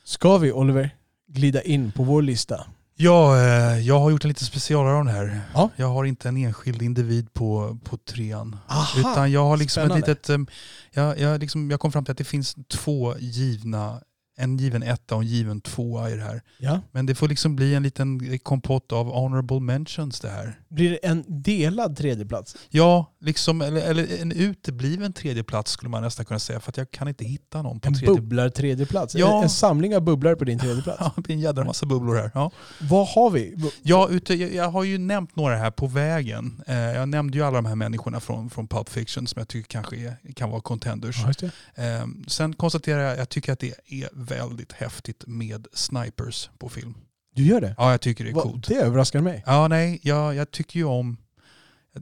[0.03, 0.89] Ska vi, Oliver,
[1.33, 2.65] glida in på vår lista?
[2.95, 5.41] Ja, eh, jag har gjort en lite specialare av den här.
[5.53, 5.69] Ja.
[5.75, 8.55] Jag har inte en enskild individ på, på trean.
[8.67, 9.99] Aha, Utan jag har liksom spännande.
[9.99, 10.29] ett litet...
[10.29, 10.47] em,
[10.91, 14.01] Jag, jag, liksom, jag kom fram till att det finns två givna,
[14.35, 16.41] en given etta och en given tvåa i det här.
[16.57, 16.79] Ja.
[16.91, 20.59] Men det får liksom bli en liten kompott av honorable mentions det här.
[20.69, 22.55] Blir det en delad tredjeplats?
[22.69, 26.59] Ja, liksom, eller, eller en utebliven tredjeplats skulle man nästan kunna säga.
[26.59, 29.15] För att jag kan inte hitta någon på En tredje bubblar tredjeplats?
[29.15, 29.37] Ja.
[29.37, 30.99] En, en samling av bubblare på din tredjeplats?
[31.03, 32.31] Ja, det blir en jädra massa bubblor här.
[32.33, 32.51] Ja.
[32.81, 33.71] Vad har vi?
[33.81, 36.63] Ja, ute, jag, har ju nämnt några här på vägen.
[36.67, 39.67] Eh, jag nämnde ju alla de här människorna från, från Pulp Fiction som jag tycker
[39.67, 41.17] kanske är, kan vara contenders.
[41.41, 41.49] Ja.
[41.83, 46.69] Eh, sen konstaterar jag att jag tycker att det är väldigt häftigt med snipers på
[46.69, 46.95] film.
[47.35, 47.75] Du gör det?
[47.77, 48.67] Ja, jag tycker det är Va- coolt.
[48.67, 49.43] Det överraskar mig.
[49.45, 51.17] Ja, nej, jag, jag tycker ju om...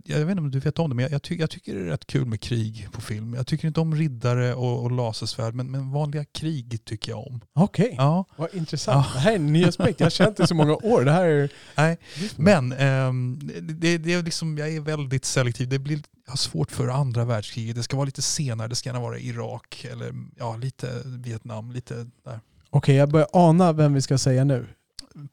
[0.04, 1.82] Jag, vet inte om du vet om det, men jag, jag, ty, jag tycker det
[1.82, 3.34] är rätt kul med krig på film.
[3.34, 7.42] Jag tycker inte om riddare och, och lasersvärd, men, men vanliga krig tycker jag om.
[7.54, 9.08] Okej, Ja, vad intressant.
[9.08, 9.14] Ja.
[9.14, 10.00] Det här är en ny aspekt.
[10.00, 11.06] Jag har känt det så många år.
[11.06, 11.50] Det här är...
[11.78, 11.98] nej.
[12.36, 15.70] Men ehm, det, det är liksom, jag är väldigt selektiv.
[15.70, 17.76] Det blir, jag har svårt för andra världskriget.
[17.76, 18.68] Det ska vara lite senare.
[18.68, 21.72] Det ska gärna vara Irak eller ja, lite Vietnam.
[21.72, 22.40] Lite där.
[22.70, 24.68] Okej, jag börjar ana vem vi ska säga nu.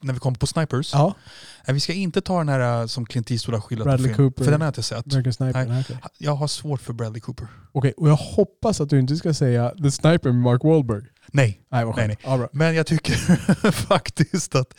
[0.01, 0.93] När vi kommer på Snipers.
[0.93, 1.15] Ja,
[1.67, 4.15] Nej, vi ska inte ta den här eh, som Clint Eastwood har skildrat Bradley.
[4.15, 4.45] Cooper.
[4.45, 5.13] För den har jag inte sett.
[5.13, 5.67] American Sniper.
[5.67, 5.85] Nej.
[5.89, 5.99] Nej.
[6.19, 7.47] Jag har svårt för Bradley Cooper.
[7.73, 11.03] Okej, och jag hoppas att du inte ska säga The Sniper med Mark Wahlberg.
[11.33, 12.19] Nej, Nej, Nej, skönt.
[12.25, 13.15] Ja, men jag tycker
[13.73, 14.75] faktiskt att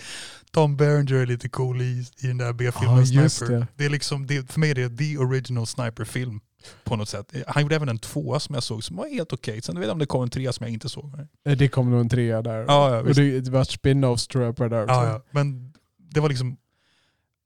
[0.52, 3.54] Tom Berenger är lite cool i, i den där B-filmen just Sniper.
[3.56, 3.68] det.
[3.76, 3.86] Det.
[3.86, 6.40] är liksom, det, för mig är det the original Sniper-film
[6.84, 7.34] på något sätt.
[7.48, 9.62] Han gjorde även en tvåa som jag såg som var helt okej.
[9.62, 11.14] Sen vet jag om det kom en trea som jag inte såg.
[11.46, 12.66] Eh, Det kom nog en trea där.
[12.68, 14.94] Ja, ja, och det, det var spin-offs tror jag på det där också.
[14.96, 15.22] Ja, ja.
[15.32, 16.58] Men det var liksom,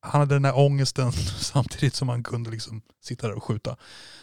[0.02, 3.76] han hade den här ångesten samtidigt som han kunde liksom sitta där och skjuta.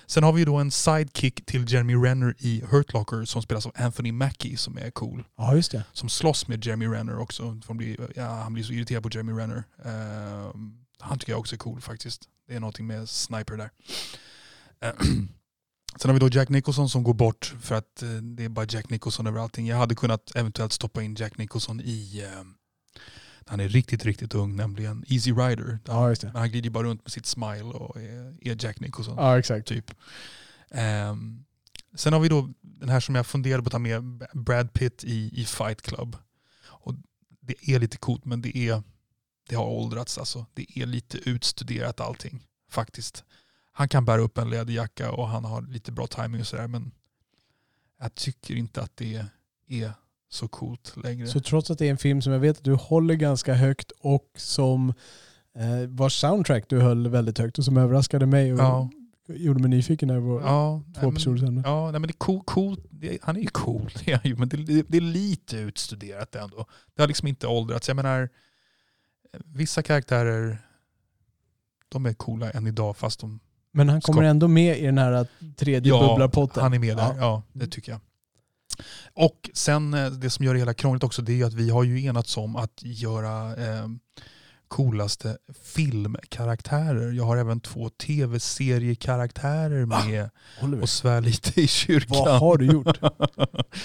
[0.06, 3.66] Sen har vi ju då en sidekick till Jeremy Renner i Hurt Locker som spelas
[3.66, 5.24] av Anthony Mackie som är cool.
[5.36, 5.84] ja, just det.
[5.92, 7.58] Som slåss med Jeremy Renner också.
[7.68, 9.64] Han blir, ja, han blir så irriterad på Jeremy Renner.
[9.84, 12.22] Ehm, han tycker jag också är cool faktiskt.
[12.48, 13.70] Det är någonting med Sniper där.
[14.80, 15.28] Ehm,
[15.96, 18.66] Sen har vi då Jack Nicholson som går bort för att eh, det är bara
[18.68, 19.66] Jack Nicholson över allting.
[19.66, 22.44] Jag hade kunnat eventuellt stoppa in Jack Nicholson i eh,
[23.46, 25.78] han är riktigt, riktigt ung, nämligen Easy Rider.
[25.86, 29.14] Ja, han glider bara runt med sitt smile och är, Jack Nicholson.
[29.16, 29.68] Ja, exakt.
[29.68, 29.94] Typ.
[30.70, 31.44] Ehm,
[31.94, 35.04] sen har vi då den här som jag funderade på att ta med, Brad Pitt
[35.04, 36.16] i, i Fight Club.
[36.64, 36.94] Och
[37.40, 38.82] det är lite coolt men det, är,
[39.48, 40.46] det har åldrats alltså.
[40.54, 43.24] Det är lite utstuderat allting faktiskt.
[43.72, 46.90] Han kan bära upp en läderjacka och han har lite bra timing och sådär men
[48.00, 49.26] jag tycker inte att det
[49.68, 49.92] är
[50.28, 51.26] så coolt längre.
[51.26, 53.90] Så trots att det är en film som jag vet att du håller ganska högt
[54.00, 54.88] och som
[55.54, 58.90] eh, vars soundtrack du höll väldigt högt och som överraskade mig och ja,
[59.28, 61.62] gjorde mig nyfiken när det var ja, två episoder sedan.
[61.64, 62.80] Ja, nej, men det är cool, cool.
[62.90, 66.34] Det, han är ju cool, det är ju, men det, det, det är lite utstuderat
[66.34, 66.66] ändå.
[66.94, 67.88] Det har liksom inte åldrats.
[67.88, 68.28] Jag menar,
[69.44, 70.58] vissa karaktärer,
[71.88, 73.40] de är coola än idag fast de...
[73.72, 76.62] Men han kommer ändå med i den här tredje bubblarpotten.
[76.62, 77.02] han är med där.
[77.02, 77.16] Ja.
[77.18, 78.00] Ja, det tycker jag.
[79.14, 81.84] Och sen eh, det som gör det hela krångligt också, det är att vi har
[81.84, 83.88] ju enats om att göra eh,
[84.68, 87.12] coolaste filmkaraktärer.
[87.12, 90.04] Jag har även två tv-seriekaraktärer Va?
[90.04, 90.30] med
[90.82, 92.16] och svär lite i kyrkan.
[92.18, 92.98] Vad har du gjort?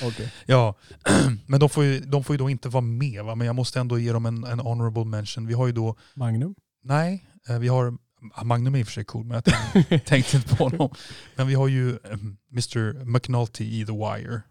[0.04, 0.34] Okej.
[0.46, 0.76] Ja,
[1.46, 3.24] men de får, ju, de får ju då inte vara med.
[3.24, 3.36] Va?
[3.36, 5.48] Men jag måste ändå ge dem en, en honorable mention.
[5.48, 6.56] Vi har ju då, Magnum?
[6.84, 7.98] nej, eh, vi har, ja,
[8.44, 10.90] Magnum är i och för sig cool men jag tänkte, tänkte inte på honom.
[11.36, 12.20] Men vi har ju eh,
[12.52, 14.34] Mr McNulty i The Wire.
[14.34, 14.42] Ja,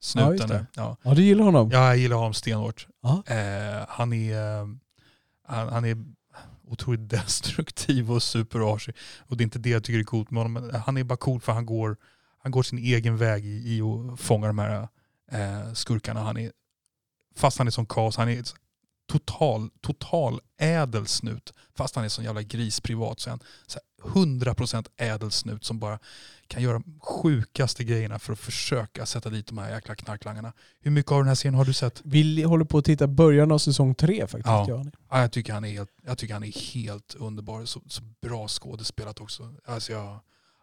[0.00, 0.54] Snuten det.
[0.54, 0.66] där.
[0.74, 1.70] Ja, Ja, du gillar honom?
[1.72, 2.86] ja, jag gillar honom stenhårt.
[3.02, 3.22] Ja.
[3.26, 4.66] Eh, han, är, eh,
[5.46, 5.96] han, han är
[6.68, 8.94] otroligt destruktiv och superartig.
[9.18, 10.70] Och det är inte det jag tycker är coolt med honom.
[10.86, 11.96] Han är bara cool för han går,
[12.42, 14.88] han går sin egen väg i, i att fånga de här
[15.32, 16.20] eh, skurkarna.
[16.20, 16.52] Han är,
[17.36, 18.42] fast han är som kaos, han är
[19.06, 21.52] total, total ädelsnut.
[21.74, 25.78] Fast han är sån jävla gris privat så är han så här 100% ädelsnut som
[25.78, 25.98] bara
[26.46, 30.52] kan göra de sjukaste grejerna för att försöka sätta dit de här jäkla knarklangarna.
[30.80, 32.00] Hur mycket av den här serien har du sett?
[32.04, 34.46] Vi håller på att titta början av säsong tre faktiskt.
[34.46, 34.84] Ja.
[35.10, 37.64] Ja, jag, tycker han är helt, jag tycker han är helt underbar.
[37.64, 39.54] Så, så bra skådespelat också.
[39.64, 40.18] Alltså jag,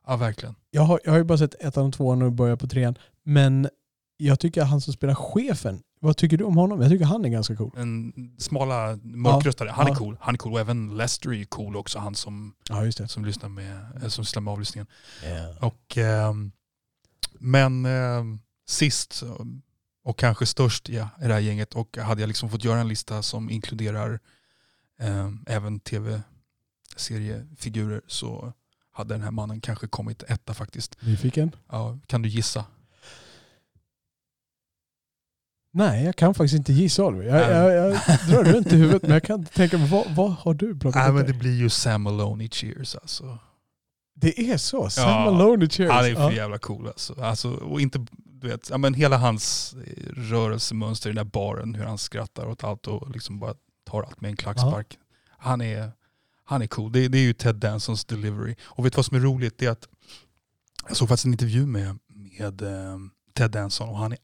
[0.08, 0.56] ja, verkligen.
[0.72, 2.98] Jag, har, jag har ju bara sett ettan och tvåan och börjar på trean.
[3.24, 3.70] Men
[4.18, 6.82] jag tycker att han som spelar chefen, vad tycker du om honom?
[6.82, 7.72] Jag tycker han är ganska cool.
[7.78, 9.70] En smala mörkröstare.
[9.70, 9.96] Han är Ja.
[9.96, 10.18] cool.
[10.22, 10.54] Han är cool.
[10.54, 12.00] Och även Lester är cool också.
[12.00, 13.08] Han som, Ja, just det.
[13.08, 14.88] som lyssnar med, eh, som sysslar med avlyssningen.
[15.60, 16.52] Och, ehm,
[17.40, 19.24] men ehm, sist
[20.04, 22.88] och kanske störst i i det här gänget och hade jag liksom fått göra en
[22.88, 24.20] lista som inkluderar
[25.00, 28.54] ehm, även tv-seriefigurer så
[28.92, 30.98] hade den här mannen kanske kommit etta faktiskt.
[31.02, 31.52] Nyfiken?
[31.72, 32.66] Ja, kan du gissa?
[35.76, 37.26] Nej, jag kan faktiskt inte gissa Oliver.
[37.26, 40.32] Jag, jag, jag drar runt i huvudet men jag kan inte tänka mig, vad, vad
[40.32, 43.38] har du plockat Nej, men det blir ju Sam Malone i Cheers alltså.
[44.16, 44.90] Det är så?
[44.90, 45.92] Sam Ja, Malone i Cheers?
[45.92, 46.32] Han är för ja.
[46.32, 47.22] jävla cool alltså.
[47.22, 51.76] alltså och inte, du vet, ja, men hela hans eh, rörelsemönster i den där baren,
[51.76, 53.54] hur han skrattar åt allt och liksom bara
[53.86, 54.98] tar allt med en klackspark.
[55.38, 55.92] Han, är,
[56.44, 56.92] han är cool.
[56.92, 58.56] Det, det är ju Ted Dansons delivery.
[58.64, 59.58] Och vet du vad som är roligt?
[59.58, 59.88] Det är att
[60.88, 62.98] jag såg faktiskt en intervju med, med eh,
[63.34, 64.18] Ted Danson och han är,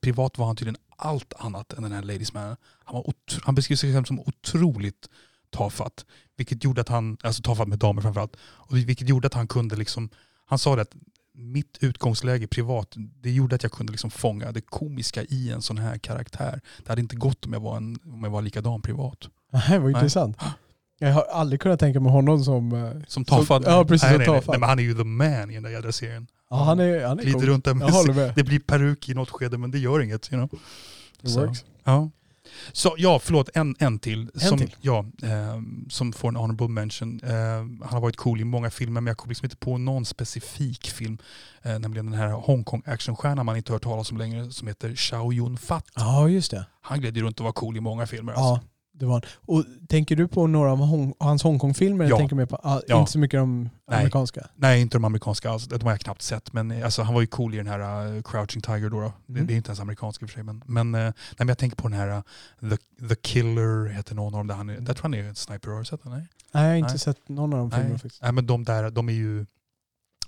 [0.00, 2.56] privat var han tydligen allt annat än den här Ladies Man.
[2.84, 5.08] Han, var han beskrev sig själv som otroligt
[5.50, 6.04] tafatt.
[6.36, 9.76] Vilket gjorde att han, alltså tafatt med damer framförallt, och vilket gjorde att han kunde
[9.76, 10.08] liksom,
[10.46, 10.94] han sa det att
[11.34, 15.78] mitt utgångsläge privat, det gjorde att jag kunde liksom fånga det komiska i en sån
[15.78, 16.60] här karaktär.
[16.78, 19.28] Det hade inte gått om jag var, en, om jag var likadan privat.
[19.52, 20.36] Nej, vad intressant.
[20.98, 22.72] Jag har aldrig kunnat tänka mig honom som...
[22.72, 23.62] eh, Som tafatt.
[23.66, 25.70] ja, precis, nej, nej, nej, nej, men han är ju the man i den där
[25.70, 26.26] jädra serien.
[26.50, 27.48] Ja, han är, han är Glider cool.
[27.48, 28.32] runt där med med.
[28.36, 30.32] Det blir peruk i något skede men det gör inget.
[30.32, 30.60] You know?
[31.22, 31.64] It Så, works.
[31.84, 32.10] Ja.
[32.72, 34.30] Så, ja, förlåt, en, en till.
[34.34, 34.76] En som, till?
[34.80, 37.20] Ja, eh, som får en honorable mention.
[37.24, 40.04] Eh, han har varit cool i många filmer men jag kommer liksom inte på någon
[40.04, 41.18] specifik film.
[41.62, 45.32] Eh, nämligen den här Hongkong actionstjärnan man inte hört talas om längre som heter Chow
[45.32, 45.84] Yun-Fat.
[45.96, 46.66] Ja, just det.
[46.80, 48.32] Han gled ju runt och var cool i många filmer.
[48.36, 48.66] Ja, Alltså.
[48.94, 49.26] Det var.
[49.36, 52.04] Och tänker du på några av Hong, hans Hongkong-filmer?
[52.04, 52.08] Ja.
[52.10, 53.00] Jag tänker mer på, ah, Ja.
[53.00, 53.98] Inte så mycket de Nej.
[53.98, 54.46] amerikanska.
[54.56, 55.66] Nej, inte de amerikanska alls.
[55.66, 56.52] De har jag knappt sett.
[56.52, 59.00] Men eh, alltså, han var ju cool i den här uh, Crouching Tiger då.
[59.00, 59.12] då.
[59.26, 59.46] Det, Mm.
[59.46, 60.42] det är inte ens amerikansk i och för sig.
[60.42, 62.08] Men, men, eh, nej, men jag tänker på den här
[62.62, 64.46] uh, The, The Killer, heter någon av dem.
[64.46, 65.70] Där han, är- där tror jag han är en sniper.
[65.70, 66.12] Har du sett den?
[66.12, 66.26] Nej.
[66.52, 66.98] Nej, jag har inte Nej.
[66.98, 68.22] sett någon av de filmerna faktiskt.
[68.22, 69.46] Nej men de där, de är ju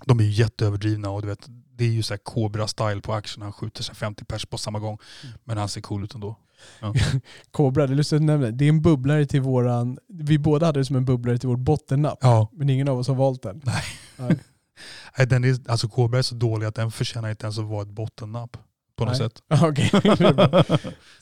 [0.05, 3.43] de är ju jätteöverdrivna och du vet, det är ju så här Cobra-style på action.
[3.43, 4.97] Han skjuter sig 50 pers på samma gång.
[5.23, 5.37] Mm.
[5.43, 6.39] Men han ser cool ut ändå.
[7.51, 8.65] Cobra, det är lustigt att nämna det.
[8.65, 9.97] Är en bubblare till våran...
[10.07, 12.17] Vi båda hade det som en bubblare till vårt bottennapp.
[12.21, 12.49] Ja.
[12.53, 13.61] Men ingen av oss har valt den.
[13.65, 13.83] Nej.
[14.17, 14.39] Nej.
[15.17, 17.81] Nej, Den är, alltså Cobra är så dålig att den förtjänar inte ens att vara
[17.81, 18.57] ett bottennapp.
[18.95, 19.29] På något Nej.
[19.29, 19.41] sätt.
[19.63, 19.89] Okej.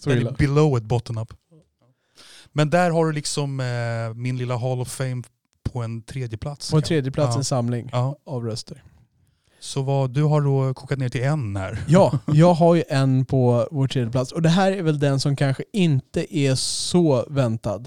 [0.04, 0.30] den illa.
[0.30, 1.34] är below ett bottennapp.
[2.52, 5.24] Men där har du liksom eh, min lilla Hall of Fame
[5.64, 6.72] på en tredje plats.
[6.72, 7.38] På en tredje plats Ja.
[7.38, 8.16] en samling Ja.
[8.26, 8.84] av röster.
[9.60, 11.80] Så vad, du har då kokat ner till en här.
[11.88, 15.20] Ja, jag har ju en på vår tredje plats och det här är väl den
[15.20, 17.84] som kanske inte är så väntad.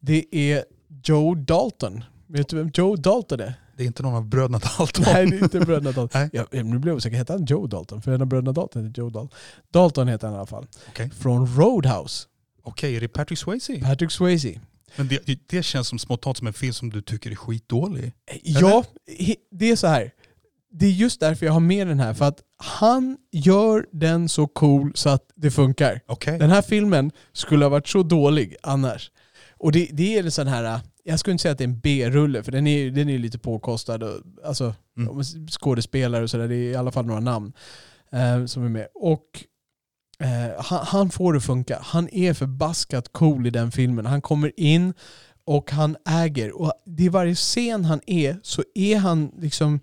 [0.00, 0.64] Det är
[1.04, 2.04] Joe Dalton.
[2.26, 3.54] Vet du vem Joe Dalton är?
[3.76, 5.04] Det är inte någon av bröderna Dalton.
[5.06, 6.08] Nej, det är inte bröderna Dalton.
[6.32, 6.46] Nej.
[6.50, 7.16] Ja, nu blev jag osäker.
[7.16, 8.02] Heter han Joe Dalton?
[8.02, 9.38] För en av bröderna Dalton heter Joe Dalton.
[9.72, 10.66] Dalton heter han i alla fall.
[10.88, 11.10] Okej.
[11.10, 12.26] Från Roadhouse.
[12.62, 13.80] Okej, är det Patrick Swayze?
[13.80, 14.60] Patrick Swayze.
[14.96, 18.12] Men det, det känns som spontant som en film som du tycker är skitdålig.
[18.42, 18.84] Ja,
[19.18, 20.10] he- det är så här.
[20.72, 22.14] Det är just därför jag har med den här.
[22.14, 26.00] För att han gör den så cool så att det funkar.
[26.06, 26.38] Okej.
[26.38, 29.10] Den här filmen skulle ha varit så dålig annars.
[29.58, 31.80] Och det, det är en sån här, jag skulle inte säga att det är en
[31.80, 34.02] B-rulle, för den är, den är lite påkostad.
[34.02, 35.22] Och, alltså Mm.
[35.48, 37.52] skådespelare och sådär, det är i alla fall några namn
[38.12, 38.88] eh, som är med.
[38.94, 39.44] Och
[40.20, 41.78] eh, han, han får det att funka.
[41.82, 44.06] Han är förbaskat cool i den filmen.
[44.06, 44.94] Han kommer in
[45.44, 46.60] och han äger.
[46.60, 49.80] Och det är varje scen han är så är han liksom,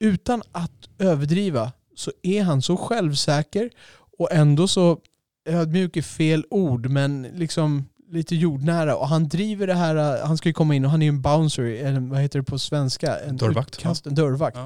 [0.00, 3.70] utan att överdriva, så är han så självsäker
[4.18, 4.98] och ändå så
[5.48, 8.96] ödmjuk är fel ord, men liksom lite jordnära.
[8.96, 11.22] Och han driver det här, han ska ju komma in och han är ju en
[11.22, 13.18] bouncer, eller vad heter det på svenska?
[13.18, 14.56] En Dörrvakt, utkast, en dörrvakt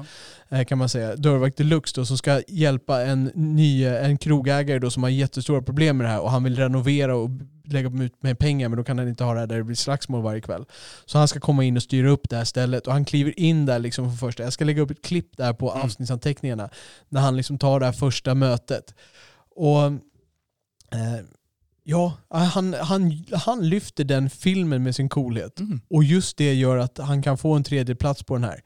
[0.49, 0.57] Ja.
[0.57, 1.15] eh, kan man säga.
[1.15, 5.97] Dörrvakt deluxe då, som ska hjälpa en, ny, en krogägare då, som har jättestora problem
[5.97, 7.29] med det här och han vill renovera och
[7.65, 9.75] lägga ut med pengar men då kan han inte ha det här där det blir
[9.75, 10.65] slagsmål varje kväll.
[11.05, 13.65] Så han ska komma in och styra upp det här stället och han kliver in
[13.65, 14.43] där liksom för första.
[14.43, 15.83] Jag ska lägga upp ett klipp där på Mm.
[15.83, 16.69] avsnittsanteckningarna
[17.09, 18.93] när han liksom tar det här första mötet.
[19.55, 21.19] Och eh,
[21.83, 25.59] ja, han, han, han lyfter den filmen med sin coolhet.
[25.59, 25.81] Mm.
[25.89, 28.61] Och just det gör att han kan få en tredje plats på den här.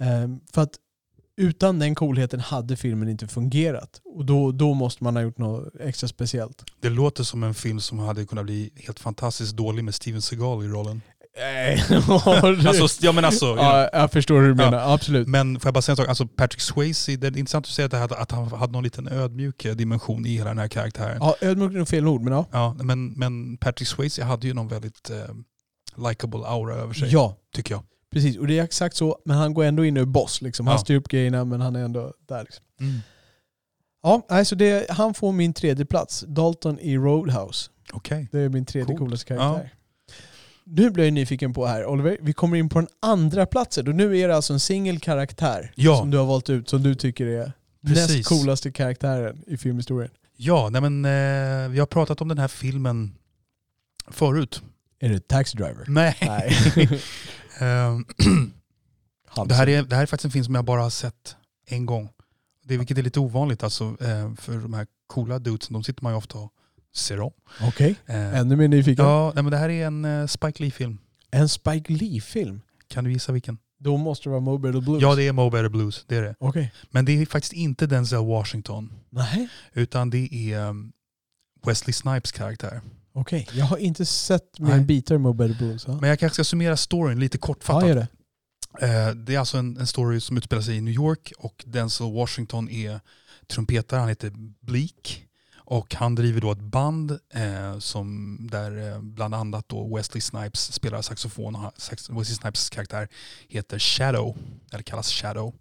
[0.00, 0.78] Ehm, för att
[1.36, 4.00] utan den coolheten hade filmen inte fungerat.
[4.04, 6.64] Och då, då måste man ha gjort något extra speciellt.
[6.80, 10.64] Det låter som en film som hade kunnat bli helt fantastiskt dålig med Steven Seagal
[10.64, 11.02] i rollen.
[12.66, 14.70] Alltså, ja, men alltså, ja, jag förstår hur du Ja.
[14.70, 15.28] menar, absolut.
[15.28, 17.86] Men får jag bara säga en sak, alltså Patrick Swayze, det är intressant att säga
[17.86, 21.16] att, hade, att han hade någon liten ödmjuk dimension i hela den här karaktären.
[21.20, 22.46] Ja, ödmjuk är nog fel ord, men ja.
[22.52, 25.16] Ja, men, men Patrick Swayze hade ju någon väldigt eh,
[26.08, 27.82] likable aura över sig, Ja, tycker jag.
[28.12, 28.36] precis.
[28.38, 30.42] Och det är exakt så, men han går ändå in och är boss.
[30.42, 30.66] Liksom.
[30.66, 30.78] Han Ja.
[30.80, 32.42] styr upp grejerna, men han är ändå där.
[32.44, 32.64] Liksom.
[32.80, 32.98] Mm.
[34.02, 36.24] Ja, alltså det, han får min tredje plats.
[36.28, 37.70] Dalton i Roadhouse.
[37.92, 38.28] Okej.
[38.32, 38.98] Det är min tredje Coolt.
[38.98, 39.70] coolaste karaktär.
[40.64, 42.18] Nu blir jag nyfiken på här, Oliver.
[42.20, 45.72] Vi kommer in på den andra platsen och nu är det alltså en singel karaktär
[45.74, 45.96] Ja.
[45.96, 47.52] som du har valt ut som du tycker är
[47.86, 48.16] Precis.
[48.16, 50.10] näst coolaste karaktären i filmhistorien.
[50.36, 53.14] Ja, nej men eh, vi har pratat om den här filmen
[54.08, 54.62] förut.
[55.00, 55.84] Är det Taxi Driver?
[55.88, 56.16] Nej.
[56.20, 56.56] Nej.
[57.60, 58.04] Ehm,
[59.46, 61.36] det, här är, det här är faktiskt en film som jag bara har sett
[61.66, 62.08] en gång.
[62.64, 66.12] Det, vilket är lite ovanligt alltså, eh, för de här coola dudesen, de sitter man
[66.12, 66.52] ju ofta och
[66.94, 67.32] ser om.
[67.60, 69.04] Okej, Eh, ännu mer nyfiken.
[69.04, 70.98] ja, nej, men det här är en eh, Spike Lee-film.
[71.30, 72.60] En Spike Lee-film?
[72.88, 73.58] Kan du gissa vilken?
[73.78, 75.02] Då måste det vara Mo Better Blues.
[75.02, 76.04] Ja, det är Mo Better Blues.
[76.08, 76.34] Det är det.
[76.38, 76.72] Okej.
[76.90, 78.92] Men det är faktiskt inte Denzel Washington.
[79.10, 79.48] Nej.
[79.72, 80.92] Utan det är um,
[81.66, 82.80] Wesley Snipes karaktär.
[83.14, 85.84] Okej, jag har inte sett mer bitar Mo Better Blues.
[85.88, 87.88] Ja, Men jag kanske ska summera storyn lite ja kortfattat.
[87.88, 88.08] gör det.
[88.86, 92.12] Eh, Det är alltså en, en story som utspelar sig i New York och Denzel
[92.12, 93.00] Washington är
[93.46, 95.26] trumpetare, han heter Bleak.
[95.72, 100.72] Och han driver då ett band eh, som där eh, bland annat då Wesley Snipes
[100.72, 101.54] spelar saxofon.
[101.54, 103.08] Och sax, Wesley Snipes karaktär
[103.48, 104.36] heter Shadow,
[104.72, 105.54] eller kallas Shadow.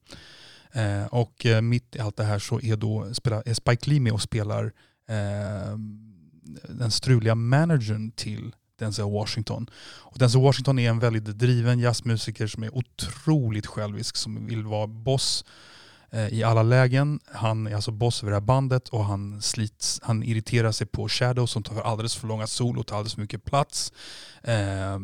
[0.71, 3.99] Eh, och eh, mitt i allt det här så är, då, spelar, är Spike Lee
[3.99, 4.65] med och spelar
[5.09, 5.77] eh,
[6.69, 9.69] den struliga managern till Denzel Washington.
[9.83, 14.87] Och Denzel Washington är en väldigt driven jazzmusiker som är otroligt självisk, som vill vara
[14.87, 15.45] boss.
[16.13, 17.19] Eh, i alla lägen.
[17.25, 21.09] Han är alltså boss över det här bandet och han, slits, han irriterar sig på
[21.09, 23.93] Shadow som tar alldeles för långa solo, tar alldeles för mycket plats.
[24.43, 24.99] Eh,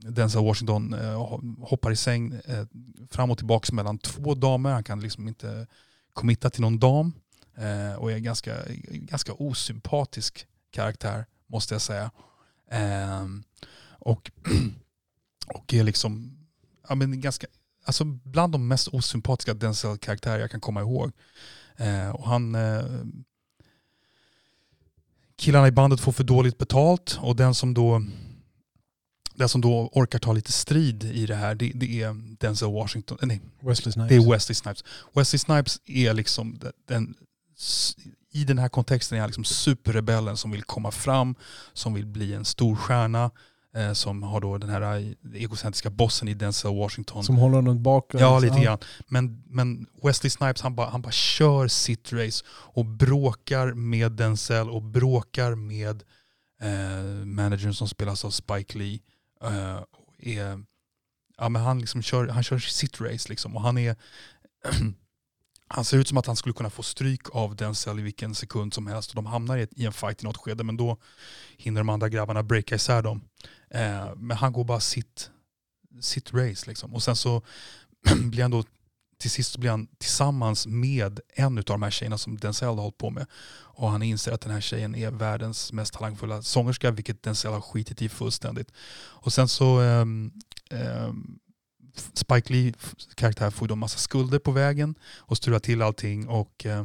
[0.00, 2.64] Denzel Washington eh, hoppar i säng eh,
[3.10, 4.70] fram och tillbaka mellan två damer.
[4.70, 5.66] Han kan liksom inte
[6.12, 7.12] committa till någon dam
[7.56, 8.56] eh, och är ganska,
[8.90, 12.10] ganska osympatisk karaktär måste jag säga.
[12.70, 13.44] Ehm,
[13.98, 14.30] och,
[15.54, 16.38] och är liksom
[16.88, 17.46] ja, men ganska,
[17.88, 21.12] alltså bland de mest osympatiska Denzel-karaktärer jag kan komma ihåg.
[21.76, 22.84] Eh, och han, eh,
[25.36, 28.02] killarna i bandet får för dåligt betalt och den som då
[29.34, 33.18] den som då orkar ta lite strid i det här, det, det är Denzel Washington.
[33.22, 34.08] Nej, Wesley Snipes.
[34.08, 34.84] det är Wesley Snipes.
[35.14, 37.14] Wesley Snipes är liksom den,
[38.32, 41.34] i den här kontexten är han liksom superrebellen som vill komma fram,
[41.72, 43.30] som vill bli en stor stjärna.
[43.78, 47.24] Eh, som har då den här eh, egocentriska bossen i Denzel Washington.
[47.24, 48.20] Som håller honom bakåt.
[48.20, 48.78] Ja, lite grann.
[49.06, 54.70] Men, men Wesley Snipes han bara, han bara kör sitt race och bråkar med Denzel
[54.70, 56.02] och bråkar med
[56.62, 59.00] eh, managern som spelas av Spike Lee.
[59.42, 59.80] Eh,
[60.18, 60.64] är,
[61.38, 63.96] ja, men han, liksom kör, han kör sitt race liksom och han är
[65.70, 68.74] Han ser ut som att han skulle kunna få stryk av Denzel i vilken sekund
[68.74, 70.96] som helst och de hamnar i en fight i något skede men då
[71.56, 73.20] hinner de andra grabbarna breaka isär dem.
[73.70, 75.30] Eh, men han går bara sitt,
[76.00, 76.94] sitt race liksom.
[76.94, 77.42] Och sen så
[78.30, 78.64] blir han då
[79.18, 82.98] till sist blir han tillsammans med en av de här tjejerna som Denzel har hållit
[82.98, 83.26] på med.
[83.50, 87.60] Och han inser att den här tjejen är världens mest talangfulla sångerska, vilket Denzel har
[87.60, 88.72] skitit i fullständigt.
[88.98, 90.32] Och sen så um,
[90.70, 91.38] um,
[92.14, 92.72] Spike Lee
[93.14, 96.84] karaktär får då massa skulder på vägen och strular till allting och uh,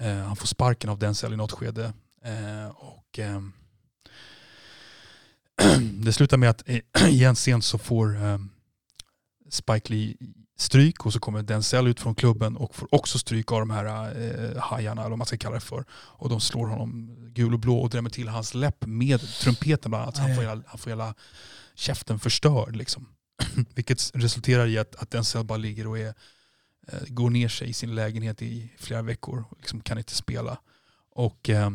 [0.00, 1.92] uh, han får sparken av Denzel i något skede.
[2.26, 3.52] Uh, och, ehm,
[6.04, 6.68] det slutar med att
[7.08, 8.38] i en scen så får eh,
[9.50, 10.14] Spike Lee
[10.58, 13.84] stryk och så kommer Denzel ut från klubben och får också stryk av de här
[13.84, 15.84] eh, hajarna, eller vad man ska kalla det för.
[15.90, 20.02] Och de slår honom gul och blå och drämmer till hans läpp med trumpeten bland
[20.02, 20.18] annat.
[20.18, 21.14] Han får hela, han får hela
[21.74, 22.76] käften förstörd.
[22.76, 23.06] Liksom.
[23.74, 26.14] Vilket resulterar i att, att Denzel bara ligger och är,
[26.88, 30.58] eh, går ner sig i sin lägenhet i flera veckor och liksom kan inte spela.
[31.10, 31.70] Och eh,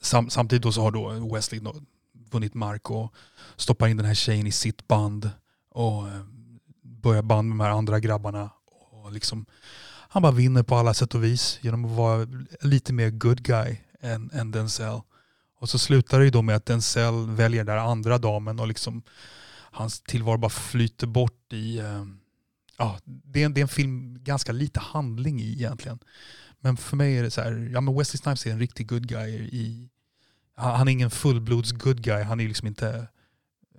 [0.00, 1.60] sam, samtidigt då så har då Wesley
[2.34, 3.14] vunnit mark och
[3.56, 5.30] stoppar in den här tjejen i sitt band
[5.70, 6.22] och eh,
[6.82, 8.50] börjar band med de här andra grabbarna.
[8.90, 9.46] Och liksom,
[10.08, 12.26] han bara vinner på alla sätt och vis genom att vara
[12.60, 15.00] lite mer good guy än, än Denzel.
[15.58, 18.68] Och så slutar det ju då med att Denzel väljer den där andra damen och
[18.68, 19.02] liksom
[19.72, 21.78] hans tillvaro bara flyter bort i...
[21.78, 22.04] Eh,
[22.78, 25.98] ja, det, är en, det är en film ganska lite handling i egentligen.
[26.60, 29.08] Men för mig är det så här, ja men Wesley Snipes är en riktig good
[29.08, 29.88] guy i...
[30.56, 33.08] Han är ingen fullblods good guy, han är liksom inte...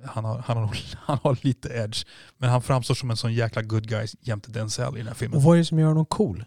[0.06, 2.06] Han har, han, har, han har lite edge.
[2.38, 5.38] Men han framstår som en sån jäkla good guy jämte Denzel i den här filmen.
[5.38, 6.46] Och vad är det som gör honom cool?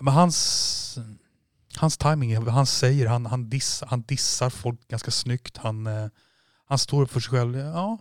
[0.00, 0.98] Men hans,
[1.76, 5.56] hans timing, han säger, han, han, dissar, han dissar folk ganska snyggt.
[5.56, 6.08] Han, eh,
[6.64, 7.56] han står upp för sig själv.
[7.56, 7.98] Ja,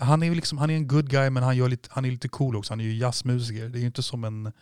[0.00, 2.28] han är, liksom, han är en good guy men han, gör lite, han är lite
[2.28, 2.72] cool också.
[2.72, 3.68] Han är ju jazzmusiker.
[3.68, 4.52] Det är ju inte som en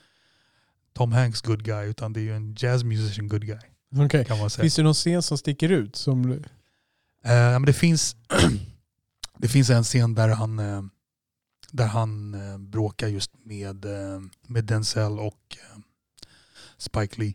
[0.92, 3.60] Tom Hanks good guy utan det är ju en jazz musician good guy.
[3.96, 4.24] Okay.
[4.60, 5.96] Finns det någon scen som sticker ut?
[5.96, 6.30] Som...
[6.32, 6.40] Uh,
[7.22, 8.16] men det, finns,
[9.38, 10.82] det finns en scen där han, uh,
[11.70, 13.86] där han uh, bråkar just med,
[14.46, 15.56] med Denzel och
[16.78, 17.34] Spike Lee.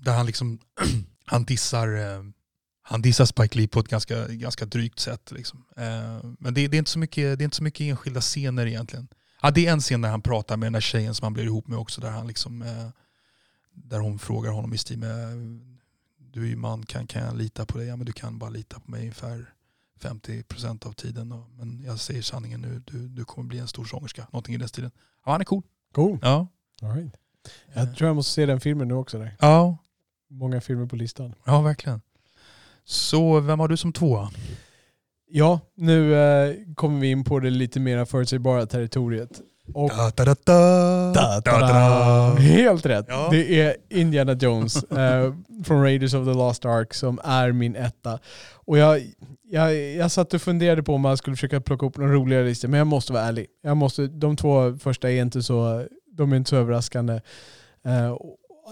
[0.00, 0.58] där han liksom
[1.24, 1.88] han dissar
[2.88, 5.32] han dissar Spike Lee på ett ganska, ganska drygt sätt.
[5.32, 5.64] Liksom.
[5.76, 8.66] Eh, men det, det, är inte så mycket, det är inte så mycket enskilda scener
[8.66, 9.08] egentligen.
[9.42, 11.44] Ja, det är en scen där han pratar med den där tjejen som han blir
[11.44, 12.00] ihop med också.
[12.00, 12.88] Där, han liksom, eh,
[13.72, 15.36] där hon frågar honom i stil med
[16.36, 17.86] du är ju man, kan, kan jag lita på dig?
[17.86, 19.54] Ja men du kan bara lita på mig ungefär
[20.00, 21.32] 50% av tiden.
[21.32, 24.26] Och, men jag säger sanningen nu, du, du kommer bli en stor sångerska.
[24.30, 24.90] Någonting i den stilen.
[25.24, 25.62] Ja han är cool.
[25.94, 26.18] Cool.
[26.22, 26.48] Ja.
[26.82, 27.14] All right.
[27.74, 29.18] Jag tror jag måste se den filmen nu också.
[29.18, 29.36] Där.
[29.40, 29.78] Ja.
[30.28, 31.34] Många filmer på listan.
[31.44, 32.00] Ja verkligen.
[32.84, 34.30] Så vem har du som tvåa?
[35.28, 39.40] Ja, nu eh, kommer vi in på det lite mer förutsägbara territoriet.
[39.74, 43.06] Och da, da, da, da, Helt rätt.
[43.08, 43.28] Ja.
[43.30, 48.18] Det är Indiana Jones eh, från Raiders of the Lost Ark som är min etta.
[48.54, 49.02] Och jag,
[49.42, 52.68] jag, jag satt och funderade på om man skulle försöka plocka upp någon roligare lista,
[52.68, 53.46] men jag måste vara ärlig.
[53.62, 57.20] Jag måste, de två första är inte så, de är inte så överraskande.
[57.84, 58.16] Eh,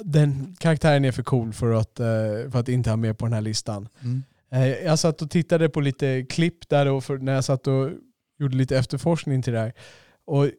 [0.04, 3.32] den karaktären är för cool för att, eh, för att inte ha med på den
[3.32, 3.88] här listan.
[4.02, 4.22] Mm.
[4.52, 7.90] Eh, jag satt och tittade på lite klipp där och när jag satt och
[8.38, 9.72] gjorde lite efterforskning till det här.
[10.26, 10.50] Och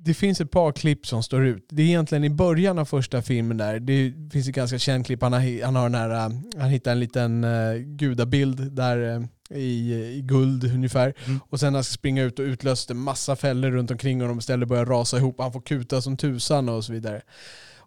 [0.00, 1.66] det finns ett par klipp som står ut.
[1.70, 3.80] Det är egentligen i början av första filmen där.
[3.80, 5.22] Det finns ett ganska känt klipp.
[5.22, 9.24] Han, har, han, har den här, eh, han hittar en liten uh, gudabild där uh,
[9.50, 11.14] i, i guld ungefär.
[11.26, 11.40] Mm.
[11.50, 14.38] Och sen när han ska springa ut och utlöste massa fällor runt omkring honom.
[14.38, 15.40] Istället börjar rasa ihop.
[15.40, 17.22] Han får kuta som tusan och så vidare.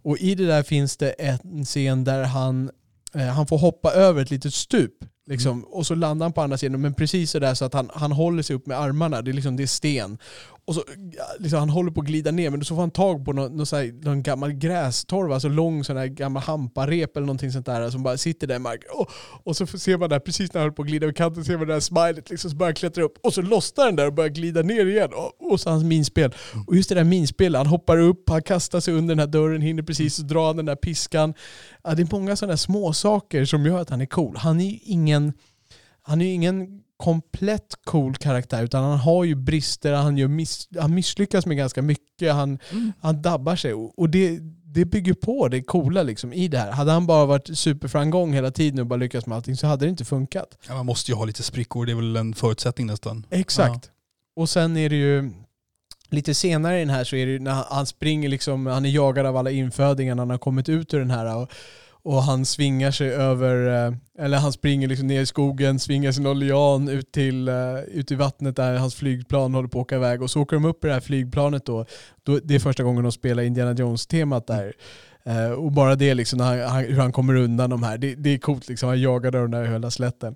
[0.03, 2.71] Och i det där finns det en scen där han,
[3.13, 4.93] eh, han får hoppa över ett litet stup.
[5.27, 8.11] Liksom, Och så landar han på andra sidan, men precis sådär så att han, han
[8.11, 9.21] håller sig upp med armarna.
[9.21, 10.17] Det är, liksom, det är sten.
[10.65, 10.83] Och så,
[11.39, 13.65] liksom, han håller på att glida ner, men så får han tag på någon, någon,
[13.71, 18.03] här, någon gammal grästorv, alltså lång sån här gammal hamparep eller någonting sånt där, som
[18.03, 18.89] bara sitter där i marken.
[18.93, 19.11] Och,
[19.43, 21.57] och så ser man där, precis när han håller på att glida över kanten, ser
[21.57, 23.17] man det där smilet liksom, så börjar han klättra upp.
[23.23, 25.09] Och så lossnar den där och börjar glida ner igen.
[25.13, 26.35] Och, och så hans minspel.
[26.67, 29.61] Och just det där minspelet, han hoppar upp, han kastar sig under den här dörren,
[29.61, 31.33] hinner precis och dra den där piskan.
[31.83, 34.37] Ja, det är många sådana små saker som gör att han är cool.
[34.37, 35.33] Han är ju ingen,
[36.01, 40.67] han är ju ingen komplett cool karaktär utan han har ju brister, han, gör miss,
[40.79, 42.91] han misslyckas med ganska mycket, han, Mm.
[43.01, 43.73] han dabbar sig.
[43.73, 46.71] Och det, det bygger på det coola liksom i det här.
[46.71, 49.89] Hade han bara varit superframgång hela tiden och bara lyckats med allting så hade det
[49.89, 50.57] inte funkat.
[50.67, 53.25] Ja, man måste ju ha lite sprickor, det är väl en förutsättning nästan.
[53.29, 53.89] Exakt.
[54.35, 55.31] Och sen är det ju
[56.09, 58.85] lite senare i den här så är det ju när han- han springer liksom, han
[58.85, 61.51] är jagad av alla infödingar när han har kommit ut ur den här och,
[62.03, 66.27] och han svingar sig över, eh, eller han springer liksom ner i skogen, svingar sin
[66.27, 70.21] olian ut till eh, ut i vattnet där hans flygplan håller på att åka iväg
[70.21, 71.85] och så åker de upp i det här flygplanet då.
[72.23, 74.73] då det är första gången de spelar Indiana Jones-temat där.
[75.23, 78.29] Eh, och bara det liksom, han, han, hur han kommer undan de här, det, det
[78.29, 78.89] är coolt liksom.
[78.89, 80.35] Han jagar den där hela slätten.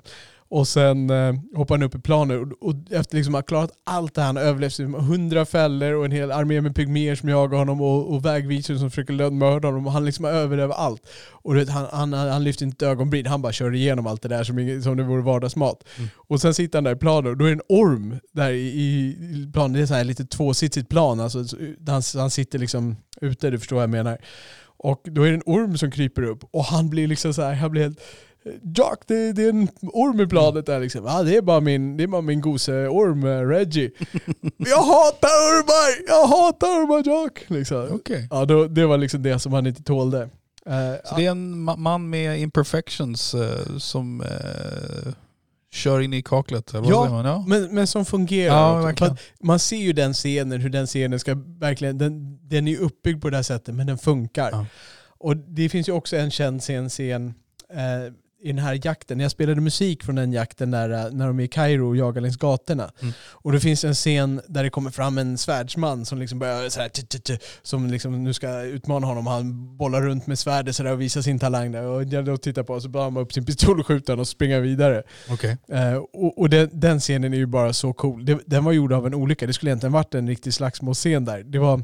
[0.50, 3.72] Och sen eh, hoppar han upp i planet och, och efter liksom att ha klarat
[3.84, 7.30] allt det här, han har överlevt hundra fällor och en hel armé med pygméer som
[7.30, 11.02] jagar honom och, och vägvisor som försöker lönnmörda honom och han liksom har överlevt allt.
[11.32, 14.43] Och vet, han, han, han lyfter inte ögonbryn, han bara kör igenom allt det där
[14.43, 15.84] som, som det vore vardagsmat.
[15.98, 16.10] Mm.
[16.16, 18.66] Och sen sitter han där i planet och då är det en orm där i,
[18.66, 22.96] i planet, det är så här lite tvåsitsigt plan, alltså, så- han, han sitter liksom
[23.22, 24.18] ute, du förstår vad jag menar.
[24.78, 27.54] Och då är det en orm som kryper upp och han blir liksom så här,
[27.54, 28.00] han blir helt
[28.78, 31.06] Jack, det, det är en orm i planet där liksom.
[31.06, 33.91] Ja, det är bara min, det är bara min goseorm, eh, Reggie.
[34.58, 36.08] jag hatar ormar!
[36.08, 37.43] Jag hatar ormar Jack!
[37.48, 37.88] Liksom.
[37.91, 38.28] Okej.
[38.32, 40.22] Ja, då, det var liksom det som han inte tålde.
[40.66, 45.14] Eh, Så det är en ma- man med imperfections eh, som eh,
[45.72, 46.74] kör in i kaklet?
[46.74, 47.26] Eller Ja, man?
[47.26, 48.93] Ja, men, men som fungerar.
[49.00, 53.22] ja man ser ju den scenen, hur den scenen ska verkligen, den, den är uppbyggd
[53.22, 54.50] på det här sättet men den funkar.
[54.52, 54.66] Ja.
[55.18, 57.34] Och det finns ju också en känd scen, scen
[57.70, 58.14] eh,
[58.46, 59.20] i den här jakten.
[59.20, 62.22] Jag spelade musik från den jakten när, eh, när de är i Kairo och jagar
[62.22, 62.91] längs gatorna.
[63.02, 63.14] Mm.
[63.32, 66.82] Och det finns en scen där det kommer fram en svärdsman som liksom börjar så
[66.82, 69.28] här, t- t- t- som liksom nu ska utmana honom.
[69.28, 71.84] Han bollar runt med svärdet så där och visar sin talang där.
[71.84, 74.28] Och jag då tittar på och så börjar han upp sin pistol och skjuter och
[74.28, 75.04] springer vidare.
[75.30, 75.58] Okej.
[75.70, 78.26] Eh, och och den, den scenen är ju bara så cool.
[78.26, 79.48] Det, den var gjord av en olycka.
[79.48, 81.43] Det skulle egentligen varit en riktig slagsmålscen där.
[81.43, 81.84] Det var,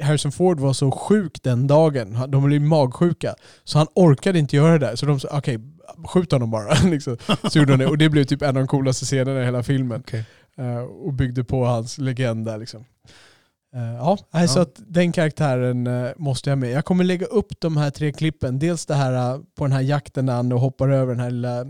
[0.00, 2.18] Harrison Ford var så sjuk den dagen.
[2.28, 3.34] De blev magsjuka.
[3.64, 4.96] Så han orkade inte göra det där.
[4.96, 5.58] Så de sa okej,
[6.04, 6.74] skjut honom bara.
[6.84, 7.16] liksom.
[7.50, 7.86] Så gjorde de det.
[7.86, 10.00] Och det blev typ en av de coolaste scenerna i hela filmen.
[10.00, 10.24] Okej.
[10.58, 12.84] Eh, och byggde på hans legend där liksom.
[13.74, 14.16] Eh, ja,
[14.48, 14.62] så Ja.
[14.62, 16.70] att den karaktären eh, måste jag med.
[16.70, 18.58] Jag kommer lägga upp de här tre klippen.
[18.58, 21.66] Dels det här eh, på den här jakten när han hoppar över den här lilla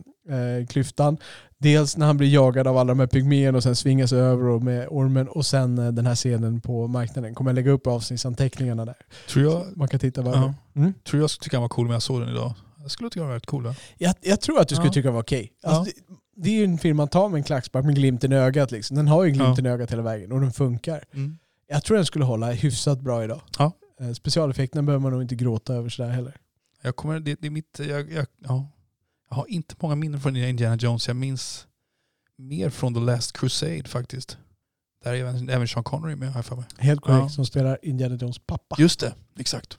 [0.68, 1.16] klyftan.
[1.58, 4.44] Dels när han blir jagad av alla de här pygméerna och sen svingar sig över
[4.44, 5.28] och med ormen.
[5.28, 7.34] Och sen den här scenen på marknaden.
[7.34, 8.94] Kommer jag lägga upp avsnittsanteckningarna där.
[9.28, 10.94] Tror jag, Man kan titta var ja, mm.
[11.08, 12.54] tror jag skulle tycka han var cool om jag såg den idag.
[12.82, 13.62] Jag skulle tycka han var rätt cool.
[13.64, 13.74] Va?
[13.98, 14.92] jag, jag tror att du skulle Ja.
[14.92, 15.52] tycka det var okej.
[15.62, 15.68] Ja.
[15.68, 18.36] Alltså, det, det är ju en film man tar med en klackspark med glimten i
[18.36, 18.70] ögat.
[18.70, 18.96] Liksom.
[18.96, 21.04] Den har ju glimten i ögat hela vägen och den funkar.
[21.14, 21.38] Mm.
[21.68, 23.40] Jag tror den skulle hålla hyfsat bra idag.
[23.58, 23.72] Ja.
[24.00, 26.36] Eh, Specialeffekterna behöver man nog inte gråta över sådär heller.
[26.82, 28.66] Jag, kommer, det, det är mitt, jag, jag, ja.
[29.30, 31.06] jag har inte många minnen från Indiana Jones.
[31.08, 31.66] Jag minns
[32.38, 34.38] mer från The Last Crusade faktiskt.
[35.04, 36.64] Där är även, även Sean Connery med har jag för mig.
[36.78, 37.28] Helt korrekt, Ja.
[37.28, 38.76] som spelar Indiana Jones pappa.
[38.78, 39.78] Just det, exakt.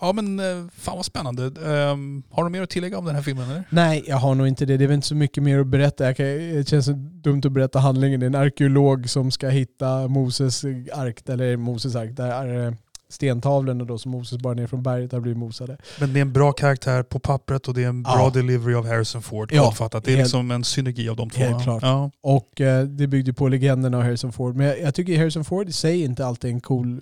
[0.00, 0.12] Ja.
[0.12, 1.44] Men eh, fan vad spännande.
[1.46, 3.64] Ehm, har du mer att tillägga om den här filmen eller?
[3.70, 4.76] Nej, jag har nog inte det.
[4.76, 6.04] Det är väl inte så mycket mer att berätta.
[6.04, 6.86] Jag kan, det känns
[7.22, 8.20] dumt att berätta handlingen.
[8.20, 12.72] Det är en arkeolog som ska hitta Moses ark, eller Moses ark, där är eh,
[13.08, 15.76] stentavlorna då som Moses bar ner från berget har blivit mosade.
[16.00, 18.30] Men det är en bra karaktär på pappret och det är en bra Ja.
[18.34, 19.52] delivery av Harrison Ford.
[19.52, 20.04] Ja, kortfattat.
[20.04, 21.40] Det är helt- liksom en synergi av de två.
[21.40, 21.82] helt klart.
[21.82, 22.10] Ja.
[22.22, 24.56] Och eh, det byggde på legenderna av Harrison Ford.
[24.56, 27.00] Men jag, jag tycker Harrison Ford i sig inte alltid är en cool...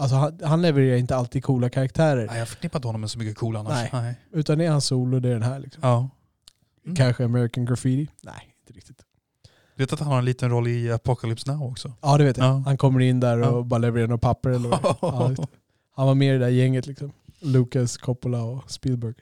[0.00, 2.26] Alltså han, han levererar inte alltid coola karaktärer.
[2.26, 3.72] Nej, jag förknippar inte honom med så mycket cool annars.
[3.72, 3.88] Nej.
[3.92, 4.14] Nej.
[4.32, 5.58] Utan det är hans solo, det är den här.
[5.58, 5.80] Liksom.
[5.82, 6.08] Ja.
[6.84, 6.96] Mm.
[6.96, 8.12] Kanske American Graffiti?
[8.22, 8.96] Nej, inte riktigt.
[9.76, 11.92] Vet att han har en liten roll i Apocalypse Now också?
[12.00, 12.46] Ja det vet jag.
[12.46, 12.62] Ja.
[12.66, 13.62] Han kommer in där och Ja.
[13.62, 15.46] bara levererar några papper eller vad ja.
[15.96, 17.12] Han var med i det där gänget liksom.
[17.40, 19.14] Lucas, Coppola och Spielberg.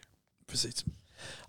[0.51, 0.85] Precis.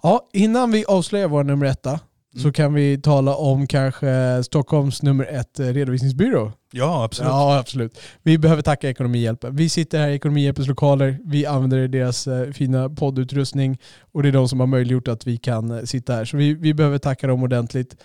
[0.03, 1.99] Ja, innan vi avslöjar vår nummer etta
[2.35, 2.53] så Mm.
[2.53, 6.51] kan vi tala om kanske Stockholms nummer ett eh, redovisningsbyrå.
[6.71, 7.29] Ja, absolut.
[7.29, 7.99] Ja, absolut.
[8.23, 9.55] Vi behöver tacka Ekonomihjälpen.
[9.55, 11.17] Vi sitter här i Ekonomihjälpens lokaler.
[11.25, 13.77] Vi använder deras eh, fina poddutrustning
[14.11, 16.25] och det är de som har möjliggjort att vi kan eh, sitta här.
[16.25, 17.95] Så vi, vi behöver tacka dem ordentligt.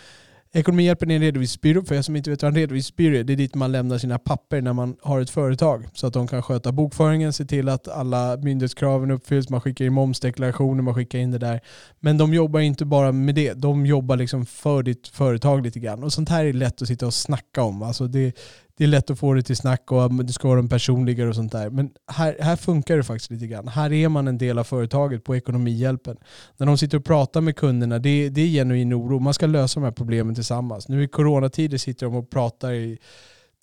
[0.56, 1.84] Ekonomihjälpen är en redovisningsbyrå.
[1.84, 4.18] För er som inte vet vad en redovisningsbyrå är, det är dit man lämnar sina
[4.18, 5.86] papper när man har ett företag.
[5.92, 9.92] Så att de kan sköta bokföringen, se till att alla myndighetskraven uppfylls, man skickar in
[9.92, 11.60] momsdeklarationer, man skickar in det där.
[12.00, 16.04] Men de jobbar inte bara med det, de jobbar liksom för ditt företag lite grann.
[16.04, 17.82] Och sånt här är lätt att sitta och snacka om.
[17.82, 18.32] Alltså det,
[18.76, 21.34] det är lätt att få det till snack och det ska vara en personligare och
[21.34, 21.70] sånt där.
[21.70, 23.68] Men här, här funkar det faktiskt lite grann.
[23.68, 26.16] Här är man en del av företaget på Ekonomihjälpen.
[26.56, 29.18] När de sitter och pratar med kunderna, det, det är genuin oro.
[29.18, 30.88] Man ska lösa de här problemen tillsammans.
[30.88, 32.98] Nu i coronatider sitter de och pratar i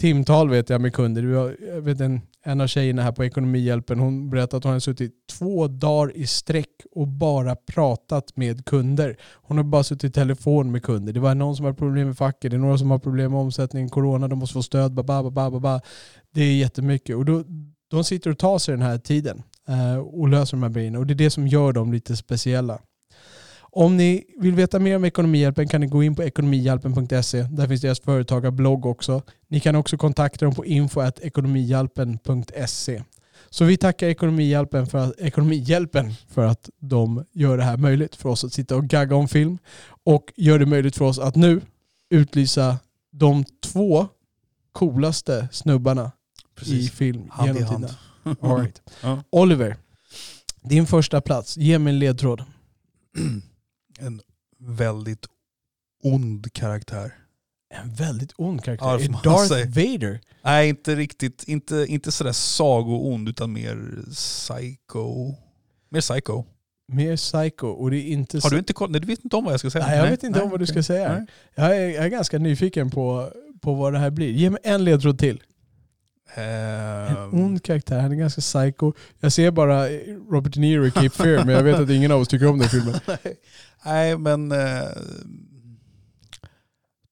[0.01, 1.23] timtal vet jag med kunder.
[1.73, 5.11] Jag vet en, en av tjejerna här på Ekonomihjälpen, hon berättade att hon har suttit
[5.31, 9.17] två dagar i sträck och bara pratat med kunder.
[9.33, 11.13] Hon har bara suttit i telefon med kunder.
[11.13, 13.41] Det var någon som har problem med facket, det är några som har problem med
[13.41, 15.81] omsättning, corona, de måste få stöd, ba, ba, ba, ba, ba.
[16.33, 17.15] Det är jättemycket.
[17.15, 17.43] Och då,
[17.91, 20.99] de sitter och tar sig den här tiden eh, och löser de här grejerna.
[20.99, 22.79] Och det är det som gör dem lite speciella.
[23.73, 27.41] Om ni vill veta mer om Ekonomihjälpen kan ni gå in på ekonomihjälpen.se.
[27.41, 29.21] Där finns deras företagarblogg också.
[29.51, 33.03] Ni kan också kontakta dem på info.ekonomihjälpen.se.
[33.49, 38.29] Så vi tackar Ekonomihjälpen för, att, Ekonomihjälpen för att de gör det här möjligt för
[38.29, 39.57] oss att sitta och gagga om film
[40.03, 41.61] och gör det möjligt för oss att nu
[42.09, 42.79] utlysa
[43.11, 44.07] de två
[44.71, 46.11] coolaste snubbarna
[46.55, 46.85] Precis.
[46.85, 47.95] i film hand genom tiderna.
[48.59, 48.81] Right.
[49.01, 49.23] ja.
[49.29, 49.77] Oliver,
[50.61, 51.57] din första plats.
[51.57, 52.43] Ge mig en ledtråd.
[53.99, 54.21] en
[54.59, 55.25] väldigt
[56.03, 57.20] ond karaktär.
[57.73, 58.99] En väldigt ond karaktär?
[58.99, 59.65] Ja, Darth säga.
[59.65, 60.19] Vader?
[60.41, 61.43] Nej, inte riktigt.
[61.47, 65.33] Inte, inte sådär sago-ond, utan mer psycho.
[65.89, 66.43] Mer psycho.
[66.87, 67.67] Mer psycho.
[67.67, 68.91] Och det är inte Har du inte koll?
[68.91, 69.87] Nej, du vet inte om vad jag ska säga?
[69.87, 71.27] Nej, jag vet inte Nej, om vad du ska säga.
[71.55, 74.29] Jag är, jag är ganska nyfiken på, på vad det här blir.
[74.29, 75.43] Ge mig en ledtråd till.
[76.35, 76.43] En
[77.17, 77.43] ehm.
[77.43, 78.93] ond karaktär, han är ganska psycho.
[79.19, 79.89] Jag ser bara
[80.31, 82.59] Robert De Niro i Cape Fear, men jag vet att ingen av oss tycker om
[82.59, 82.95] den filmen.
[83.85, 84.53] Nej, men...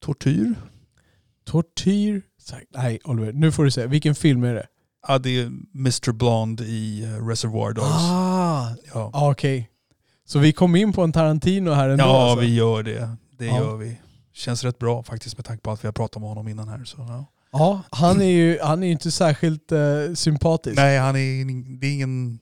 [0.10, 0.56] Eh, tortyr?
[1.46, 2.22] Tortyr?
[2.76, 3.88] Nej, Oliver, nu får du säga.
[3.88, 4.68] Vilken film är det?
[5.08, 5.46] Ja, det är
[5.76, 7.88] Mr Blonde i eh, Reservoir Dogs.
[7.88, 9.12] Ah, ja.
[9.14, 9.60] okej.
[9.60, 9.66] Okay.
[10.26, 12.04] Så vi kom in på en Tarantino här ändå?
[12.04, 12.46] Ja, alltså.
[12.46, 13.10] vi gör det.
[13.38, 13.58] Det ja.
[13.58, 14.00] gör vi.
[14.34, 16.84] Känns rätt bra faktiskt med tanke på att vi har pratat om honom innan här.
[16.84, 17.26] Så, ja.
[17.52, 20.76] Ja, han är ju han är inte särskilt uh, sympatisk.
[20.76, 22.40] Nej, han är, det är ingen...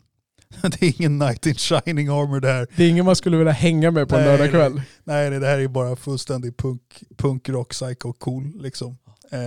[0.79, 2.67] Det är ingen knight in shining armor där.
[2.75, 4.73] Det är ingen man skulle vilja hänga med på en lördagkväll.
[5.03, 8.97] Nej, nej, det här är bara fullständig punk, punk rock, psycho, cool liksom.
[9.33, 9.39] Uh,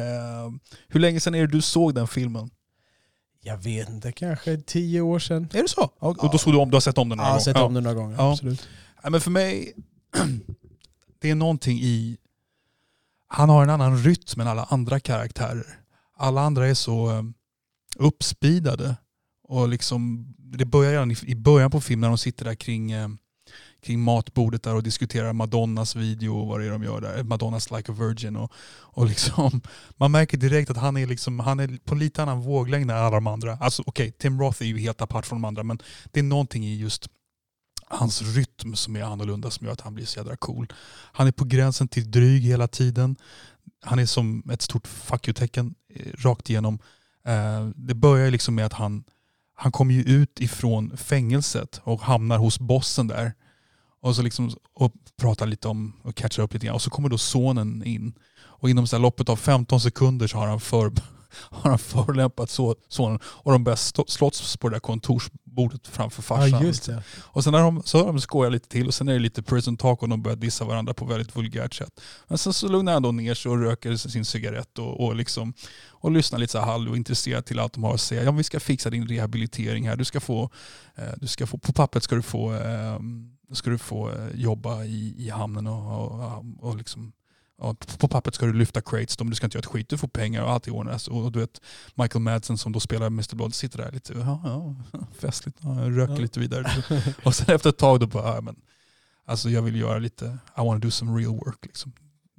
[0.89, 2.51] hur länge sedan är det du såg den filmen?
[3.43, 5.49] Jag vet inte, kanske tio år sedan.
[5.53, 5.91] Är det så?
[6.01, 6.09] Ja.
[6.19, 7.47] Och då såg du om, du har sett om den några ja, gånger?
[7.47, 8.33] Jag har sett om den några gånger, ja.
[8.33, 8.69] absolut.
[9.03, 9.73] Ja, men för mig,
[11.21, 12.17] det är någonting i
[13.33, 15.67] han har en annan rytm än alla andra karaktärer.
[16.17, 17.23] Alla andra är så eh,
[17.97, 18.97] uppspidade.
[19.51, 23.09] Och liksom, det börjar redan i början på filmen när de sitter där kring, eh,
[23.83, 27.19] kring matbordet där och diskuterar Madonnas video och vad det är de gör där.
[27.19, 28.37] Eh, Madonnas Like a Virgin.
[28.37, 29.61] Och, och liksom,
[29.97, 33.11] man märker direkt att han är, liksom, han är på lite annan våglängd än alla
[33.11, 33.57] de andra.
[33.61, 36.25] Alltså okej, okay, Tim Roth är ju helt apart från de andra men det är
[36.25, 37.09] någonting i just
[37.87, 40.73] hans rytm som är annorlunda som gör att han blir så jädra cool.
[41.13, 43.17] Han är på gränsen till dryg hela tiden.
[43.83, 46.79] Han är som ett stort fuck you-tecken eh, rakt igenom.
[47.75, 49.05] Det börjar liksom med att han,
[49.63, 53.33] han kommer ju ut ifrån fängelset och hamnar hos bossen där.
[54.03, 56.75] Och så liksom och pratar lite om och catchar upp lite grann.
[56.75, 58.15] Och så kommer då sonen in.
[58.41, 60.93] Och inom så loppet av 15 sekunder så har han för,
[61.51, 62.51] har han förolämpat
[62.89, 64.81] sonen och de börjar slåss på det där
[65.51, 66.61] kontorsbordet framför farsan.
[66.61, 67.03] Ja, just det.
[67.33, 69.43] Och sen har de, så har de skojat lite till och sen är det lite
[69.43, 72.01] prison talk och de börjar dissa varandra på väldigt vulgärt sätt.
[72.29, 75.55] Men sen så lugnar han då ner sig och röker sin cigarett och, och, liksom,
[75.91, 78.25] och lyssnar lite så halv och intresserad till allt de har att säga.
[78.25, 79.97] Ja, vi ska fixa din rehabilitering här.
[79.97, 80.51] Du ska få,
[80.97, 82.99] eh, du ska få på pappret ska du få, eh,
[83.53, 87.13] ska du få eh, jobba i, i hamnen och, och, och liksom
[87.61, 90.09] Ja, på pappret ska du lyfta crates, du ska inte göra ett skit, du får
[90.09, 90.95] pengar och allt i ordning.
[91.11, 91.61] Och du vet
[91.95, 94.77] Michael Madsen som då spelar Mr Blood sitter där lite, ja, ja
[95.21, 96.21] festligt, ja, röker ja.
[96.21, 96.85] lite vidare.
[97.25, 98.57] och sen efter ett tag då bara, ja, men,
[99.25, 101.59] alltså jag vill göra lite, I want to do some real work.
[101.63, 101.93] Liksom.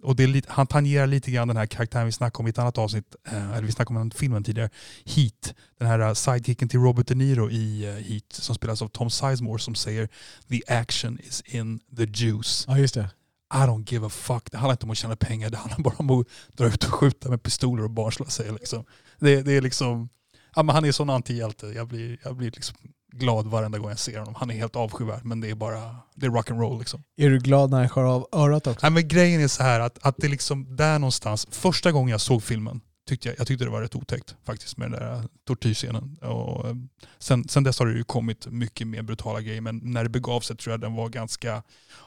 [0.04, 2.50] Och det är lite, han tangerar lite grann den här karaktären vi snackade om i
[2.50, 4.70] ett annat avsnitt, eh, eller vi snackade om den filmen tidigare,
[5.06, 5.54] Heat.
[5.80, 9.10] Den här uh, sidekicken till Robert De Niro i uh, Heat som spelas av Tom
[9.10, 10.10] Sizemore som säger
[10.50, 12.66] “The action is in the juice”.
[12.68, 13.10] Ja, just det.
[13.54, 14.52] I don't give a fuck.
[14.52, 16.28] Det handlar inte om att tjäna pengar, det handlar bara om att
[16.58, 18.52] dra ut och skjuta med pistoler och barnslå sig.
[18.52, 18.86] Liksom.
[19.20, 20.10] Det, det, är liksom,
[20.56, 21.68] ja, men han är sån antihjälte.
[21.68, 22.78] Jag blir, jag blir liksom
[23.12, 24.36] glad varenda gång jag ser honom.
[24.36, 26.80] Han är helt avskyvärd men det är bara det är rock'n'roll.
[26.80, 27.04] Liksom.
[27.18, 28.80] Är du glad när han skär av örat också?
[28.86, 32.22] Nej, men grejen är så här att, att det liksom där någonstans, första gången jag
[32.22, 32.82] såg filmen
[33.12, 36.18] tyckte jag, jag tyckte det var rätt otäckt faktiskt med den där tortyrscenen.
[36.22, 36.76] Och eh,
[37.20, 40.42] sen, sen dess har det ju kommit mycket mer brutala grejer men när det begav
[40.42, 41.64] sig tror jag den var ganska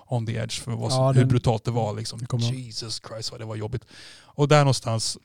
[0.07, 1.95] on the edge för vad, Ja, hur den- brutalt det var.
[1.95, 2.19] Liksom.
[2.19, 2.37] Det.
[2.57, 3.85] Jesus Christ vad det var jobbigt.
[4.23, 5.19] Och där någonstans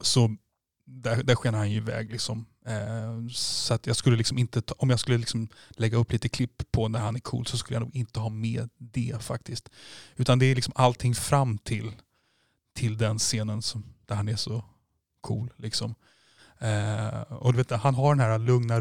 [0.00, 0.36] så
[0.84, 2.10] där, där sken han ju iväg.
[2.12, 2.46] Liksom.
[2.66, 6.28] Eh, så att jag skulle liksom inte ta, om jag skulle liksom lägga upp lite
[6.28, 9.68] klipp på när han är cool så skulle jag nog inte ha med det faktiskt.
[10.16, 11.92] Utan det är liksom allting fram till,
[12.74, 14.64] till den scenen som, där han är så
[15.28, 15.52] cool.
[15.56, 15.94] Liksom.
[16.58, 18.74] Eh, och du vet, han har den här lugna,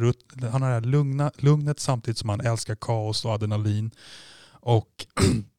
[0.52, 3.92] han har det här lugna, lugnet samtidigt som han älskar kaos och adrenalin.
[4.50, 5.08] Och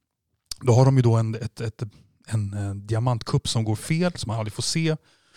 [0.61, 1.83] då har de ju då en, ett, ett,
[2.27, 4.97] en, en diamantkupp som går fel, som man aldrig får se.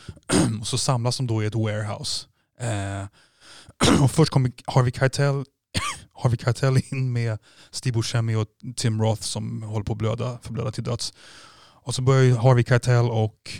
[0.61, 2.27] och så samlas de då i ett warehouse.
[2.59, 3.05] Eh,
[4.03, 5.45] och först kommer Harvey Keitel,
[6.13, 7.39] Harvey Keitel in med
[7.71, 11.13] Steve Buscemi och Tim Roth som håller på att blöda, förblöda till döds.
[11.83, 13.51] Och så börjar Harvey Keitel och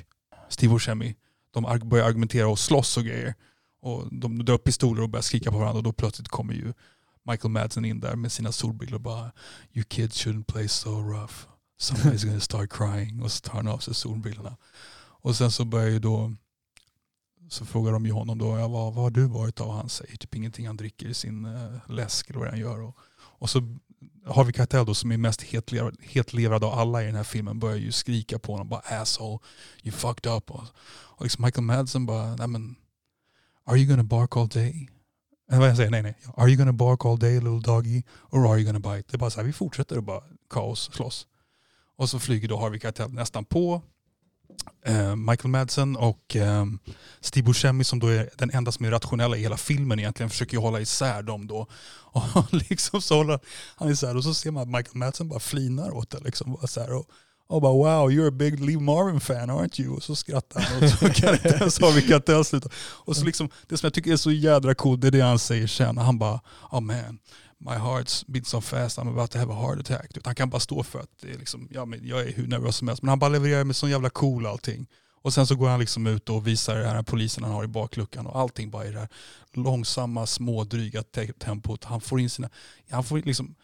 [0.50, 1.16] Steve Buscemi
[1.52, 3.36] de börjar argumentera och slåss och grejer.
[3.82, 6.74] Och de drar upp pistoler och börjar skrika på varandra och då plötsligt kommer ju
[7.24, 9.32] Michael Madsen in där med sina solbrillor och bara
[9.74, 11.34] You kids shouldn't play so rough.
[11.82, 13.22] Somebody's gonna start crying.
[13.22, 14.58] Och så tar han av sig solbrillorna.
[15.24, 16.34] Och sen så börjar ju då
[17.50, 19.72] så frågar de ju honom då, ja, vad, vad har du varit av?
[19.72, 22.82] Han säger typ ingenting, han dricker i sin eh, läsk eller vad han gör.
[22.82, 23.78] Och, och så
[24.26, 27.78] Harvey Keitel då som är mest hetlevrad, hetlevrad av alla i den här filmen börjar
[27.78, 29.40] ju skrika på honom, bara asshole,
[29.84, 30.52] you fucked up.
[30.52, 32.76] Och, och liksom Michael Madsen bara, nej men,
[33.66, 34.90] are you gonna bark all day?
[35.50, 36.16] Eller vad jag säger, nej nej.
[36.38, 38.04] Are you gonna bark all day little doggy?
[38.30, 39.08] Or are you gonna bite?
[39.12, 41.28] Det är bara så här, vi fortsätter att bara kaos, slåss.
[41.98, 43.82] Och så flyger då Harvey Keitel nästan på
[44.86, 46.66] eh, Michael Madsen och eh,
[47.22, 50.54] Steve Buscemi som då är den enda som är rationella i hela filmen egentligen försöker
[50.54, 51.68] ju hålla isär dem då.
[52.14, 53.40] Och liksom så håller
[53.76, 56.54] han isär och så ser man att Michael Madsen bara flinar åt det liksom.
[56.54, 57.06] Bara så här, och,
[57.48, 59.96] och bara wow, you're a big Lee Marvin fan aren't you?
[59.96, 62.70] Och så skrattar han och så kan inte ens sluta.
[62.80, 65.40] Och så liksom, det som jag tycker är så jädra coolt det är det han
[65.40, 65.98] säger sen.
[65.98, 66.40] Han bara,
[66.72, 67.20] oh man,
[67.62, 70.18] my heart's beat so fast I'm about to have a heart attack.
[70.24, 72.76] Han kan bara stå för att det är liksom, ja, men jag är hur nervös
[72.76, 73.04] som helst.
[73.04, 74.88] Men han bara levererar med sån jävla cool allting.
[75.24, 77.68] Och sen så går han liksom ut och visar den här polisen han har i
[77.68, 79.10] bakluckan och allting bara i det här
[79.54, 81.84] långsamma, små, dryga te- tempot.
[81.84, 82.50] Han får in sina,
[82.90, 83.56] han får liksom,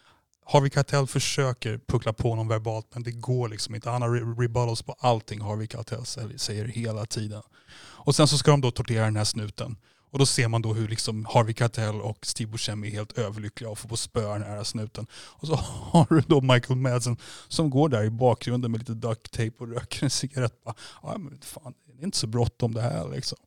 [0.44, 3.90] Harvey Keitel försöker puckla på honom verbalt men det går liksom inte.
[3.90, 6.06] Han har rebuttals på allting Harvey Keitel
[6.38, 7.42] säger hela tiden.
[7.78, 9.76] Och sen så ska de då tortera den här snuten.
[10.10, 13.70] Och då ser man då hur liksom Harvey Keitel och Steve Buscemi är helt överlyckliga
[13.70, 15.06] och får på spöa den här snuten.
[15.12, 15.54] Och så
[15.92, 17.16] har du då Michael Madsen
[17.48, 20.64] som går där i bakgrunden med lite duct tape och röker en cigarett.
[20.64, 23.38] Bara, Ja, men fan, det är inte så bråttom det här liksom.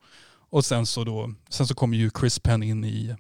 [0.50, 3.16] Och sen så, då, sen så kommer ju Chris Penn in i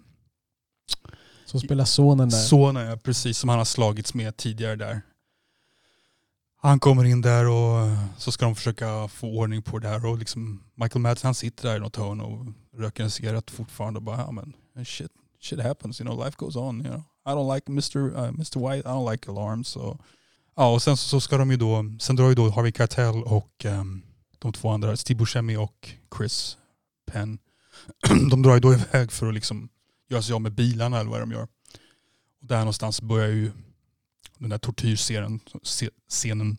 [1.45, 2.37] Som spelar sonen där.
[2.37, 5.01] sonen, ja, precis som han har slagits med tidigare där.
[6.63, 10.17] Han kommer in där och så ska de försöka få ordning på det här och
[10.17, 12.45] liksom Michael Madsen han sitter där i något hörn och
[12.77, 14.53] röker en cigarett fortfarande och bara ja men
[14.85, 17.03] shit, shit happens, you know, life goes on, you know.
[17.25, 17.97] I don't like Mr.
[17.97, 18.69] Uh, Mr.
[18.69, 19.67] White, I don't like alarms.
[19.67, 19.97] So.
[20.55, 23.23] Ja och sen så, så ska de ju då, sen drar ju då Harvey Keitel
[23.23, 24.01] och um,
[24.39, 26.57] de två andra, Steve Buscemi och Chris
[27.11, 27.39] Penn,
[28.29, 29.69] de drar ju då iväg för att liksom
[30.09, 31.47] göra sig av med bilarna eller vad de gör.
[32.41, 33.51] Och där någonstans börjar ju
[34.41, 35.39] den där tortyrscenen
[36.09, 36.57] scenen,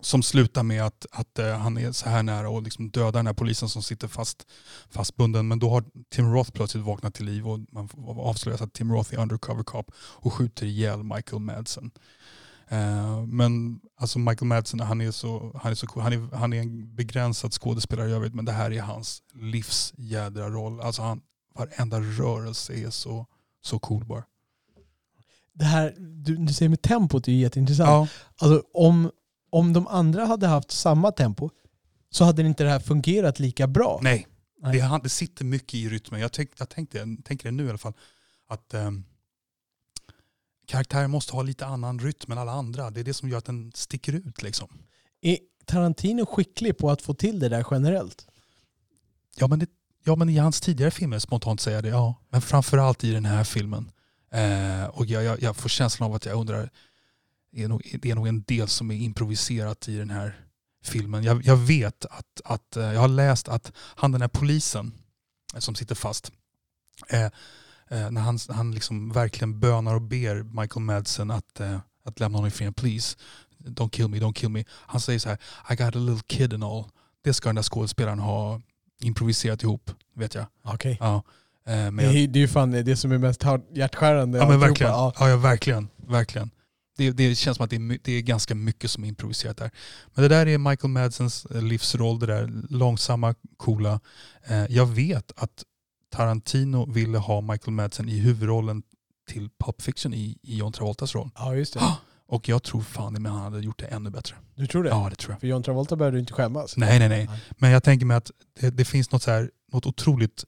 [0.00, 3.26] som slutar med att, att eh, han är så här nära och liksom dödar den
[3.26, 4.46] här polisen som sitter fast,
[4.90, 5.48] fastbunden.
[5.48, 9.14] Men då har Tim Roth plötsligt vaknat till liv och man avslöjas att Tim Roth
[9.14, 11.90] är undercover cop och skjuter ihjäl Michael Madsen.
[12.68, 16.02] Eh, men alltså Michael Madsen, han är, så, han, är så, cool.
[16.02, 19.94] han, är, han är en begränsad skådespelare i övrigt men det här är hans livs
[19.96, 20.80] jädra roll.
[20.80, 21.20] Alltså han,
[21.54, 23.26] varenda rörelse är så,
[23.62, 24.24] så cool bara.
[25.54, 27.88] Det här du, du säger med tempot är ju jätteintressant.
[27.88, 28.08] Ja,
[28.46, 29.10] Alltså, om,
[29.50, 31.50] om de andra hade haft samma tempo
[32.10, 34.00] så hade inte det här fungerat lika bra.
[34.02, 34.26] nej.
[34.62, 34.78] Nej.
[34.78, 36.20] Det, det sitter mycket i rytmen.
[36.20, 37.92] Jag, tänk, jag tänkte, jag tänker det nu i alla fall.
[38.48, 39.04] Att um,
[40.66, 42.90] karaktären måste ha lite annan rytm än alla andra.
[42.90, 44.42] Det är det som gör att den sticker ut.
[44.42, 44.68] Liksom.
[45.20, 48.26] Är Tarantino skicklig på att få till det där generellt?
[49.36, 49.66] Ja, men det,
[50.04, 52.14] ja men i hans tidigare filmer, spontant säger jag det, ja.
[52.30, 53.90] Men framförallt i den här filmen.
[54.32, 56.70] Eh, och jag, jag, jag får känslan av att jag undrar,
[57.52, 60.46] det är, nog, det är nog en del som är improviserat i den här
[60.84, 61.22] filmen.
[61.22, 64.92] Jag, jag vet att, att, eh, jag har läst att han den här polisen
[65.58, 66.32] som sitter fast,
[67.08, 67.24] eh,
[67.88, 72.38] eh, när han, han liksom verkligen bönar och ber Michael Madsen att, eh, att lämna
[72.38, 73.16] honom i fred, please,
[73.58, 74.64] don't kill me, don't kill me.
[74.70, 75.38] Han säger så här,
[75.70, 76.84] I got a little kid and all.
[77.22, 78.60] Det ska den där skådespelaren ha
[79.00, 80.46] improviserat ihop, vet jag.
[80.62, 80.96] Okej.
[81.00, 81.22] Ja.
[81.66, 83.42] Eh, men Det, är- det är ju fan det som är mest
[83.74, 84.38] hjärtskärande.
[84.38, 84.92] ja men verkligen.
[84.92, 85.12] Ja.
[85.18, 85.88] Ja, verkligen.
[86.08, 86.50] verkligen.
[86.96, 89.70] Det Det, känns som att det är, det är ganska mycket som är improviserat där.
[90.14, 94.00] Men det där är Michael Madsens eh, livsroll, det där långsamma, coola.
[94.46, 95.64] Eh, jag vet att
[96.12, 98.82] Tarantino ville ha Michael Madsen i huvudrollen
[99.30, 101.30] till Pulp Fiction i, i John Travoltas roll.
[101.34, 101.80] Ja, just det.
[102.28, 104.36] Och jag tror fan men han hade gjort det ännu bättre.
[104.54, 104.90] Du tror det?
[104.90, 105.40] Ja, det tror jag.
[105.40, 106.76] För John Travolta behöver du inte skämmas.
[106.76, 107.26] Nej, nej, nej.
[107.26, 107.40] Nej.
[107.58, 110.44] Men jag tänker mig att det, det finns något, så här, något otroligt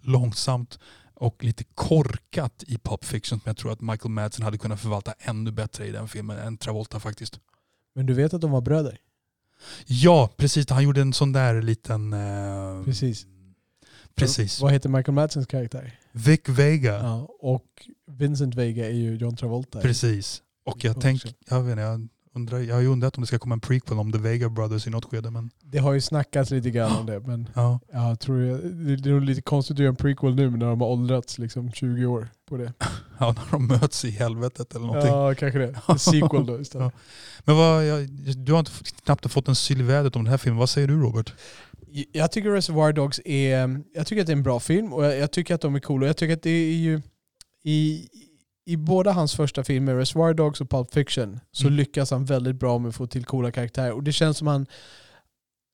[0.00, 0.78] långsamt
[1.14, 5.14] och lite korkat i Pulp Fiction som jag tror att Michael Madsen hade kunnat förvalta
[5.18, 7.40] ännu bättre i den filmen än Travolta faktiskt.
[7.94, 8.98] Men du vet att de var bröder?
[9.86, 10.70] Ja, precis.
[10.70, 12.12] Han gjorde en sån där liten...
[12.12, 13.26] Eh, Precis.
[14.14, 14.60] Precis.
[14.60, 15.98] Vad heter Michael Madsens karaktär?
[16.12, 16.92] Vic Vega.
[16.92, 19.80] Ja, och Vincent Vega är ju John Travolta.
[19.80, 20.42] Precis.
[20.64, 23.38] Och jag tänker, jag vet inte, jag, undrar, jag har ju undrat om det ska
[23.38, 26.50] komma en prequel om The Vega Brothers i något skede men Det har ju snackats
[26.50, 27.80] lite grann om det, men ja.
[27.92, 28.60] jag tror jag,
[29.02, 31.72] det är nog lite konstigt att göra en prequel nu när de har åldrats liksom
[31.72, 32.72] 20 år på det.
[33.18, 35.10] ja, när de möts i helvetet eller någonting.
[35.10, 35.80] Ja, kanske det.
[35.88, 36.92] En sequel då istället.
[37.44, 38.72] Men vad, jag, du har inte,
[39.04, 40.58] knappt fått en syl i vädret om den här filmen.
[40.58, 41.34] Vad säger du Robert?
[42.12, 45.18] Jag tycker Reservoir Dogs är, jag tycker att det är en bra film och jag,
[45.18, 46.06] jag tycker att de är coola.
[46.06, 47.02] Jag tycker att det är ju
[47.64, 48.08] i,
[48.66, 51.76] i båda hans första filmer, Reservoir Dogs och Pulp Fiction, så Mm.
[51.76, 53.92] lyckas han väldigt bra med att få till coola karaktärer.
[53.92, 54.66] Och det känns som han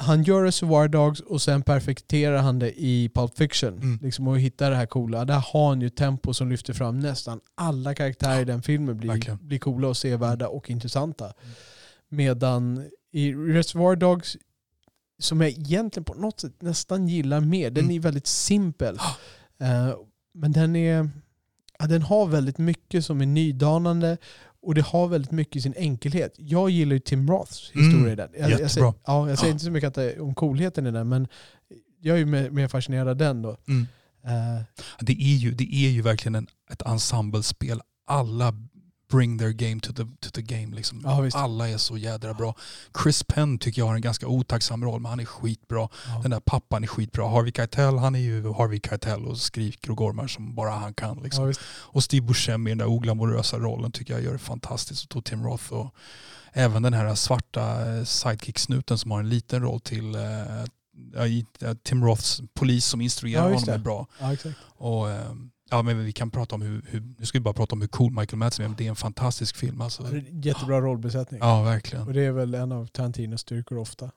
[0.02, 3.74] han gör Reservoir Dogs och sen perfekterar han det i Pulp Fiction.
[3.74, 3.98] Mm.
[4.02, 5.24] Liksom och hittar det här coola.
[5.24, 9.08] Där har han ju tempo som lyfter fram nästan alla karaktärer i den filmen blir,
[9.10, 9.38] verkligen.
[9.48, 11.32] blir coola och sevärda och intressanta.
[12.08, 14.36] Medan i Reservoir Dogs,
[15.18, 17.96] som jag egentligen på något sätt nästan gillar mer, den Mm.
[17.96, 18.98] är väldigt simpel.
[19.60, 19.94] Eh,
[20.34, 21.10] men den är
[21.78, 24.16] ja, den har väldigt mycket som är nydanande
[24.62, 26.34] och det har väldigt mycket i sin enkelhet.
[26.36, 28.28] Jag gillar ju Tim Roths historia Mm, i den.
[28.38, 31.28] Jag, jag, säger, ja, jag säger inte så mycket det, om coolheten i den, men
[32.00, 33.56] jag är ju mer, mer fascinerad av den då.
[33.68, 33.86] Mm.
[34.24, 34.62] Eh,
[35.00, 37.80] Det är ju, det är ju verkligen en, ett ensemblespel.
[38.06, 38.54] Alla
[39.10, 40.76] bring their game to the, to the game.
[40.76, 41.00] Liksom.
[41.04, 41.28] Ja.
[41.34, 42.54] Alla är så jädra bra.
[43.02, 45.88] Chris Penn tycker jag har en ganska otacksam roll, men han är skitbra.
[46.06, 46.18] ja.
[46.22, 47.28] Den där pappan är skitbra.
[47.28, 51.22] Harvey Keitel, han är ju Harvey Keitel och skriker och gormar som bara han kan.
[51.22, 51.46] Liksom.
[51.46, 51.54] Ja.
[51.68, 55.02] Och Steve Buscemi i den där oglamorösa rollen tycker jag gör det fantastiskt.
[55.02, 55.94] Och då Tim Roth och
[56.52, 62.40] även den här svarta eh, sidekick-snuten som har en liten roll till eh, Tim Roths
[62.54, 64.06] polis som instruerar honom är bra.
[64.76, 65.32] Och, eh,
[65.70, 67.88] ja, men vi kan prata om hur, hur, nu ska vi bara prata om hur
[67.88, 69.80] cool Michael Madsen är, men det är en fantastisk film.
[69.80, 70.02] Alltså.
[70.30, 71.40] Jättebra rollbesättning.
[71.42, 72.06] Ja, verkligen.
[72.06, 74.10] Och det är väl en av Tarantinos styrkor ofta.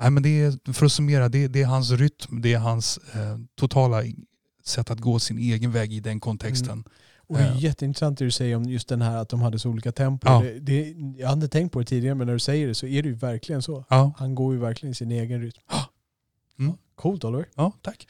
[0.00, 2.98] Nej, men det är, för att summera, det, det är hans rytm, det är hans
[2.98, 4.02] eh, totala
[4.64, 6.84] sätt att gå sin egen väg i den kontexten.
[7.16, 7.58] Och det är Ja.
[7.58, 10.28] jätteintressant det du säger om just den här att de hade så olika tempo.
[10.28, 10.40] Ja.
[10.42, 12.86] Det, det, jag hade inte tänkt på det tidigare men när du säger det så
[12.86, 13.84] är det ju verkligen så.
[13.90, 15.60] Ja, Han går ju verkligen i sin egen rytm.
[16.58, 16.72] Mm.
[16.94, 17.46] Coolt Oliver.
[17.54, 18.08] ja tack.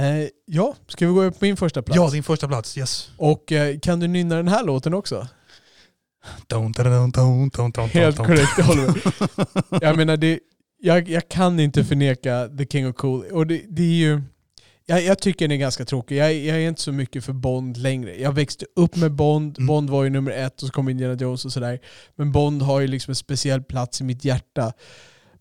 [0.00, 1.96] Eh, ja, ska vi gå upp på min första plats?
[1.96, 2.78] Ja, din första plats.
[2.78, 3.10] Yes.
[3.16, 5.28] Och eh, kan du nynna den här låten också?
[6.46, 9.02] Dun, dun, dun, dun, dun, Helt korrekt Oliver.
[9.84, 10.38] jag menar, det,
[10.80, 13.24] jag, jag kan inte förneka The King of Cool.
[13.24, 14.22] Och det, det är ju...
[14.86, 16.16] Jag, jag tycker den är ganska tråkig.
[16.16, 18.20] Jag, jag är inte så mycket för Bond längre.
[18.20, 19.58] Jag växte upp med Bond.
[19.58, 19.66] Mm.
[19.66, 21.80] Bond var ju nummer ett och så kom Indiana Jones och sådär.
[22.16, 24.72] Men Bond har ju liksom en speciell plats i mitt hjärta.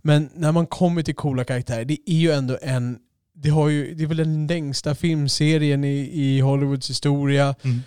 [0.04, 3.00] Men när man kommer till coola karaktärer, det är ju ändå en...
[3.42, 7.56] Det, har ju, det är väl den längsta filmserien i, i Hollywoods historia.
[7.62, 7.80] Mm.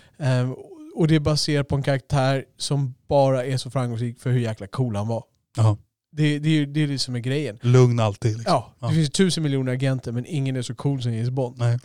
[0.49, 0.55] Eh,
[0.95, 4.67] och det är baserat på en karaktär som bara är så framgångsrik för hur jäkla
[4.67, 5.23] cool han var.
[5.57, 5.77] Ja.
[6.11, 7.59] Det, det, är ju- det är det som är grejen.
[7.61, 8.37] Lugn alltid.
[8.37, 8.53] Liksom.
[8.53, 8.91] Ja, det Ja.
[8.91, 11.57] finns tusen miljoner agenter men ingen är så cool som James Bond.
[11.57, 11.79] Nej.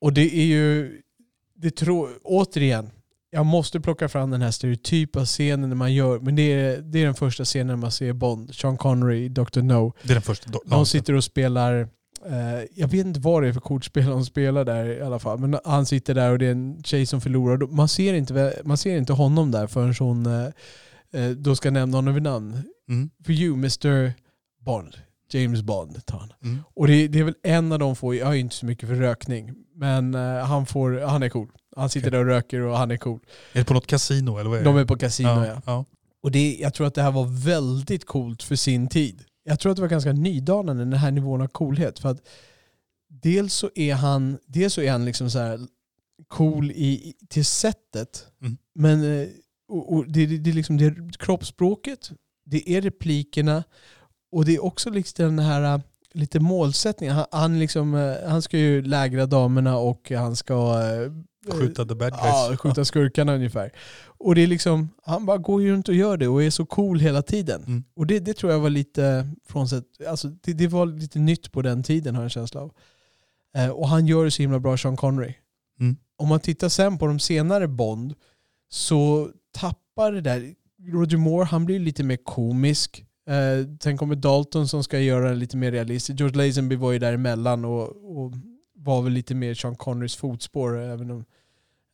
[0.00, 1.00] Och det är ju...
[1.60, 2.90] Det tro, återigen,
[3.30, 6.98] jag måste plocka fram den här stereotypa scenen när man gör, men det är, det
[6.98, 9.60] är den första scenen när man ser Bond, Sean Connery, Dr.
[9.62, 9.92] No.
[10.02, 10.50] Det är den första.
[10.66, 11.88] De sitter och spelar,
[12.74, 15.58] jag vet inte vad det är för kortspel de spelar där i alla fall, men
[15.64, 17.66] han sitter där och det är en tjej som förlorar.
[17.66, 20.48] Man ser inte, man ser inte honom där förrän hon eh,
[21.22, 22.62] eh, då ska nämna honom vid namn.
[22.88, 23.10] Mm.
[23.24, 24.12] For you Mr
[24.64, 24.96] Bond,
[25.30, 26.32] James Bond tar han.
[26.44, 26.58] Mm.
[26.74, 28.96] Och det, det är väl en av de få, jag är inte så mycket för
[28.96, 31.48] rökning, men eh, han, får, han är cool.
[31.76, 32.18] Han sitter Okej.
[32.18, 33.20] där och röker och han är cool.
[33.52, 35.46] Är det på något kasino eller vad är De är på kasino ja.
[35.46, 35.62] ja.
[35.66, 35.84] ja.
[36.22, 39.24] Och det, jag tror att det här var väldigt coolt för sin tid.
[39.48, 41.98] Jag tror att det var ganska nydanande, den här nivån av coolhet.
[41.98, 42.28] För att
[43.08, 45.60] dels så är han, dels så är han liksom så här
[46.28, 48.26] cool i, till sättet.
[48.42, 48.56] Mm.
[48.74, 49.28] Men eh,
[49.68, 52.10] och, och det, det, det är liksom det är kroppsspråket,
[52.44, 53.64] det är replikerna
[54.32, 55.80] och det är också liksom den här eh,
[56.12, 57.16] lite målsättningen.
[57.16, 60.74] Han, han, liksom, eh, han ska ju lägra damerna och han ska
[61.46, 62.24] Skjuta the bad guys.
[62.24, 63.72] Ja, skjuta skurkarna ungefär.
[64.06, 66.66] Och det är liksom, han bara går ju runt och gör det och är så
[66.66, 67.64] cool hela tiden.
[67.66, 67.84] Mm.
[67.96, 71.62] Och det, det tror jag var lite, frånsett, alltså det, det var lite nytt på
[71.62, 72.72] den tiden har jag en känsla av.
[73.56, 75.34] Eh, och han gör det så himla bra, Sean Connery.
[75.80, 75.96] Mm.
[76.16, 78.14] Om man tittar sen på de senare Bond
[78.68, 80.54] så tappar det där.
[80.92, 83.04] Roger Moore, han blir lite mer komisk.
[83.28, 86.20] Eh, sen kommer Dalton som ska göra lite mer realistiskt.
[86.20, 88.32] George Lazenby var ju däremellan och, och
[88.78, 91.24] var väl lite mer Sean Connerys fotspår, även om,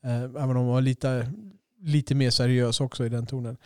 [0.04, 1.32] eh, även om han var lite,
[1.80, 3.56] lite mer seriös också i den tonen.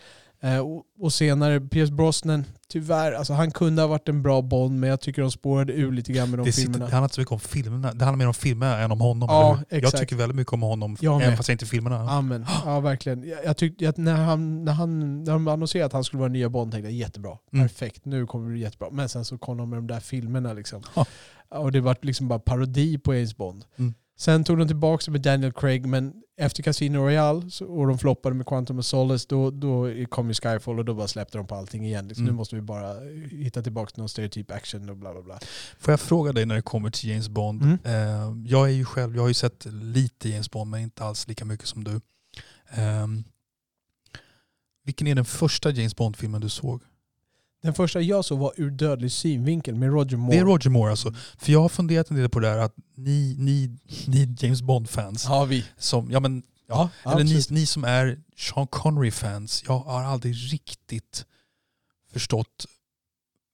[0.41, 4.79] Eh, och, och, senare, Pierce Brosnan, tyvärr, alltså han kunde ha varit en bra Bond,
[4.79, 6.73] men jag tycker de spårade ur lite grann med de det filmerna.
[6.73, 9.01] Sitter, det handlar inte så mycket om filmerna, det handlar mer om filmerna än om
[9.01, 9.29] honom.
[9.29, 12.09] Ja, jag tycker väldigt mycket om honom, jag även fast jag inte filmerna.
[12.09, 12.45] Amen.
[12.65, 13.23] Ja, verkligen.
[13.23, 16.49] Jag, jag tyckte när, han, när, han, när de annonserade att han skulle vara nya
[16.49, 17.67] Bond tänkte jag jättebra, mm.
[17.67, 18.87] perfekt, nu kommer det bli jättebra.
[18.91, 20.81] Men sen så kom de med de där filmerna liksom.
[20.95, 21.05] Ja.
[21.55, 23.65] Och det var liksom bara parodi på James Bond.
[23.75, 23.93] Mm.
[24.17, 28.45] Sen tog de tillbaka med Daniel Craig, men efter Casino Royale och de floppade med
[28.45, 31.85] Quantum of Solace, då, då kom ju Skyfall och då bara släppte de på allting
[31.85, 32.07] igen.
[32.07, 32.33] Liksom, mm.
[32.33, 32.95] Nu måste vi bara
[33.31, 35.39] hitta tillbaka till någon stereotyp action och bla bla bla.
[35.79, 37.61] Får jag fråga dig när det kommer till James Bond?
[37.61, 37.77] Mm.
[37.85, 41.27] Uh, jag är ju själv, jag har ju sett lite James Bond men inte alls
[41.27, 42.01] lika mycket som du.
[42.77, 43.23] Um,
[44.83, 46.81] vilken är den första James Bond-filmen du såg?
[47.61, 50.35] Den första jag såg var Ur dödlig synvinkel med Roger Moore.
[50.35, 51.13] Det är Roger Moore alltså.
[51.37, 53.77] För jag har funderat en del på det här att ni, ni,
[54.07, 55.65] ni James Bond-fans, ja, vi.
[55.77, 60.53] som, ja, men, ja, ja eller ni, ni som är Sean Connery-fans, jag har aldrig
[60.53, 61.25] riktigt
[62.13, 62.65] förstått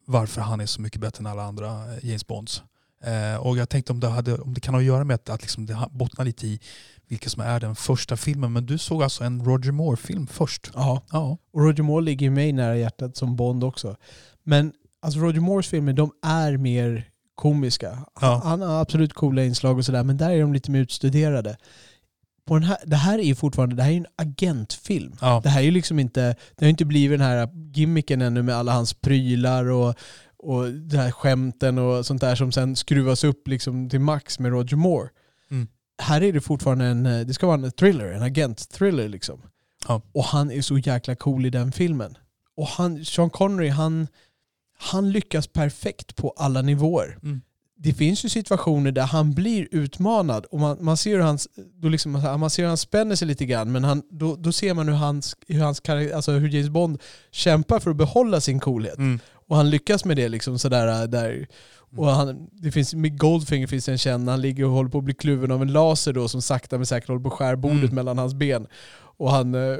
[0.05, 2.63] varför han är så mycket bättre än alla andra eh, James Bonds.
[3.03, 5.29] Eh, och jag tänkte om det, hade, om det kan ha att göra med att,
[5.29, 6.59] att liksom det bottnar lite i
[7.07, 8.53] vilken som är den första filmen.
[8.53, 10.71] Men du såg alltså en Roger Moore-film först?
[10.73, 11.01] Ja.
[11.11, 11.37] ja.
[11.53, 13.95] Och Roger Moore ligger mig nära hjärtat som Bond också.
[14.43, 18.05] Men alltså Roger Moores filmer, de är mer komiska.
[18.21, 18.41] Ja.
[18.43, 21.57] Han har absolut coola inslag och sådär, men där är de lite mer utstuderade.
[22.45, 25.15] På den här, det här är ju fortfarande det här är en agentfilm.
[25.21, 25.41] Ja.
[25.43, 28.73] Det här är liksom inte, det har inte blivit den här gimmicken ännu med alla
[28.73, 29.95] hans prylar och,
[30.37, 34.51] och det här skämten och sånt där som sen skruvas upp liksom till max med
[34.51, 35.09] Roger Moore.
[35.51, 35.67] Mm
[35.97, 39.41] här är det fortfarande en, eh, det ska vara en thriller, en agent-thriller liksom.
[39.87, 40.01] Ja.
[40.13, 42.17] Och han är så jäkla cool i den filmen.
[42.57, 44.07] Och han, Sean Connery, han,
[44.77, 47.17] han lyckas perfekt på alla nivåer.
[47.23, 47.41] Mm.
[47.77, 51.37] Det finns ju situationer där han blir utmanad och man, man ser hur han,
[51.73, 54.73] då liksom, man ser hur han spänner sig lite grann men han, då, då ser
[54.73, 55.81] man hur, hans, hur, hans,
[56.15, 57.01] alltså hur James Bond
[57.31, 58.97] kämpar för att behålla sin coolhet.
[58.97, 59.19] Mm.
[59.47, 61.47] Och han lyckas med det liksom sådär där
[61.97, 64.97] och han, det finns, med Goldfinger finns det en känd, han ligger och håller på
[64.97, 67.57] att bli kluven av en laser då som sakta men säkert håller på att skära
[67.57, 67.95] bordet mm.
[67.95, 68.67] mellan hans ben.
[69.17, 69.77] Och han, eh,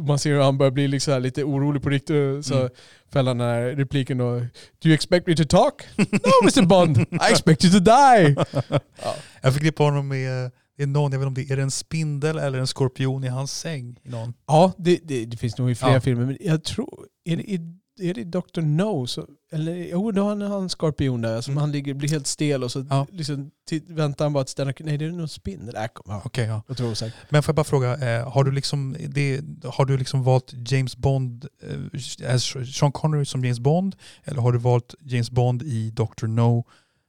[0.00, 2.46] man ser hur han börjar bli liksom lite orolig på riktigt.
[2.46, 2.70] Så mm.
[3.12, 4.38] fäller han den här repliken då.
[4.82, 5.82] Do you expect me to talk?
[5.96, 8.36] no Mr Bond, I expect you to die!
[9.02, 9.14] ja.
[9.40, 10.50] Jag fick på honom med
[10.82, 13.58] är någon, jag vet inte om det är en spindel eller en skorpion i hans
[13.58, 13.96] säng.
[14.02, 14.34] Någon.
[14.46, 16.00] Ja, det, det, det finns nog i flera ja.
[16.00, 16.26] filmer.
[16.26, 17.60] Men jag tror, är det, är
[17.96, 18.60] det Dr.
[18.60, 19.06] No?
[19.06, 21.60] Så, eller, jo, då har han en skorpion där som mm.
[21.60, 23.06] han ligger, blir helt stel och så ja.
[23.10, 23.50] liksom,
[23.86, 25.76] väntar han bara att ställa Nej, det är nog spindel.
[25.76, 26.22] Äh, ja.
[26.24, 26.62] Okay, ja.
[26.68, 27.30] Jag tror säkert.
[27.30, 30.96] Men får jag bara fråga, eh, har, du liksom, det, har du liksom valt James
[30.96, 33.96] Bond, eh, Sean Connery som James Bond?
[34.24, 36.26] Eller har du valt James Bond i Dr.
[36.26, 36.64] No?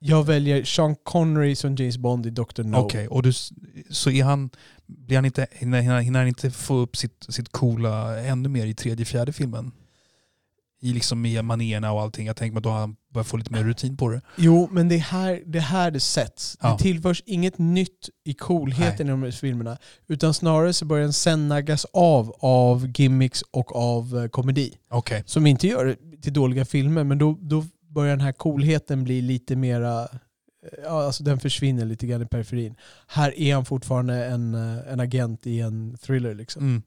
[0.06, 2.64] Jag väljer Sean Connery som James Bond i Dr.
[2.64, 2.78] No.
[2.78, 3.36] Okej, okay, och
[3.90, 4.50] så är han,
[4.86, 8.74] blir han inte, hinner, hinner han inte få upp sitt, sitt coola ännu mer i
[8.74, 9.72] tredje, fjärde filmen?
[10.84, 12.28] I liksom med manéerna och allting.
[12.28, 14.22] Jag tänker att då har han börjat få lite mer rutin på det.
[14.36, 16.58] Jo, men det är här det, här det sätts.
[16.62, 16.72] Ja.
[16.72, 19.08] Det tillförs inget nytt i coolheten Nej.
[19.08, 19.78] i de här filmerna.
[20.08, 24.74] Utan snarare så börjar den sen naggas av av gimmicks och av uh, komedi.
[24.92, 25.24] Okay.
[25.26, 29.22] Som inte gör det till dåliga filmer, men då, då börjar den här coolheten bli
[29.22, 30.08] lite mera eh,
[30.84, 32.76] Ja, alltså den försvinner lite grann i periferin.
[33.08, 36.36] Här är han fortfarande en, eh, en agent i en thriller.
[36.36, 36.64] Liksom.
[36.64, 36.84] Mm.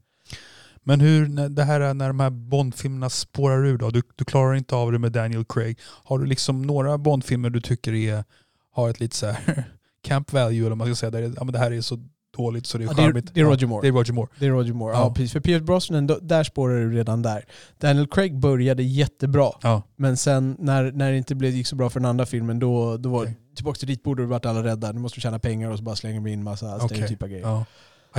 [0.88, 3.90] Men hur, det här, när de här Bondfilmerna spårar ur då?
[3.90, 5.78] Du, du klarar inte av det med Daniel Craig.
[6.04, 8.24] Har du liksom några Bondfilmer du tycker är,
[8.72, 9.64] har ett lite så här
[10.02, 11.98] camp value, eller man ska säga, där, ja, men det här är så
[12.36, 13.34] dåligt så det är ja, charmigt.
[13.34, 13.82] Det är, Roger Moore.
[13.82, 14.28] det är Roger Moore.
[14.38, 15.32] Det är Roger Moore, ja, ja precis.
[15.32, 17.44] För Pierce Brosnan, där spårar du redan där.
[17.78, 19.82] Daniel Craig började jättebra, ja.
[19.96, 22.96] men sen när, när det inte blev, gick så bra för den andra filmen, då,
[22.96, 23.34] då var okay.
[23.56, 24.92] tillbaka till ritbordet och vart alla rädda.
[24.92, 26.88] Nu måste du tjäna pengar och så bara slänger vi in massa okay.
[26.88, 27.64] stereotypa grejer.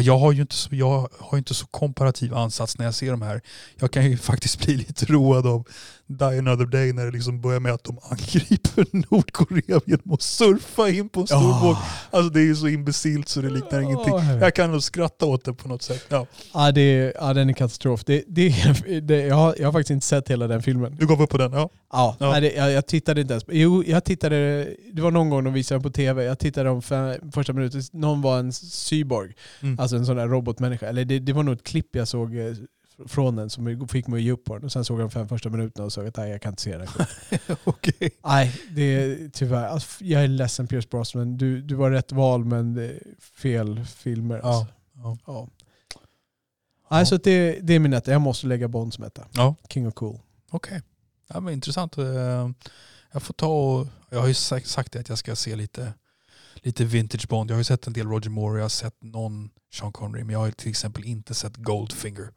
[0.01, 3.21] Jag har ju inte så, jag har inte så komparativ ansats när jag ser de
[3.21, 3.41] här.
[3.75, 5.67] Jag kan ju faktiskt bli lite road av
[6.07, 10.89] Die Another Day när det liksom börjar med att de angriper Nordkorea genom att surfa
[10.89, 11.61] in på en stor oh.
[11.63, 11.77] båt.
[12.11, 13.83] Alltså det är ju så imbecilt så det liknar oh.
[13.83, 14.13] ingenting.
[14.41, 16.05] Jag kan nog skratta åt det på något sätt.
[16.09, 18.03] Ja, ja, det, ja den är katastrof.
[18.05, 18.53] Det, det,
[19.01, 20.95] det, jag, har, jag har faktiskt inte sett hela den filmen.
[20.99, 21.53] Du gav upp på den?
[21.53, 21.69] Ja.
[21.91, 22.31] Ja, ja.
[22.31, 23.43] Nej, det, jag, jag, tittade inte ens.
[23.47, 26.23] Jo, jag tittade, det var någon gång de visade den på tv.
[26.23, 27.83] Jag tittade de fem, första minuterna.
[27.91, 29.79] Någon var en cyborg, mm.
[29.79, 30.87] alltså en sån där robotmänniska.
[30.87, 32.53] Eller det, det var nog ett klipp jag såg eh,
[33.05, 34.63] från den som fick mig att ge upp på den.
[34.63, 36.61] Och sen såg jag de fem första minuterna och såg att nej, jag kan inte
[36.61, 36.87] se den.
[37.65, 38.09] okay.
[38.23, 39.67] Nej, det är tyvärr.
[39.67, 41.37] Alltså, jag är ledsen Pierce Brosnan.
[41.37, 44.39] Du, du var rätt val men fel filmer.
[44.39, 44.73] Alltså.
[44.95, 45.47] Ja, ja.
[46.91, 48.11] Nej, så det, det är min etta.
[48.11, 49.27] Jag måste lägga Bond som etta.
[49.31, 49.55] Ja.
[49.69, 50.19] King of Cool.
[50.49, 50.81] Okej.
[51.27, 51.97] Ja, men intressant.
[51.97, 52.49] Eh,
[53.11, 55.93] Jag får ta och, jag har ju sagt, det att jag ska se lite,
[56.55, 57.49] lite vintage Bond.
[57.49, 60.33] Jag har ju sett en del Roger Moore, jag har sett någon Sean Connery, men
[60.33, 62.29] jag har till exempel inte sett Goldfinger.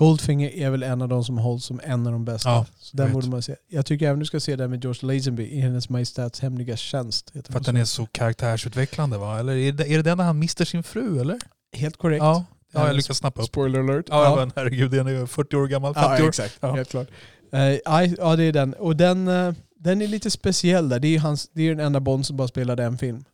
[0.00, 2.50] Goldfinger är väl en av de som hålls som en av de bästa.
[2.50, 3.56] Ja, den borde man se.
[3.68, 7.32] Jag tycker även du ska se den med George Lazenby i Hennes Majestäts hemliga tjänst.
[7.44, 9.38] För att den är så karaktärsutvecklande va?
[9.38, 11.38] Eller är det, är det den där han mister sin fru eller?
[11.72, 12.22] Helt korrekt.
[12.22, 13.46] Ja, ja jag lyckas snappa upp.
[13.46, 14.04] Spoiler alert.
[14.08, 15.94] Ja, men herregud, den är ju 40 år gammal.
[15.94, 16.58] 50 Ja, exakt.
[16.60, 16.74] Ja.
[16.74, 17.08] Helt klart.
[17.52, 18.74] Eh, aj, ja, det är den.
[18.74, 21.00] Och den, eh, den är lite speciell där.
[21.00, 23.24] Det är ju hans, det är den enda Bond som bara spelade en film.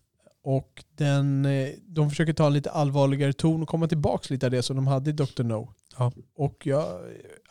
[0.45, 4.51] Och den, eh, de försöker ta en lite allvarligare ton och komma tillbaka lite av
[4.51, 5.43] det som de hade i Dr.
[5.43, 5.73] No.
[5.99, 6.13] Ja.
[6.37, 7.01] Och jag,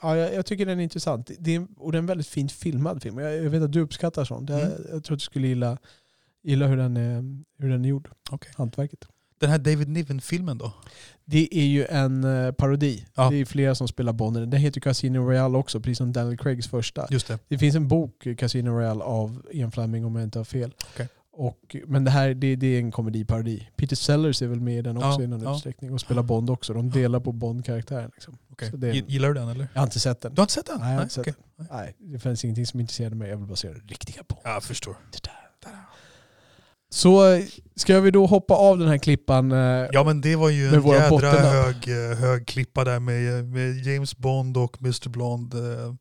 [0.01, 1.31] ja, jag, jag tycker den är intressant.
[1.39, 3.17] Det är, och det är en väldigt fint filmad film.
[3.17, 4.49] Jag, jag vet att du uppskattar sånt.
[4.49, 4.71] Jag, Mm.
[4.91, 5.77] jag tror att du skulle gilla,
[6.43, 8.09] gilla hur, den är, hur den är gjord.
[8.31, 8.51] Okej.
[8.55, 9.07] Hantverket.
[9.39, 10.71] Den här David Niven-filmen då?
[11.25, 13.05] Det är ju en eh, parodi.
[13.15, 13.29] Ja.
[13.29, 14.35] Det är flera som spelar Bond.
[14.37, 17.07] Den heter Casino Royale också, precis som Daniel Craigs första.
[17.09, 17.39] Just det.
[17.47, 20.73] Det finns en bok, Casino Royale, av Ian Fleming om jag inte har fel.
[20.93, 21.07] Okej.
[21.37, 23.67] Och, men det här det, det är en komediparodi.
[23.75, 25.55] Peter Sellers är väl med i den också Ja, i någon ja.
[25.55, 26.73] utsträckning och spelar Bond också.
[26.73, 28.11] De delar på Bond-karaktären.
[28.13, 28.37] Liksom.
[28.61, 29.67] Är- Gi- Gillar du den eller?
[29.73, 30.33] Jag har inte sett den.
[30.35, 30.79] Du har inte sett den?
[30.79, 31.33] Nej, jag har inte sett okej.
[31.57, 31.67] den.
[31.71, 33.29] Nej, det finns ingenting som intresserade mig.
[33.29, 34.41] Jag vill bara se den riktiga Bond.
[34.43, 34.95] Ja, jag förstår.
[36.89, 37.43] Så eh,
[37.75, 39.51] ska vi då hoppa av den här klippan?
[39.51, 39.57] eh,
[39.91, 44.17] Ja men det var ju en jädra hög, eh, hög klippa där med, med James
[44.17, 45.95] Bond och Mr Blonde.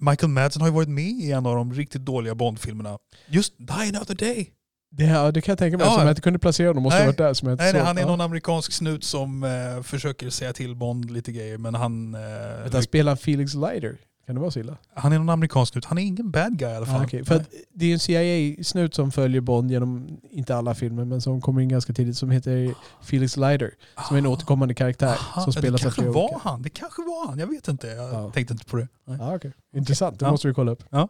[0.00, 2.98] Michael Madsen har ju varit med i en av de riktigt dåliga Bond-filmerna.
[3.26, 4.52] Just Die Another Day.
[4.90, 5.86] Det, ja, det kan jag tänka mig.
[5.86, 5.92] Ja.
[5.92, 6.82] Som jag inte kunde placera honom.
[6.82, 7.04] Måste Nej.
[7.04, 7.34] ha varit där.
[7.34, 10.76] Som jag inte Nej, nej, han är någon amerikansk snut som eh, försöker säga till
[10.76, 12.14] Bond lite grejer men han...
[12.14, 12.20] Eh,
[12.64, 13.98] du, Han spelar Felix Leiter.
[14.28, 14.76] Kan det vara så illa?
[14.94, 15.84] han är någon amerikansk snut.
[15.84, 16.94] Han är ingen bad guy i alla fall.
[17.00, 17.24] Ja, okej.
[17.24, 21.60] För det är en CIA-snut som följer Bond genom, inte alla filmer, men som kommer
[21.60, 23.70] in ganska tidigt, som heter Felix Leiter.
[24.08, 26.38] Som är en återkommande karaktär Aha, som spelas det kanske var olika.
[26.42, 26.62] han.
[26.62, 27.38] Det kanske var han.
[27.38, 27.86] Jag vet inte.
[27.86, 28.30] Jag Ja.
[28.30, 28.88] tänkte inte på det.
[29.04, 29.52] Ja, okej.
[29.76, 30.30] Intressant, det Ja.
[30.30, 30.84] måste vi kolla upp.
[30.90, 31.08] Ja.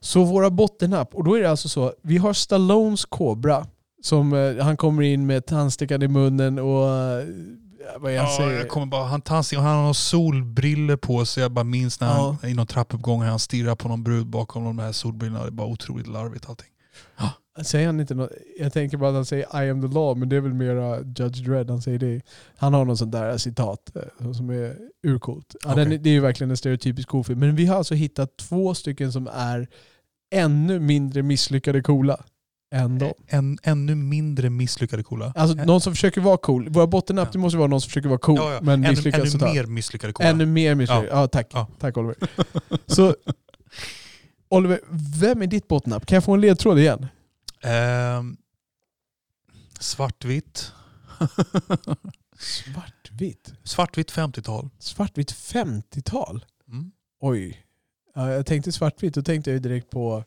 [0.00, 3.66] Så våra bottennapp, och då är det alltså så, vi har Stallones Cobra.
[4.02, 7.24] Som, eh, han kommer in med tandstickande i munnen och eh,
[7.98, 8.58] vad jag Ja, säger.
[8.58, 11.42] jag kommer bara, han, tar, han har solbriller på sig.
[11.42, 12.36] Jag bara minns när Ja.
[12.42, 15.40] han i någon trappuppgång han stirrar på någon brud bakom de här solbrillorna.
[15.42, 16.68] Det är bara otroligt larvigt allting.
[17.62, 18.30] Säger han inte något?
[18.58, 20.98] Jag tänker bara att han säger I am the law, men det är väl mera
[21.00, 22.20] Judge Dredd han säger det.
[22.56, 24.76] Han har någon sån där citat eh, som är
[25.06, 25.56] urcoolt.
[25.64, 25.94] Ja, den, Okej.
[25.94, 27.40] är- det är ju verkligen en stereotypisk cool film.
[27.40, 29.68] Men vi har alltså hittat två stycken som är
[30.34, 32.20] ännu mindre misslyckade coola
[32.76, 33.12] än dem.
[33.26, 35.32] En ännu mindre misslyckade coola.
[35.36, 36.68] Alltså någon som försöker vara cool.
[36.68, 37.40] Våra bottennapp Ja.
[37.40, 38.60] måste vara någon som försöker vara cool, ja, ja.
[38.62, 39.54] men ännu, ännu totalt.
[39.54, 40.28] mer misslyckade coola.
[40.28, 41.08] Ännu mer misslyckad.
[41.10, 41.28] Ja.
[41.28, 41.52] tack.
[41.78, 42.16] Tack Oliver.
[42.86, 43.14] Så
[44.48, 44.80] Oliver,
[45.20, 46.06] vem är ditt bottennapp?
[46.06, 47.06] Kan jag få en ledtråd igen?
[47.62, 48.36] Ehm,
[49.80, 50.72] svartvitt.
[52.38, 53.52] Svartvitt.
[53.64, 54.68] Svartvitt 50-tal.
[54.78, 56.44] Svartvitt 50-tal?
[56.68, 56.90] Mm.
[57.20, 57.62] Oj.
[58.14, 60.24] Ja, jag tänkte svartvitt, då tänkte jag ju direkt på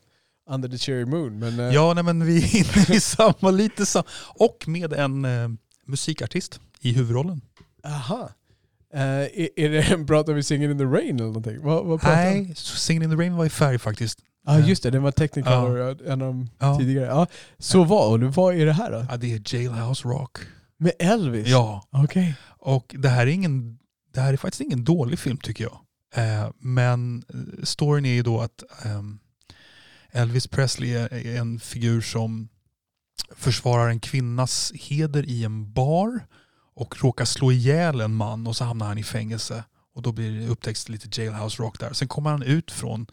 [0.50, 1.38] Under the Cherry Moon.
[1.38, 4.04] Men, eh, Ja, nej, men vi är inne i samma, lite samma.
[4.34, 5.48] Och med en eh,
[5.86, 7.40] musikartist i huvudrollen.
[7.84, 8.30] Aha.
[8.94, 11.58] Eh, är, är det, pratar vi Singing in the Rain eller någonting?
[11.62, 12.04] Vad, vad?
[12.04, 14.18] Nej, Singin' in the Rain var i färg faktiskt.
[14.46, 16.12] Ja just det, den var Technicolor, Ja.
[16.12, 16.78] en av de Ja.
[16.78, 17.06] tidigare.
[17.06, 17.26] Ja.
[17.58, 19.06] Så vad, vad är det här då?
[19.10, 20.38] Ja, det är Jailhouse Rock.
[20.78, 21.46] Med Elvis?
[21.48, 22.34] Ja, Okej.
[22.58, 23.78] och det här är, ingen,
[24.14, 25.78] det här är faktiskt ingen dålig film tycker jag.
[26.14, 27.24] Eh, men
[27.62, 29.18] storyn är ju då att ehm,
[30.12, 32.48] Elvis Presley är en figur som
[33.36, 36.26] försvarar en kvinnas heder i en bar
[36.74, 39.64] och råkar slå ihjäl en man och så hamnar han i fängelse.
[39.94, 41.92] Och då blir det upptäckt lite Jailhouse Rock där.
[41.92, 43.06] Sen kommer han ut från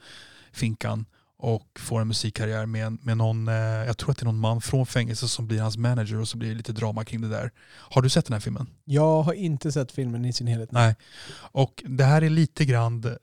[0.51, 1.05] finkan
[1.39, 4.61] och får en musikkarriär med, med någon, eh, jag tror att det är någon man
[4.61, 7.51] från fängelse som blir hans manager och så blir det lite drama kring det där.
[7.67, 8.67] Har du sett den här filmen?
[8.85, 10.71] Jag har inte sett filmen i sin helhet.
[10.71, 10.95] Nej.
[11.35, 13.17] Och det här är lite grann,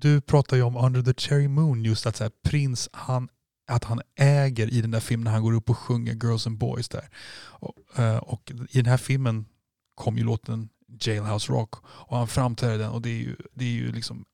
[0.00, 3.28] du pratar ju om Under the Cherry Moon, just att så här, prins, han,
[3.68, 6.58] att han äger i den där filmen när han går upp och sjunger Girls and
[6.58, 7.08] Boys där.
[7.38, 9.46] Och, eh, och i den här filmen
[9.94, 10.68] kom ju låten
[11.00, 14.24] Jailhouse Rock och han framträder den och det är ju, det är ju liksom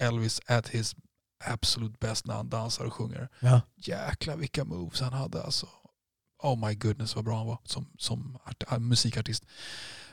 [0.00, 0.96] Elvis at his
[1.44, 3.28] absolut best när han dansar och sjunger.
[3.40, 3.60] Ja.
[3.76, 5.66] Jäklar vilka moves han hade alltså.
[6.42, 9.44] Oh my goodness vad bra han var som, som art, äh, musikartist.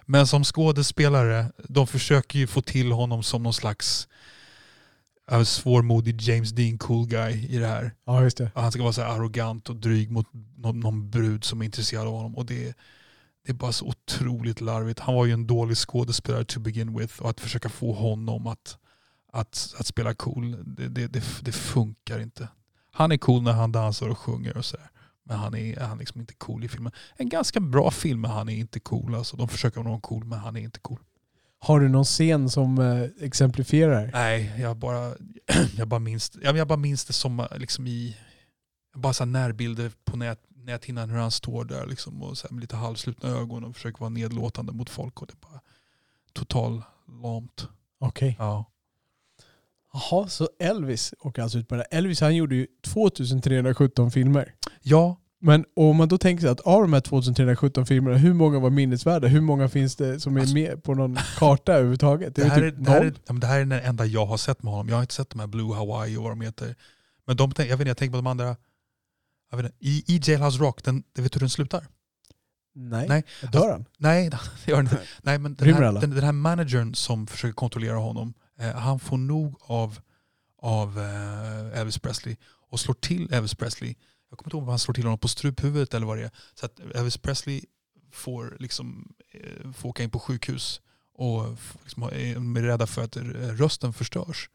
[0.05, 4.07] Men som skådespelare, de försöker ju få till honom som någon slags
[5.31, 7.95] äh, svårmodig James Dean cool guy i det här.
[8.05, 8.51] ja, just det.
[8.55, 10.27] Han ska vara så här arrogant och dryg mot
[10.57, 12.35] någon, någon brud som är intresserad av honom.
[12.35, 12.77] Och det,
[13.45, 14.99] det är bara så otroligt larvigt.
[14.99, 17.21] Han var ju en dålig skådespelare to begin with.
[17.21, 18.77] Och att försöka få honom att,
[19.33, 22.47] att, att spela cool, det, det, det, det funkar inte.
[22.91, 24.89] Han är cool när han dansar och sjunger och så här.
[25.23, 26.91] Men han är, han är liksom inte cool i filmen.
[27.15, 29.15] En ganska bra film men han är inte cool.
[29.15, 30.99] Alltså, de försöker vara cool men han är inte cool.
[31.61, 34.09] Har du någon scen som eh, exemplifierar?
[34.13, 35.13] Nej, jag bara,
[35.77, 38.17] jag bara minns, jag, jag bara minns det som eh, liksom i,
[38.95, 42.75] bara så närbilder på nät, näthinnan hur han står där liksom och så med lite
[42.75, 45.61] halvslutna ögon och försöker vara nedlåtande mot folk och det bara
[46.33, 46.83] total
[47.23, 47.67] lamt.
[47.99, 48.35] Okej.
[48.39, 48.65] Ja.
[49.93, 51.83] Jaha, så Elvis åker alltså ut på det.
[51.83, 54.53] Elvis han gjorde ju 2317 filmer.
[54.81, 58.59] ja, Men om man då tänker sig att av de här 2317 filmerna, hur många
[58.59, 59.27] var minnesvärda?
[59.27, 62.35] Hur många finns det som är Alltså- med på någon karta överhuvudtaget?
[62.35, 64.63] det här, är, typ det, här är, det här är den enda jag har sett
[64.63, 64.89] med honom.
[64.89, 66.75] Jag har inte sett de här Blue Hawaii och vad de heter.
[67.27, 68.55] Men de, jag vet inte, jag tänker på de andra.
[69.51, 71.87] Jag vet inte, i, I Jailhouse Rock, den, vet du hur den slutar?
[72.75, 73.07] Nej.
[73.09, 73.23] Nej.
[73.51, 73.85] Dör han?
[73.97, 74.29] Nej,
[74.65, 75.01] det gör den inte.
[75.21, 79.17] Nej, men den här, den, den här managern som försöker kontrollera honom, eh, han får
[79.17, 79.99] nog av,
[80.61, 82.35] av eh, Elvis Presley
[82.69, 83.95] och slår till Elvis Presley.
[84.29, 86.31] Jag kommer inte ihåg om han slår till honom på struphuvudet eller vad det är.
[86.53, 87.61] Så att Elvis Presley
[88.11, 90.81] får, liksom, eh, får åka in på sjukhus
[91.13, 94.49] och liksom, är eh, rädda för att eh, rösten förstörs.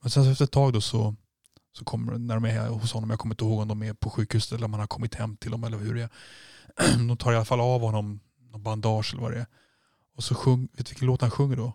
[0.00, 1.14] Men sen efter ett tag då så,
[1.72, 4.10] så kommer, när de är hos honom, jag kommer inte ihåg om de är på
[4.10, 6.10] sjukhuset eller om han har kommit hem till dem eller hur det är.
[7.08, 8.20] De tar i alla fall av honom
[8.50, 9.46] någon bandage eller vad det är.
[10.16, 11.72] Och så sjung, vet du vilken låt han sjunger då?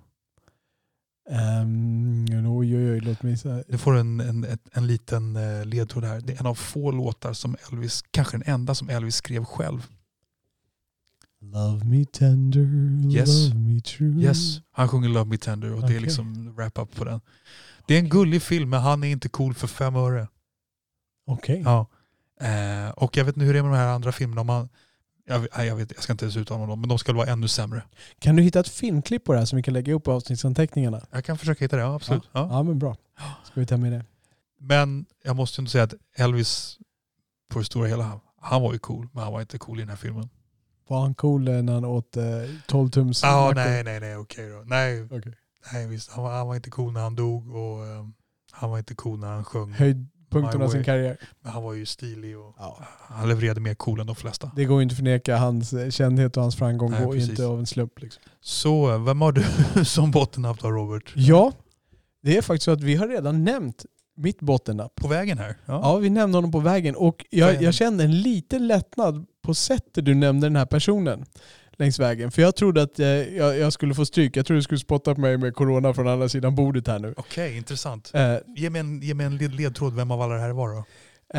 [1.30, 3.64] Um, oj, oj, oj, låt mig säga.
[3.68, 6.22] Du får en, en, en liten eh, ledtråd här.
[6.22, 9.88] Det är en av få låtar som Elvis, kanske den enda som Elvis skrev själv.
[11.42, 12.68] Love me tender,
[13.18, 13.50] Yes.
[13.50, 14.22] love me true.
[14.24, 15.96] Yes, han sjunger Love Me Tender och det Okej.
[15.98, 17.22] är liksom wrap-up på den.
[17.88, 20.28] Det är en gullig film men han är inte cool för fem öre.
[21.28, 21.62] Okej.
[21.66, 21.88] Ja.
[22.42, 24.42] Eh, och jag vet inte hur det är med de här andra filmerna.
[24.42, 24.70] Om man,
[25.26, 27.48] jag, nej, jag, vet, jag ska inte ens uttala dem, men de ska vara ännu
[27.48, 27.84] sämre.
[28.20, 31.02] Kan du hitta ett filmklipp på det här som vi kan lägga upp på avsnittsanteckningarna?
[31.12, 32.30] Jag kan försöka hitta det, ja, absolut.
[32.32, 32.48] Ja.
[32.52, 32.96] Ja, men bra.
[33.44, 34.06] Ska vi ta med det?
[34.60, 36.78] Men jag måste ändå säga att Elvis
[37.50, 39.90] på det stora hela, han var ju cool, men han var inte cool i den
[39.90, 40.30] här filmen.
[40.88, 42.24] Var han cool eh, när han åt eh,
[42.68, 43.56] 12 tums Ja, mackor?
[43.56, 44.64] nej, nej, nej, okej då.
[44.66, 45.34] Nej, Okej.
[45.74, 48.06] nej visst, han var, han var inte cool när han dog och eh,
[48.52, 49.76] han var inte cool när han sjöng.
[50.34, 51.18] Höjdpunkten av sin karriär.
[51.42, 52.80] Men han var ju stilig och Ja.
[53.08, 54.52] han levererade mer cool än de flesta.
[54.56, 57.30] Det går ju inte att förneka hans eh, kändhet och hans framgång Nej, går precis.
[57.30, 58.02] inte av en slump.
[58.02, 58.24] Liksom.
[58.42, 59.44] Så, vem har du
[59.86, 61.12] som bottennapp då Robert?
[61.16, 61.52] Ja,
[62.24, 63.86] det är faktiskt så att vi har redan nämnt
[64.18, 64.96] mitt bottennapp.
[64.96, 65.56] På vägen här?
[65.66, 70.06] Ja, vi nämnde honom på vägen och jag, jag kände en liten lättnad på sättet
[70.06, 71.26] du nämnde den här personen
[71.78, 72.32] längs vägen.
[72.32, 74.38] För jag trodde att eh, jag, jag skulle få stryk.
[74.38, 77.14] Jag trodde du skulle spotta på mig med corona från andra sidan bordet här nu.
[77.18, 78.12] Okej, intressant.
[78.14, 80.70] Eh, Ge mig en, ge mig en led- ledtråd vem av alla det här var
[80.70, 80.78] då?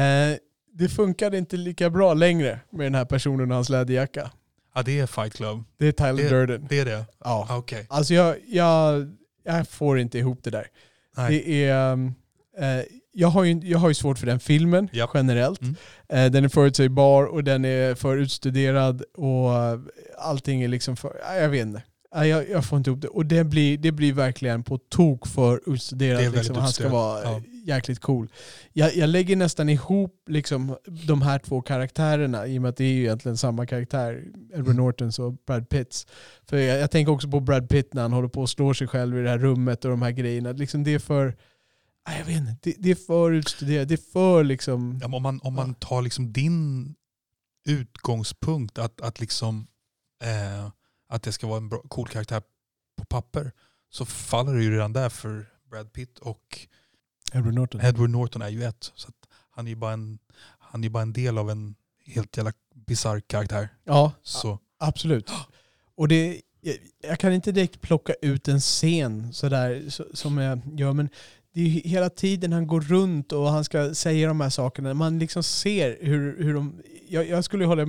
[0.00, 0.36] eh,
[0.76, 4.30] det funkade inte lika bra längre med den här personen och hans läderjacka.
[4.74, 5.64] Ja, det är Fight Club.
[5.78, 6.66] Det är Tyler Durden.
[6.68, 7.04] Det är det?
[7.24, 7.46] Ja.
[7.50, 7.86] Ah, Okej.
[7.88, 9.12] Alltså jag, jag,
[9.44, 10.66] jag får inte ihop det där.
[11.16, 11.30] Nej.
[11.44, 12.14] Det är, um,
[12.58, 15.10] eh, jag, har ju, jag har ju svårt för den filmen Japp.
[15.14, 15.60] generellt.
[15.62, 15.74] Mm.
[16.08, 19.78] Eh, den är förutsägbar och den är för utstuderad och eh,
[20.18, 21.16] allting är liksom för...
[21.28, 21.82] ja, Jag vet inte.
[22.14, 23.08] Ja, Jag, jag får inte ihop det.
[23.08, 26.34] Och det blir, det blir verkligen på tok för utstuderat.
[26.34, 26.56] Liksom.
[26.56, 28.28] Han ska vara eh, jäkligt cool.
[28.72, 30.76] Jag, jag lägger nästan ihop liksom,
[31.06, 34.22] de här två karaktärerna i och med att det är ju egentligen samma karaktär.
[34.52, 34.76] Edward Mm.
[34.76, 36.06] Nortons och Brad Pitts.
[36.48, 38.86] För jag, jag tänker också på Brad Pitt när han håller på och slår sig
[38.88, 40.52] själv i det här rummet och de här grejerna.
[40.52, 41.34] Liksom det är för...
[42.04, 43.88] ja, Jag vet inte, det, det är för utstuderat.
[43.88, 44.98] Det är för liksom...
[45.02, 46.94] Ja, om, man, om man tar liksom din
[47.64, 49.66] utgångspunkt att, att, liksom,
[50.22, 50.70] eh,
[51.08, 52.42] att det ska vara en bra, cool karaktär
[52.96, 53.52] på papper
[53.90, 56.68] så faller det ju redan där för Brad Pitt och
[57.32, 57.80] Edward Norton.
[57.80, 58.92] Edward Norton är ju ett.
[58.94, 60.18] Så att han är ju bara en,
[60.58, 61.74] han är bara en del av en
[62.06, 63.68] helt jävla bisarr karaktär.
[63.84, 65.30] Ja, Så, absolut.
[65.96, 70.60] Och det, jag, jag kan inte direkt plocka ut en scen sådär så, som jag
[70.78, 71.08] gör, men
[71.54, 74.94] det är ju hela tiden han går runt och han ska säga de här sakerna.
[74.94, 76.80] Man liksom ser hur, hur de...
[77.08, 77.86] Jag, jag, skulle hålla,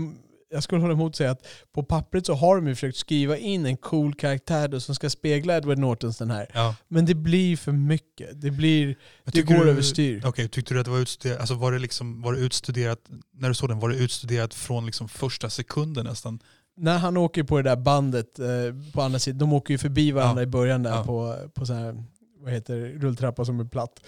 [0.49, 3.37] jag skulle hålla emot och säga att på pappret så har de ju försökt skriva
[3.37, 6.47] in en cool karaktär då som ska spegla Edward Nortons den här.
[6.53, 6.75] ja.
[6.87, 8.41] Men det blir för mycket.
[8.41, 10.21] Det, blir, det går du- överstyr.
[10.25, 12.99] Okej, tyckte du att det var utstuderat, alltså var det, liksom, var det utstuderat,
[13.33, 16.39] när du såg den, var det utstuderat från liksom första sekunden nästan?
[16.77, 18.45] När han åker på det där bandet eh,
[18.93, 20.47] på andra sidan, de åker ju förbi varandra Ja.
[20.47, 21.03] i början där Ja.
[21.03, 22.03] på, på sån här,
[22.45, 23.99] vad heter rulltrappa som är platt.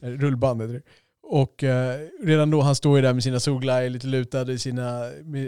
[0.00, 0.82] Eh, Rullband heter det.
[1.22, 5.00] Och eh, redan då, han står ju där med sina solglajjor lite lutade, i sina,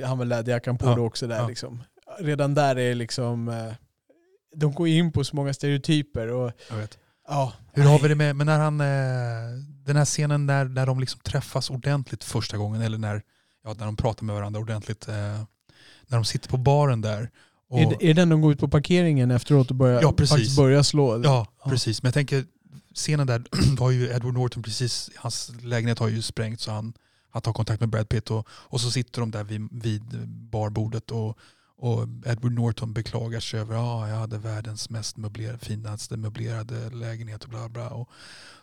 [0.05, 0.95] han har läderjackan på Ja.
[0.95, 1.49] då också där Ja.
[1.49, 1.83] liksom.
[2.19, 3.73] Redan där är liksom, eh,
[4.57, 6.99] de går in på så många stereotyper och Jag vet.
[7.29, 7.53] ja.
[7.73, 11.01] Hur har vi det med, men när han, eh, den här scenen när, när de
[11.01, 13.23] liksom träffas ordentligt första gången, eller när,
[13.65, 15.15] ja, när de pratar med varandra ordentligt, eh,
[16.07, 17.31] när de sitter på baren där.
[17.71, 20.57] Och, Är, det- är den de går ut på parkeringen efteråt och börjar, Ja, precis.
[20.57, 21.23] börjar slå?
[21.25, 21.71] ja, Ja.
[21.71, 22.03] precis.
[22.03, 22.45] Men jag tänker,
[22.95, 23.43] scenen där
[23.77, 26.93] då har ju Edward Norton precis, hans lägenhet har ju sprängt så han,
[27.31, 31.11] han tar kontakt med Brad Pitt och, och så sitter de där vid, vid barbordet
[31.11, 31.39] och,
[31.83, 36.91] Och Edward Norton beklagar sig över att ah, jag hade världens mest möblerade, finaste möblerade
[36.91, 37.89] lägenhet och bla bla.
[37.89, 38.09] Och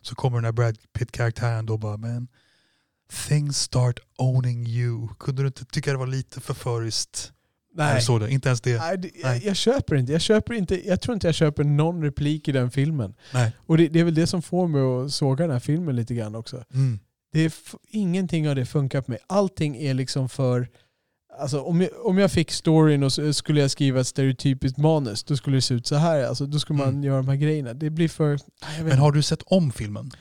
[0.02, 2.28] så kommer den här Brad Pitt-karaktären då bara, men
[3.28, 5.08] things start owning you.
[5.20, 7.32] Kunde du inte tycka det var lite förföriskt?
[7.78, 8.02] Nej.
[8.02, 8.78] Så det, inte ens det.
[8.78, 10.12] Nej, det, jag, jag köper inte.
[10.12, 10.88] Jag, köper inte.
[10.88, 13.14] jag tror inte jag köper någon replik i den filmen.
[13.34, 13.52] Nej.
[13.66, 16.16] Och det, det är väl det som får mig att såga den här filmen lite
[16.16, 16.64] grann också.
[16.74, 17.00] Mm.
[17.34, 17.52] Det är
[17.90, 19.20] ingenting av det funkar på mig.
[19.28, 20.68] Allting är liksom för...
[21.40, 25.36] Alltså om jag, om jag fick storyn och skulle jag skriva ett stereotypiskt manus, då
[25.38, 26.24] skulle det se ut så här.
[26.24, 27.04] Alltså, då skulle man Mm.
[27.04, 27.74] göra de här grejerna.
[27.74, 28.40] Det blir för...
[28.84, 30.12] Men har du sett om filmen?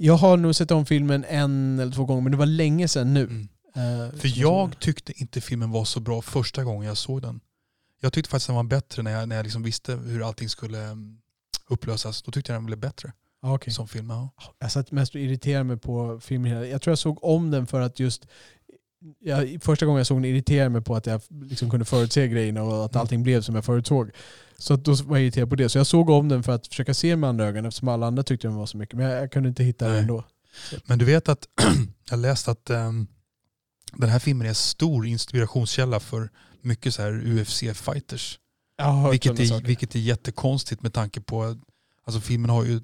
[0.00, 3.14] jag har nog sett om filmen en eller två gånger, men det var länge sedan
[3.14, 3.22] nu.
[3.22, 3.48] Mm.
[3.78, 7.40] Eh, För jag tyckte inte filmen var så bra första gången jag såg den.
[8.00, 10.82] Jag tyckte faktiskt den var bättre när jag, när jag liksom visste hur allting skulle
[10.84, 11.18] mm,
[11.68, 12.22] upplösas.
[12.22, 13.72] Då tyckte jag den blev bättre Ja, okej.
[13.72, 14.10] som film.
[14.10, 14.30] Ja.
[14.58, 16.70] Jag satt mest och irriterade mig på filmen.
[16.70, 18.26] Jag tror jag såg om den för att just...
[19.20, 22.62] Jag, första gången jag såg den irriterade mig på att jag liksom kunde förutse grejerna
[22.62, 23.00] och att Mm.
[23.00, 24.10] allting blev som jag förutsåg.
[24.58, 25.68] Så då var jag irriterad på det.
[25.68, 28.22] Så jag såg om den för att försöka se med andra ögon eftersom alla andra
[28.22, 28.96] tyckte den var så mycket.
[28.96, 30.02] Men jag, jag kunde inte hitta den Nej.
[30.02, 30.24] ändå.
[30.86, 31.48] Men du vet att
[32.10, 33.06] jag läste att ehm,
[33.92, 36.30] den här filmen är en stor inspirationskälla för
[36.62, 38.38] mycket så här UFC-fighters.
[39.10, 41.56] Vilket är, vilket är jättekonstigt med tanke på
[42.06, 42.80] alltså filmen har ju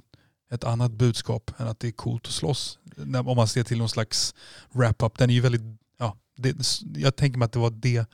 [0.50, 2.78] ett annat budskap än att det är coolt att slåss.
[3.26, 4.34] Om man ser till någon slags
[4.72, 5.18] wrap-up.
[5.18, 5.62] Den är ju väldigt,
[5.98, 6.56] ja, det,
[6.96, 8.06] jag tänker mig att det var det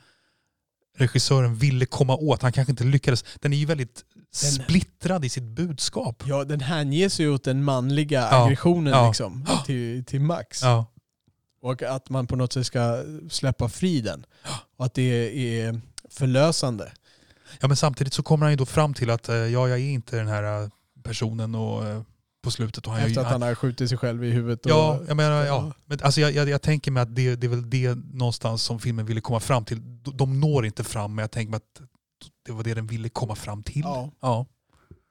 [0.97, 2.41] regissören ville komma åt.
[2.41, 3.25] Han kanske inte lyckades.
[3.39, 4.03] Den är ju väldigt
[4.41, 6.23] Den- splittrad i sitt budskap.
[6.25, 9.07] Ja, den hänger sig åt den manliga Ja, aggressionen ja.
[9.07, 10.61] liksom, till, till max.
[10.61, 10.85] Ja,
[11.61, 14.25] Och att man på något sätt ska släppa friden.
[14.77, 16.91] Och att det är förlösande.
[17.59, 19.77] ja, men samtidigt så kommer han ju då fram till att eh, ja, jag är
[19.77, 20.69] inte den här eh,
[21.03, 22.01] personen och eh,
[22.43, 22.87] på slutet.
[22.87, 24.65] Och han, Efter att han har skjutit sig själv i huvudet.
[24.65, 25.71] Och, Ja, jag menar, ja.
[25.85, 28.79] Men alltså jag, jag, jag tänker mig att det, det är väl det någonstans som
[28.79, 29.81] filmen ville komma fram till.
[30.13, 31.81] De, når inte fram, men jag tänker mig att
[32.45, 33.81] det var det den ville komma fram till.
[33.81, 34.11] Ja.
[34.21, 34.45] Ja.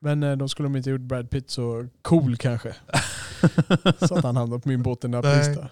[0.00, 2.74] Men då skulle de inte gjort Brad Pitt så cool kanske.
[4.08, 5.68] så att han hamnade på min bottennapp-lista.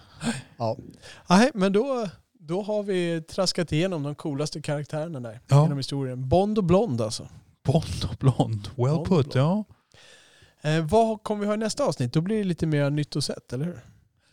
[0.57, 0.77] Ja.
[1.29, 2.07] Nej, men då,
[2.39, 5.63] då har vi traskat igenom de coolaste karaktärerna där Ja.
[5.63, 6.29] genom historien.
[6.29, 7.27] Bond och Blond alltså.
[7.63, 8.67] Bond och blond.
[8.75, 9.35] Well Bond put, blond.
[9.35, 9.63] ja.
[10.61, 12.13] Eh, vad kommer vi ha i nästa avsnitt?
[12.13, 13.79] Då blir det lite mer nytt och sett, eller hur?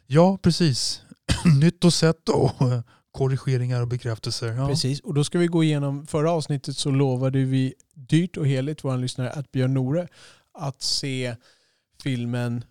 [0.06, 1.02] Ja, precis.
[1.60, 2.52] Nytt och sett och
[3.12, 4.46] korrigeringar och bekräftelser.
[4.52, 4.68] Ja.
[4.68, 8.84] Precis, och då ska vi gå igenom, förra avsnittet så lovade vi dyrt och heligt
[8.84, 10.08] våra lyssnare att Björn Nore
[10.52, 11.36] att se
[12.02, 12.64] filmen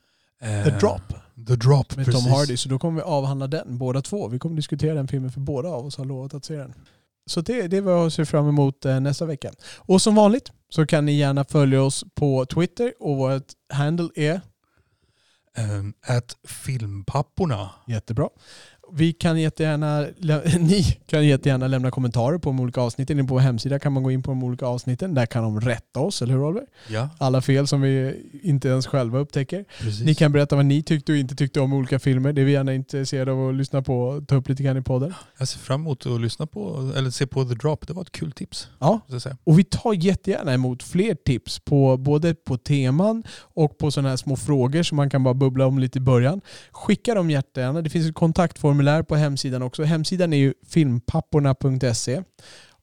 [0.45, 1.01] The Drop
[1.47, 2.23] The Drop, med precis.
[2.23, 2.57] Tom Hardy.
[2.57, 4.27] Så då kommer vi avhandla den, båda två.
[4.27, 6.73] Vi kommer diskutera den filmen för båda av oss har lovat att se den.
[7.25, 9.51] Så det, det är vad jag ser fram emot eh, nästa vecka.
[9.77, 14.41] Och som vanligt så kan ni gärna följa oss på Twitter och vårt handle är
[15.57, 17.69] Um, at Filmpapporna.
[17.87, 18.29] jättebra.
[18.93, 20.07] Vi kan jättegärna,
[20.59, 23.27] ni kan jättegärna lämna kommentarer på de olika avsnitten.
[23.27, 25.13] På vår hemsida kan man gå in på de olika avsnitten.
[25.13, 26.65] Där kan de rätta oss, eller hur Oliver?
[26.89, 29.65] Ja, Alla fel som vi inte ens själva upptäcker.
[29.79, 30.05] precis.
[30.05, 32.33] Ni kan berätta vad ni tyckte och inte tyckte om olika filmer.
[32.33, 34.81] Det är vi gärna intresserade av att lyssna på och ta upp lite grann i
[34.81, 35.13] podden.
[35.39, 37.87] Jag ser fram emot att lyssna på, eller se på The Drop.
[37.87, 38.67] Det var ett kul tips.
[38.79, 38.99] Ja,
[39.43, 44.17] och vi tar jättegärna emot fler tips på både på teman och på sådana här
[44.17, 46.41] små frågor som man kan bara bubbla om lite i början.
[46.71, 47.81] Skicka dem jättegärna.
[47.81, 48.15] Det finns ett
[48.75, 49.83] kontaktformulär på hemsidan också.
[49.83, 52.23] Hemsidan är ju filmpapporna.se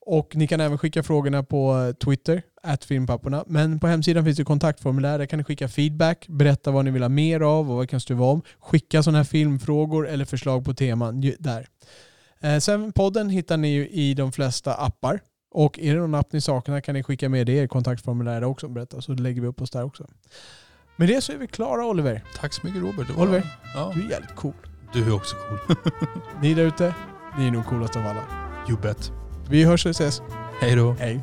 [0.05, 3.45] och ni kan även skicka frågorna på Twitter, at filmpapporna.
[3.47, 5.19] Men på hemsidan finns det kontaktformulär.
[5.19, 8.01] Där kan ni skicka feedback, berätta vad ni vill ha mer av och vad kan
[8.01, 8.43] stuva om.
[8.61, 11.67] Skicka sådana här filmfrågor eller förslag på teman där.
[12.41, 15.21] Eh, Sen podden hittar ni ju i de flesta appar.
[15.55, 18.67] Och är det någon app ni saknar kan ni skicka med det i kontaktformuläret också
[18.67, 20.07] och berätta så lägger vi upp oss där också.
[20.97, 22.23] Med det så är vi klara Oliver.
[22.41, 23.19] Tack så mycket Robert.
[23.19, 23.43] Oliver.
[23.75, 24.55] Ja, Du är jävligt cool.
[24.93, 25.77] Du är också cool.
[26.41, 26.95] Ni där ute,
[27.39, 28.23] ni är nog coolast av alla.
[28.69, 29.13] you bet.
[29.49, 30.23] Vi hörs och ses.
[30.61, 30.93] Hej då.
[30.93, 31.21] Hej.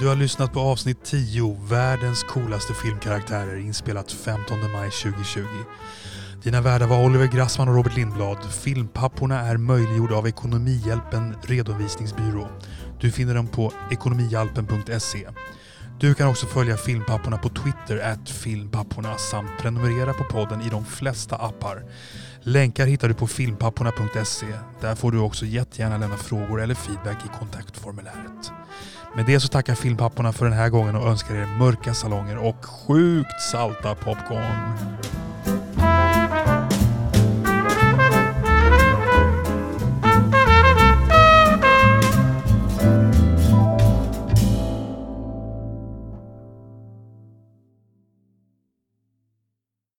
[0.00, 5.40] Du har lyssnat på avsnitt 10, världens coolaste filmkaraktärer, inspelat 15 maj 2020.
[6.42, 8.38] Dina värdar var Oliver Grassman och Robert Lindblad.
[8.52, 12.48] Filmpapporna är möjliggjorda av Ekonomihjälpen Redovisningsbyrå.
[13.00, 15.28] Du finner dem på ekonomihjälpen.se.
[16.00, 20.84] Du kan också följa Filmpapporna på Twitter, at filmpapporna, samt prenumerera på podden i de
[20.84, 21.84] flesta appar.
[22.40, 24.46] Länkar hittar du på filmpapporna.se.
[24.80, 28.52] Där får du också jättegärna lämna frågor eller feedback i kontaktformuläret.
[29.16, 32.64] Med det så tackar filmpapporna för den här gången och önskar er mörka salonger och
[32.64, 35.27] sjukt salta popcorn.